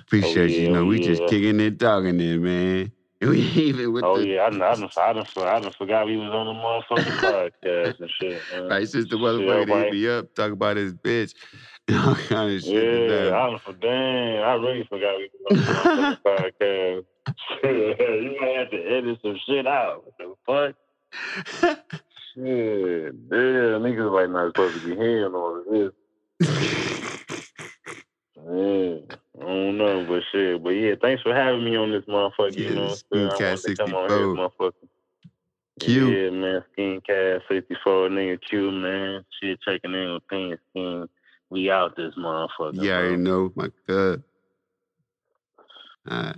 Appreciate 0.00 0.50
oh, 0.50 0.54
you. 0.54 0.60
You 0.60 0.70
know, 0.72 0.82
oh, 0.82 0.86
we 0.86 1.00
just 1.00 1.22
kicking 1.28 1.60
it, 1.60 1.78
dogging 1.78 2.20
it, 2.20 2.38
man. 2.38 2.92
Even 3.34 3.92
with 3.92 4.04
Oh 4.04 4.18
the 4.18 4.26
yeah, 4.26 4.44
I 4.46 4.50
done, 4.50 4.62
I 4.62 4.74
done, 4.74 4.90
I 4.96 5.12
done, 5.12 5.26
I 5.38 5.60
done 5.60 5.72
forgot 5.76 6.06
we 6.06 6.16
was 6.16 6.30
on 6.30 6.46
the 6.46 6.52
motherfucking 6.52 7.50
podcast 7.62 8.00
and 8.00 8.10
shit. 8.20 8.42
Man. 8.52 8.68
right 8.68 8.88
since 8.88 9.08
the 9.08 9.16
motherfucker 9.16 9.48
oh, 9.48 9.58
hit 9.58 9.68
everybody- 9.70 9.90
me 9.92 10.08
up, 10.08 10.34
talk 10.34 10.52
about 10.52 10.76
his 10.76 10.94
bitch. 10.94 11.34
all 11.92 12.14
kind 12.14 12.52
of 12.56 12.62
shit. 12.62 13.10
Yeah, 13.10 13.36
I 13.36 13.50
done 13.50 13.58
for 13.64 13.72
damn. 13.74 14.42
I 14.42 14.54
really 14.54 14.84
forgot 14.88 15.16
we 15.18 15.30
was 15.50 15.50
on 15.50 15.56
the 15.56 16.18
motherfucking 16.24 16.24
podcast. 16.24 17.04
You 17.64 18.36
might 18.40 18.56
have 18.58 18.70
to 18.70 18.82
edit 18.84 19.18
some 19.22 19.38
shit 19.46 19.66
out. 19.66 20.04
What 20.04 20.14
the 20.18 20.74
fuck? 21.64 21.84
Shit, 22.34 23.30
damn, 23.30 23.82
niggas 23.82 24.12
like 24.12 24.30
not 24.30 24.48
supposed 24.48 24.80
to 24.80 24.86
be 24.88 24.96
hearing 24.96 25.34
all 25.34 25.58
of 25.58 25.64
this. 25.70 25.92
Yeah, 28.48 28.98
I 29.40 29.44
don't 29.44 29.76
know, 29.76 30.06
but 30.06 30.22
shit. 30.30 30.62
But 30.62 30.70
yeah, 30.70 30.94
thanks 31.02 31.22
for 31.22 31.34
having 31.34 31.64
me 31.64 31.76
on 31.76 31.90
this 31.90 32.04
motherfucker. 32.04 32.56
You 32.56 32.74
know 32.74 32.82
what 32.84 33.02
I'm 33.12 33.12
saying? 33.12 33.30
I 33.30 33.38
Cat 33.38 33.76
come 33.76 33.94
on 33.94 34.10
here, 34.10 34.26
64. 34.26 34.70
motherfucker. 34.70 34.88
Q. 35.80 36.10
Yeah, 36.10 36.30
man. 36.30 36.64
Skin 36.72 37.00
Cast 37.06 37.44
64, 37.48 38.08
nigga 38.08 38.38
Q, 38.48 38.70
man. 38.70 39.24
Shit, 39.40 39.60
checking 39.62 39.94
in 39.94 40.14
with 40.14 40.28
Pin 40.28 40.56
Skin. 40.70 41.08
We 41.50 41.70
out 41.70 41.96
this 41.96 42.14
motherfucker. 42.18 42.74
Yeah, 42.74 42.82
you 42.82 42.92
already 42.92 43.16
know, 43.16 43.52
my 43.54 43.70
god. 43.86 44.22
All 46.08 46.22
right. 46.22 46.36